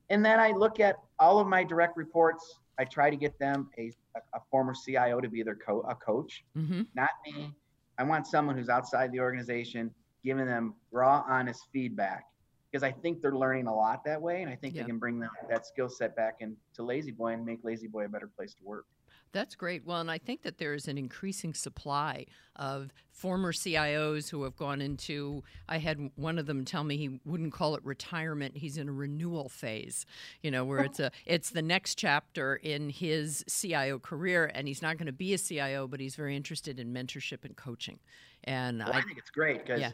and 0.09 0.25
then 0.25 0.39
I 0.39 0.51
look 0.51 0.79
at 0.79 0.95
all 1.19 1.39
of 1.39 1.47
my 1.47 1.63
direct 1.63 1.95
reports. 1.97 2.43
I 2.79 2.85
try 2.85 3.09
to 3.09 3.17
get 3.17 3.37
them 3.39 3.69
a, 3.77 3.91
a, 4.33 4.39
former 4.51 4.73
CIO 4.85 5.19
to 5.19 5.29
be 5.29 5.43
their 5.43 5.55
co- 5.55 5.81
a 5.81 5.95
coach, 5.95 6.43
hmm 6.53 6.83
not 6.95 7.09
me. 7.25 7.53
I 7.97 8.03
want 8.03 8.27
someone 8.27 8.55
who's 8.57 8.69
outside 8.69 9.11
the 9.11 9.19
organization, 9.19 9.93
giving 10.27 10.45
them 10.45 10.75
raw, 10.91 11.23
honest 11.25 11.67
feedback 11.71 12.25
because 12.69 12.83
I 12.83 12.91
think 12.91 13.21
they're 13.21 13.35
learning 13.35 13.67
a 13.67 13.73
lot 13.73 14.03
that 14.03 14.21
way, 14.21 14.41
and 14.41 14.51
I 14.51 14.55
think 14.57 14.75
Yeah. 14.75 14.81
they 14.83 14.89
can 14.89 14.99
bring 14.99 15.19
them, 15.19 15.31
that 15.47 15.65
skill 15.65 15.87
set 15.87 16.17
back 16.17 16.41
into 16.41 16.83
La-Z-Boy 16.83 17.31
and 17.31 17.45
make 17.45 17.63
La-Z-Boy 17.63 18.03
a 18.03 18.09
better 18.09 18.27
place 18.27 18.53
to 18.55 18.63
work. 18.65 18.85
That's 19.31 19.55
great. 19.55 19.85
Well, 19.85 20.01
and 20.01 20.11
I 20.11 20.17
think 20.17 20.41
that 20.41 20.57
there 20.57 20.73
is 20.73 20.87
an 20.89 20.97
increasing 20.97 21.53
supply 21.53 22.25
of 22.57 22.93
former 23.09 23.53
CIOs 23.53 24.29
who 24.29 24.43
have 24.43 24.57
gone 24.57 24.81
into. 24.81 25.43
I 25.69 25.77
had 25.77 26.11
one 26.15 26.39
of 26.39 26.45
them 26.45 26.65
tell 26.65 26.83
me 26.83 26.97
he 26.97 27.19
wouldn't 27.23 27.53
call 27.53 27.75
it 27.75 27.83
retirement; 27.85 28.57
he's 28.57 28.77
in 28.77 28.87
a 28.89 28.93
renewal 28.93 29.49
phase. 29.49 30.05
You 30.41 30.51
know, 30.51 30.63
where 30.65 30.79
it's 30.79 30.99
a 30.99 31.11
it's 31.25 31.49
the 31.49 31.61
next 31.61 31.95
chapter 31.95 32.55
in 32.55 32.89
his 32.89 33.43
CIO 33.49 33.99
career, 33.99 34.49
and 34.53 34.67
he's 34.67 34.81
not 34.81 34.97
going 34.97 35.07
to 35.07 35.11
be 35.11 35.33
a 35.33 35.37
CIO, 35.37 35.87
but 35.87 35.99
he's 35.99 36.15
very 36.15 36.35
interested 36.35 36.79
in 36.79 36.93
mentorship 36.93 37.43
and 37.43 37.55
coaching. 37.55 37.99
And 38.45 38.79
Well, 38.79 38.93
I, 38.93 38.99
I 38.99 39.01
think 39.01 39.17
it's 39.17 39.29
great 39.29 39.65
because 39.65 39.81
Yeah. 39.81 39.91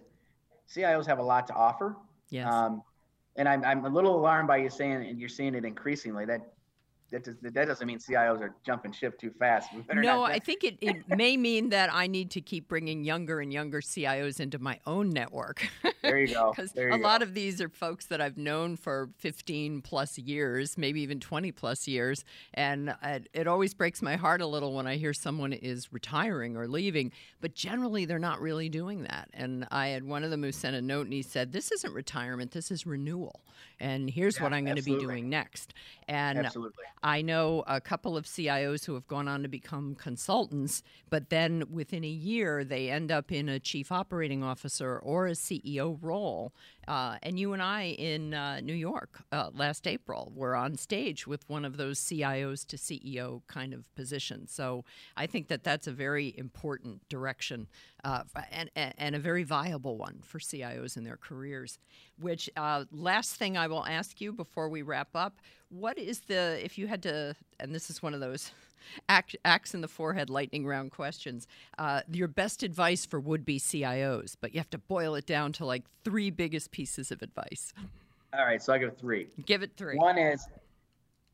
CIOs 0.76 1.06
have 1.06 1.20
a 1.20 1.24
lot 1.24 1.48
to 1.48 1.54
offer. 1.54 1.96
yes, 2.30 2.52
Um, 2.52 2.84
and 3.36 3.48
I'm, 3.48 3.64
I'm 3.64 3.86
a 3.86 3.90
little 3.90 4.16
alarmed 4.16 4.48
by 4.48 4.58
you 4.58 4.70
saying, 4.70 5.06
and 5.08 5.20
you're 5.20 5.30
seeing 5.30 5.56
it 5.56 5.66
increasingly. 5.66 6.26
That 6.26 6.54
that, 7.14 7.24
does, 7.24 7.36
that 7.42 7.68
doesn't 7.68 7.86
mean 7.86 8.00
CIOs 8.00 8.42
are 8.42 8.56
jumping 8.66 8.92
ship 8.92 9.20
too 9.20 9.32
fast. 9.38 9.70
No, 9.94 10.24
I 10.24 10.40
think 10.40 10.64
it, 10.64 10.78
it 10.82 11.08
may 11.08 11.38
mean 11.38 11.70
that 11.70 11.94
I 11.94 12.08
need 12.08 12.32
to 12.32 12.42
keep 12.42 12.68
bringing 12.68 13.04
younger 13.04 13.40
and 13.40 13.54
younger 13.54 13.82
CIOs 13.82 14.40
into 14.40 14.58
my 14.58 14.80
own 14.88 15.12
network. 15.12 15.68
there 16.04 16.18
you 16.20 16.34
go. 16.34 16.52
Because 16.52 16.76
a 16.76 16.82
you 16.82 16.98
lot 16.98 17.22
of 17.22 17.34
these 17.34 17.62
are 17.62 17.70
folks 17.70 18.06
that 18.08 18.22
I've 18.22 18.38
known 18.38 18.76
for 18.76 19.10
15 19.18 19.82
plus 19.82 20.18
years, 20.18 20.78
maybe 20.78 21.02
even 21.02 21.20
20 21.20 21.52
plus 21.52 21.88
years. 21.88 22.24
And 22.54 22.96
it, 23.04 23.30
it 23.34 23.48
always 23.48 23.74
breaks 23.74 24.02
my 24.02 24.16
heart 24.16 24.42
a 24.42 24.48
little 24.48 24.74
when 24.74 24.88
I 24.88 24.98
hear 24.98 25.14
someone 25.14 25.54
is 25.54 25.92
retiring 25.92 26.56
or 26.58 26.68
leaving. 26.68 27.12
But 27.42 27.56
generally, 27.56 28.06
they're 28.06 28.20
not 28.20 28.42
really 28.42 28.70
doing 28.70 29.04
that. 29.04 29.30
And 29.34 29.68
I 29.72 29.88
had 29.88 30.04
one 30.04 30.24
of 30.24 30.32
them 30.32 30.44
who 30.44 30.52
sent 30.52 30.76
a 30.76 30.82
note 30.82 31.06
and 31.06 31.14
he 31.14 31.22
said, 31.22 31.52
This 31.52 31.72
isn't 31.72 31.94
retirement, 31.94 32.52
this 32.52 32.72
is 32.72 32.86
renewal. 32.86 33.42
And 33.80 34.10
here's 34.10 34.38
Yeah, 34.38 34.44
what 34.44 34.54
I'm 34.54 34.66
going 34.66 34.78
to 34.78 34.84
be 34.84 34.98
doing 34.98 35.30
next. 35.30 35.74
And 36.08 36.38
Absolutely. 36.40 36.84
I 37.02 37.22
know 37.22 37.64
a 37.68 37.82
couple 37.82 38.16
of 38.16 38.26
CIOs 38.26 38.86
who 38.86 38.94
have 38.94 39.08
gone 39.08 39.28
on 39.28 39.42
to 39.44 39.48
become 39.48 39.96
consultants, 39.96 40.84
but 41.10 41.30
then 41.30 41.64
within 41.72 42.04
a 42.04 42.08
year 42.08 42.64
they 42.64 42.90
end 42.90 43.12
up 43.12 43.32
in 43.32 43.50
a 43.50 43.60
chief 43.60 43.92
operating 43.92 44.44
officer 44.44 44.98
or 45.00 45.28
a 45.28 45.32
CEO 45.32 45.93
role. 46.02 46.54
Uh, 46.88 47.18
and 47.24 47.40
you 47.40 47.54
and 47.54 47.62
I 47.62 47.96
in 47.98 48.34
uh, 48.34 48.60
New 48.60 48.74
York 48.74 49.24
uh, 49.32 49.50
last 49.54 49.88
April 49.88 50.32
were 50.36 50.56
on 50.56 50.78
stage 50.78 51.26
with 51.26 51.48
one 51.50 51.66
of 51.66 51.78
those 51.78 52.00
CIOs 52.00 52.66
to 52.68 52.78
CEO 52.78 53.42
kind 53.48 53.74
of 53.74 53.94
positions. 53.96 54.52
So 54.52 54.84
I 55.16 55.28
think 55.28 55.48
that 55.48 55.64
that's 55.64 55.88
a 55.88 55.92
very 55.92 56.34
important 56.38 57.08
direction 57.10 57.68
uh, 58.04 58.24
and, 58.52 58.70
and 58.76 59.16
a 59.16 59.20
very 59.20 59.44
viable 59.44 59.98
one 59.98 60.20
for 60.26 60.40
CIOs 60.40 60.98
in 60.98 61.04
their 61.04 61.18
careers. 61.18 61.80
Which 62.20 62.50
uh, 62.58 62.86
last 62.92 63.36
thing 63.36 63.58
I 63.58 63.68
will 63.68 63.86
ask 63.86 64.22
you 64.22 64.34
before 64.34 64.70
we 64.70 64.82
wrap 64.82 65.10
up: 65.16 65.40
What 65.70 65.98
is 65.98 66.22
the 66.22 66.64
if 66.64 66.78
you 66.78 66.88
had 66.88 67.02
to? 67.04 67.36
And 67.60 67.74
this 67.74 67.90
is 67.90 68.04
one 68.04 68.14
of 68.14 68.20
those 68.20 68.52
axe, 69.10 69.36
axe 69.46 69.74
in 69.74 69.82
the 69.82 69.88
forehead 69.88 70.30
lightning 70.30 70.66
round 70.66 70.92
questions. 70.92 71.48
Uh, 71.78 72.02
your 72.12 72.28
best 72.28 72.64
advice 72.64 73.06
for 73.06 73.20
would-be 73.20 73.60
CIOs, 73.60 74.36
but 74.40 74.54
you 74.54 74.60
have 74.60 74.70
to 74.72 74.78
boil 74.78 75.16
it 75.16 75.26
down 75.26 75.52
to 75.54 75.66
like 75.66 75.84
three 76.04 76.30
biggest 76.30 76.72
pieces 76.72 77.12
of 77.12 77.22
advice. 77.22 77.74
All 78.34 78.46
right. 78.46 78.62
So 78.62 78.74
I 78.74 78.78
give 78.78 78.98
three. 78.98 79.28
Give 79.46 79.62
it 79.62 79.72
three. 79.78 79.96
One 79.98 80.18
is 80.18 80.48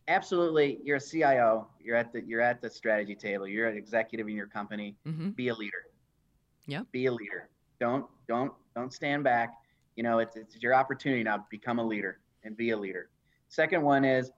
absolutely 0.10 0.80
you're 0.84 0.98
a 0.98 1.02
CIO. 1.02 1.68
You're 1.82 1.96
at 1.96 2.12
the 2.12 2.22
you're 2.22 2.42
at 2.42 2.62
the 2.62 2.70
strategy 2.70 3.16
table. 3.16 3.48
You're 3.48 3.68
an 3.68 3.78
executive 3.78 4.28
in 4.28 4.36
your 4.36 4.48
company. 4.48 4.96
hmm 5.06 5.30
Be 5.30 5.48
a 5.48 5.56
leader. 5.56 5.86
Yeah. 6.68 6.82
Be 6.92 7.06
a 7.06 7.12
leader. 7.12 7.48
Don't 7.80 8.06
don't 8.28 8.52
don't 8.76 8.92
stand 8.94 9.24
back. 9.24 9.54
You 9.96 10.04
know, 10.04 10.20
it's 10.20 10.36
it's 10.36 10.62
your 10.62 10.74
opportunity 10.74 11.24
now 11.24 11.46
become 11.50 11.80
a 11.80 11.84
leader 11.84 12.20
and 12.44 12.58
be 12.58 12.72
a 12.72 12.78
leader. 12.78 13.10
Second 13.48 13.82
one 13.82 14.04
is 14.04 14.32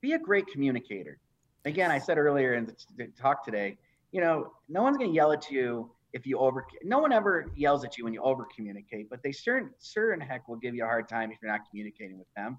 be 0.00 0.12
a 0.12 0.18
great 0.18 0.46
communicator. 0.48 1.18
Again, 1.64 1.90
I 1.90 1.98
said 1.98 2.18
earlier 2.18 2.54
in 2.54 2.66
the, 2.66 2.74
the 2.96 3.06
talk 3.20 3.44
today, 3.44 3.76
you 4.12 4.20
know, 4.20 4.52
no 4.68 4.82
one's 4.82 4.96
going 4.96 5.10
to 5.10 5.14
yell 5.14 5.32
at 5.32 5.50
you 5.50 5.90
if 6.12 6.26
you 6.26 6.38
over. 6.38 6.66
No 6.82 6.98
one 6.98 7.12
ever 7.12 7.46
yells 7.54 7.84
at 7.84 7.96
you 7.98 8.04
when 8.04 8.12
you 8.12 8.22
over 8.22 8.46
communicate, 8.54 9.08
but 9.10 9.22
they 9.22 9.32
certain 9.32 9.70
certain 9.78 10.20
heck 10.20 10.48
will 10.48 10.56
give 10.56 10.74
you 10.74 10.84
a 10.84 10.86
hard 10.86 11.08
time 11.08 11.30
if 11.30 11.38
you're 11.42 11.50
not 11.50 11.60
communicating 11.70 12.18
with 12.18 12.28
them. 12.36 12.58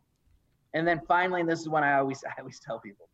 And 0.73 0.87
then 0.87 1.01
finally, 1.07 1.41
and 1.41 1.49
this 1.49 1.59
is 1.59 1.69
one 1.69 1.83
I 1.83 1.97
always 1.97 2.23
I 2.37 2.39
always 2.39 2.59
tell 2.59 2.79
people: 2.79 3.09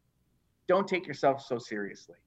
don't 0.67 0.87
take 0.87 1.07
yourself 1.07 1.41
so 1.41 1.57
seriously. 1.57 2.17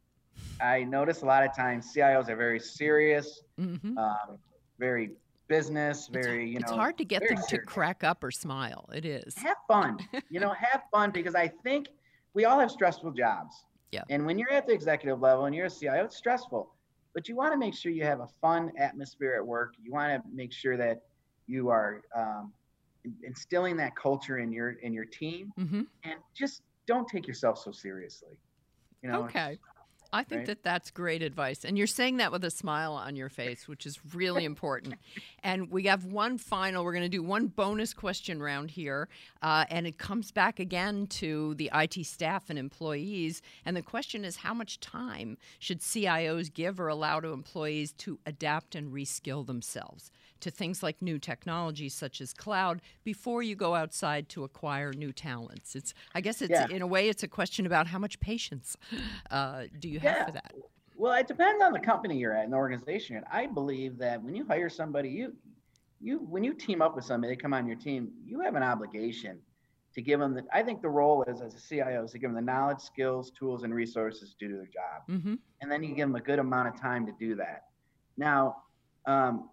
I 0.61 0.85
notice 0.85 1.23
a 1.23 1.27
lot 1.27 1.45
of 1.45 1.55
times 1.55 1.93
CIOs 1.95 2.29
are 2.29 2.37
very 2.37 2.61
serious, 2.61 3.43
hmm 3.59 3.97
um, 3.97 4.39
very 4.79 5.11
business, 5.49 6.09
very 6.09 6.49
you 6.49 6.61
know. 6.61 6.67
It's 6.67 6.73
hard 6.73 6.99
to 6.99 7.05
get 7.05 7.21
them 7.21 7.37
serious. 7.37 7.47
to 7.47 7.59
crack 7.59 8.05
up 8.05 8.25
or 8.25 8.31
smile. 8.31 8.89
It 8.93 9.05
is. 9.05 9.35
Have 9.37 9.57
fun, 9.69 9.99
you 10.31 10.41
know, 10.41 10.53
have 10.53 10.83
fun 10.91 11.11
because 11.11 11.35
I 11.35 11.49
think 11.63 11.89
we 12.35 12.45
all 12.45 12.59
have 12.59 12.71
stressful 12.71 13.13
jobs. 13.13 13.65
Yeah. 13.93 14.05
And 14.09 14.25
when 14.25 14.39
you're 14.39 14.53
at 14.53 14.67
the 14.67 14.73
executive 14.73 15.21
level 15.21 15.47
and 15.47 15.55
you're 15.55 15.67
a 15.67 15.71
CIO, 15.71 16.05
it's 16.05 16.17
stressful, 16.17 16.73
but 17.13 17.29
you 17.29 17.35
want 17.35 17.53
to 17.53 17.59
make 17.59 17.75
sure 17.75 17.91
you 17.91 18.05
have 18.05 18.21
a 18.21 18.29
fun 18.41 18.71
atmosphere 18.79 19.35
at 19.35 19.45
work. 19.45 19.75
You 19.83 19.93
want 19.93 20.23
to 20.23 20.29
make 20.33 20.53
sure 20.53 20.77
that 20.77 21.03
you 21.47 21.71
are 21.71 22.03
um, 22.15 22.53
instilling 23.25 23.77
that 23.79 23.97
culture 23.97 24.39
in 24.39 24.53
your 24.53 24.73
in 24.83 24.93
your 24.93 25.07
team, 25.07 25.53
hmm 25.57 25.83
and 26.05 26.15
just 26.35 26.63
don't 26.87 27.09
take 27.09 27.27
yourself 27.27 27.59
so 27.59 27.73
seriously. 27.73 28.39
You 29.03 29.11
know. 29.11 29.25
Okay. 29.25 29.59
I 30.13 30.25
think 30.25 30.41
right? 30.41 30.47
that 30.49 30.63
that's 30.63 30.91
great 30.91 31.23
advice. 31.23 31.65
And 31.65 31.79
you're 31.79 31.87
saying 31.87 32.17
that 32.19 32.33
with 32.33 32.45
a 32.45 32.51
smile 32.51 32.95
on 32.95 33.17
your 33.17 33.29
face, 33.29 33.69
which 33.69 33.87
is 33.87 33.99
really 34.15 34.45
important. 34.55 34.97
and 35.43 35.71
we 35.71 35.85
have 35.85 36.05
one 36.05 36.39
final, 36.39 36.85
we're 36.85 36.93
going 36.93 37.03
to 37.03 37.09
do 37.09 37.23
one 37.23 37.47
bonus 37.47 37.95
question 37.95 38.43
round 38.43 38.71
here. 38.71 39.09
Uh, 39.43 39.65
and 39.71 39.87
it 39.87 39.99
comes 39.99 40.33
back 40.33 40.59
again 40.59 41.07
to 41.07 41.55
the 41.55 41.71
IT 41.75 42.05
staff 42.07 42.51
and 42.51 42.59
employees. 42.59 43.43
And 43.65 43.77
the 43.77 43.83
question 43.83 44.25
is 44.25 44.37
how 44.37 44.55
much 44.55 44.81
time 44.81 45.39
should 45.59 45.81
CIOs 45.81 46.53
give 46.53 46.81
or 46.81 46.89
allow 46.89 47.21
to 47.21 47.29
employees 47.29 47.93
to 47.99 48.19
adapt 48.27 48.75
and 48.75 48.93
reskill 48.93 49.47
themselves 49.47 50.11
to 50.41 50.51
things 50.51 50.83
like 50.83 51.01
new 51.01 51.19
technologies 51.19 51.95
such 51.95 52.21
as 52.21 52.33
cloud 52.33 52.81
before 53.05 53.43
you 53.43 53.55
go 53.55 53.75
outside 53.75 54.29
to 54.31 54.45
acquire 54.45 54.93
new 54.93 55.13
talents? 55.13 55.75
It's, 55.77 55.95
I 56.15 56.21
guess 56.21 56.43
it's, 56.43 56.51
Yeah. 56.51 56.67
in 56.69 56.83
a 56.83 56.87
way, 56.87 57.09
it's 57.09 57.23
a 57.23 57.29
question 57.29 57.67
about 57.67 57.87
how 57.87 57.99
much 57.99 58.19
patience 58.21 58.77
uh, 59.31 59.65
do 59.79 59.89
you 59.89 60.01
have 60.01 60.17
Yeah. 60.17 60.25
for 60.27 60.33
that? 60.33 60.55
Well, 60.97 61.13
it 61.15 61.27
depends 61.27 61.63
on 61.63 61.73
the 61.73 61.81
company 61.81 62.19
you're 62.19 62.37
at 62.37 62.45
and 62.45 62.53
the 62.53 62.59
organization 62.59 63.15
you're 63.15 63.25
at. 63.25 63.33
I 63.35 63.47
believe 63.47 63.97
that 63.99 64.23
when 64.23 64.35
you 64.35 64.45
hire 64.47 64.69
somebody, 64.69 65.09
you 65.09 65.35
you 66.03 66.19
when 66.19 66.43
you 66.43 66.55
team 66.55 66.81
up 66.83 66.95
with 66.97 67.05
somebody, 67.05 67.35
they 67.35 67.37
come 67.41 67.53
on 67.55 67.67
your 67.67 67.77
team, 67.77 68.11
you 68.25 68.41
have 68.41 68.55
an 68.55 68.63
obligation 68.63 69.39
to 69.95 70.03
give 70.03 70.21
them 70.21 70.35
the 70.35 70.45
I 70.53 70.63
think 70.63 70.83
the 70.83 70.89
role 70.91 71.23
is 71.25 71.41
as 71.41 71.55
a 71.55 71.61
CIO 71.61 72.05
is 72.05 72.13
to 72.13 72.19
give 72.19 72.29
them 72.31 72.35
the 72.37 72.43
knowledge, 72.53 72.81
skills, 72.81 73.31
tools, 73.31 73.63
and 73.63 73.75
resources 73.75 74.35
to 74.39 74.49
do 74.49 74.57
their 74.57 74.67
job. 74.67 75.03
hmm 75.07 75.35
And 75.63 75.71
then 75.71 75.83
you 75.83 75.95
give 75.95 76.09
them 76.09 76.17
a 76.17 76.21
good 76.21 76.39
amount 76.39 76.69
of 76.69 76.79
time 76.81 77.07
to 77.07 77.13
do 77.19 77.35
that. 77.37 77.65
Now, 78.19 78.57
um, 79.07 79.49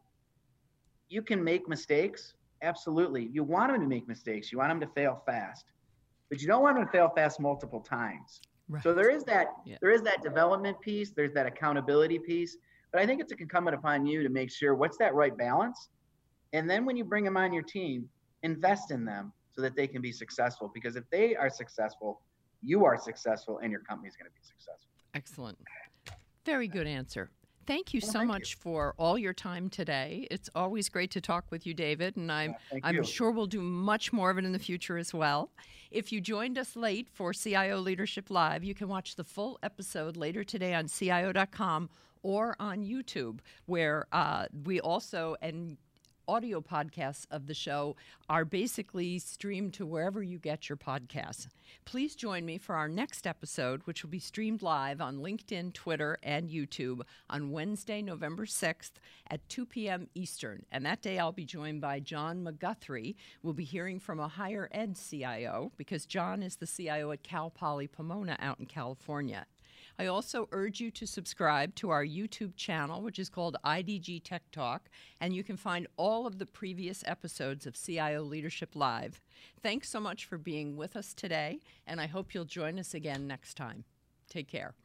you 1.10 1.22
can 1.22 1.44
make 1.44 1.68
mistakes. 1.68 2.34
Absolutely. 2.62 3.30
You 3.32 3.44
want 3.44 3.72
them 3.72 3.82
to 3.82 3.88
make 3.88 4.08
mistakes. 4.08 4.52
You 4.52 4.58
want 4.58 4.70
them 4.72 4.80
to 4.82 4.88
fail 4.94 5.22
fast. 5.26 5.66
But 6.30 6.42
you 6.42 6.48
don't 6.48 6.62
want 6.62 6.76
them 6.78 6.86
to 6.86 6.92
fail 6.92 7.10
fast 7.16 7.40
multiple 7.40 7.80
times. 7.82 8.42
Right. 8.68 8.84
So 8.84 8.94
there 8.94 9.10
is 9.10 9.24
that 9.26 9.48
Yeah. 9.66 9.78
there 9.82 9.92
is 9.92 10.02
that 10.04 10.24
development 10.24 10.80
piece, 10.82 11.12
there's 11.12 11.34
that 11.34 11.46
accountability 11.46 12.20
piece, 12.20 12.58
but 12.92 13.02
I 13.02 13.06
think 13.06 13.22
it's 13.22 13.32
incumbent 13.32 13.76
upon 13.76 14.06
you 14.06 14.24
to 14.24 14.30
make 14.30 14.52
sure 14.52 14.76
what's 14.76 14.98
that 14.98 15.14
right 15.14 15.36
balance. 15.38 15.90
And 16.54 16.70
then 16.70 16.86
when 16.86 16.98
you 16.98 17.06
bring 17.06 17.24
them 17.24 17.38
on 17.38 17.54
your 17.54 17.64
team, 17.64 18.10
invest 18.44 18.92
in 18.92 19.06
them 19.06 19.32
so 19.52 19.62
that 19.62 19.76
they 19.76 19.88
can 19.88 20.02
be 20.02 20.12
successful 20.12 20.70
because 20.74 20.96
if 20.96 21.10
they 21.10 21.36
are 21.36 21.50
successful, 21.50 22.22
you 22.62 22.84
are 22.86 22.98
successful 22.98 23.60
and 23.60 23.72
your 23.72 23.82
company 23.82 24.10
is 24.10 24.16
going 24.18 24.30
to 24.30 24.36
be 24.36 24.44
successful. 24.44 24.90
Excellent. 25.14 25.58
Very 26.46 26.68
good 26.68 26.88
answer. 26.88 27.32
Thank 27.68 27.94
you 27.94 28.00
Well, 28.02 28.12
so 28.12 28.20
thank 28.20 28.24
you. 28.30 28.34
much 28.34 28.56
for 28.56 28.94
all 28.98 29.18
your 29.18 29.34
time 29.34 29.70
today. 29.70 30.26
It's 30.32 30.50
always 30.56 30.88
great 30.90 31.12
to 31.12 31.22
talk 31.22 31.46
with 31.52 31.68
you, 31.68 31.74
David, 31.74 32.16
and 32.16 32.32
I'm 32.32 32.56
Thank 32.72 32.86
I'm 32.86 32.96
you. 32.96 33.04
sure 33.04 33.30
we'll 33.30 33.46
do 33.46 33.62
much 33.62 34.14
more 34.14 34.32
of 34.32 34.38
it 34.38 34.46
in 34.46 34.54
the 34.54 34.60
future 34.60 34.98
as 34.98 35.14
well. 35.14 35.52
If 35.92 36.12
you 36.12 36.22
joined 36.22 36.58
us 36.58 36.76
late 36.76 37.08
for 37.14 37.34
CIO 37.34 37.80
Leadership 37.80 38.30
Live, 38.30 38.64
you 38.64 38.74
can 38.74 38.88
watch 38.88 39.16
the 39.16 39.24
full 39.24 39.60
episode 39.62 40.16
later 40.18 40.44
today 40.44 40.74
on 40.74 40.88
CIO.com 40.88 41.90
or 42.24 42.56
on 42.60 42.84
YouTube, 42.84 43.40
where 43.68 44.08
uh, 44.12 44.48
we 44.66 44.80
also 44.80 45.36
and 45.42 45.78
audio 46.28 46.62
podcasts 46.62 47.26
of 47.32 47.48
the 47.48 47.54
show 47.54 47.96
are 48.30 48.46
basically 48.46 49.20
streamed 49.20 49.74
to 49.74 49.86
wherever 49.86 50.22
you 50.22 50.38
get 50.38 50.70
your 50.70 50.78
podcasts. 50.78 51.48
Please 51.86 52.16
join 52.16 52.46
me 52.46 52.58
for 52.58 52.76
our 52.76 52.88
next 52.88 53.26
episode, 53.26 53.82
which 53.86 54.04
will 54.04 54.10
be 54.10 54.20
streamed 54.20 54.62
live 54.62 55.02
on 55.02 55.18
LinkedIn, 55.18 55.74
Twitter, 55.74 56.18
and 56.24 56.50
YouTube 56.50 57.02
on 57.30 57.52
Wednesday, 57.52 58.02
November 58.02 58.46
6th 58.46 58.92
at 59.30 59.48
2 59.50 59.66
p.m. 59.66 60.08
Eastern. 60.16 60.66
And 60.72 60.86
that 60.86 61.02
day 61.02 61.20
I'll 61.20 61.32
be 61.32 61.46
joined 61.46 61.82
by 61.82 62.00
John 62.00 62.44
McGuthry. 62.44 63.16
We'll 63.44 63.54
be 63.54 63.64
hearing 63.64 64.00
from 64.00 64.20
a 64.20 64.28
higher 64.28 64.70
ed 64.72 64.98
CIO 64.98 65.72
because 65.78 66.06
John 66.06 66.44
is 66.44 66.58
the 66.58 66.68
CIO 66.68 67.12
at 67.12 67.24
Cal 67.24 67.50
Poly 67.50 67.88
Pomona 67.88 68.38
out 68.40 68.60
in 68.60 68.66
California. 68.66 69.46
I 70.00 70.06
also 70.06 70.48
urge 70.52 70.80
you 70.80 70.92
to 70.92 71.08
subscribe 71.08 71.74
to 71.76 71.90
our 71.90 72.06
YouTube 72.06 72.56
channel, 72.56 73.02
which 73.02 73.18
is 73.18 73.30
called 73.30 73.58
IDG 73.66 74.24
Tech 74.24 74.44
Talk, 74.52 74.90
and 75.20 75.36
you 75.36 75.44
can 75.44 75.58
find 75.58 75.88
all 75.98 76.28
of 76.28 76.38
the 76.38 76.46
previous 76.46 77.04
episodes 77.08 77.66
of 77.66 77.76
CIO 77.76 78.22
Leadership 78.22 78.76
Live. 78.76 79.22
Thanks 79.62 79.90
so 79.90 80.00
much 80.00 80.26
for 80.26 80.38
being 80.38 80.78
with 80.78 80.96
us 80.96 81.14
today, 81.14 81.60
and 81.88 82.00
I 82.00 82.06
hope 82.06 82.34
you'll 82.34 82.46
join 82.46 82.78
us 82.78 82.94
again 82.94 83.28
next 83.28 83.56
time. 83.58 83.86
Take 84.30 84.48
care. 84.48 84.76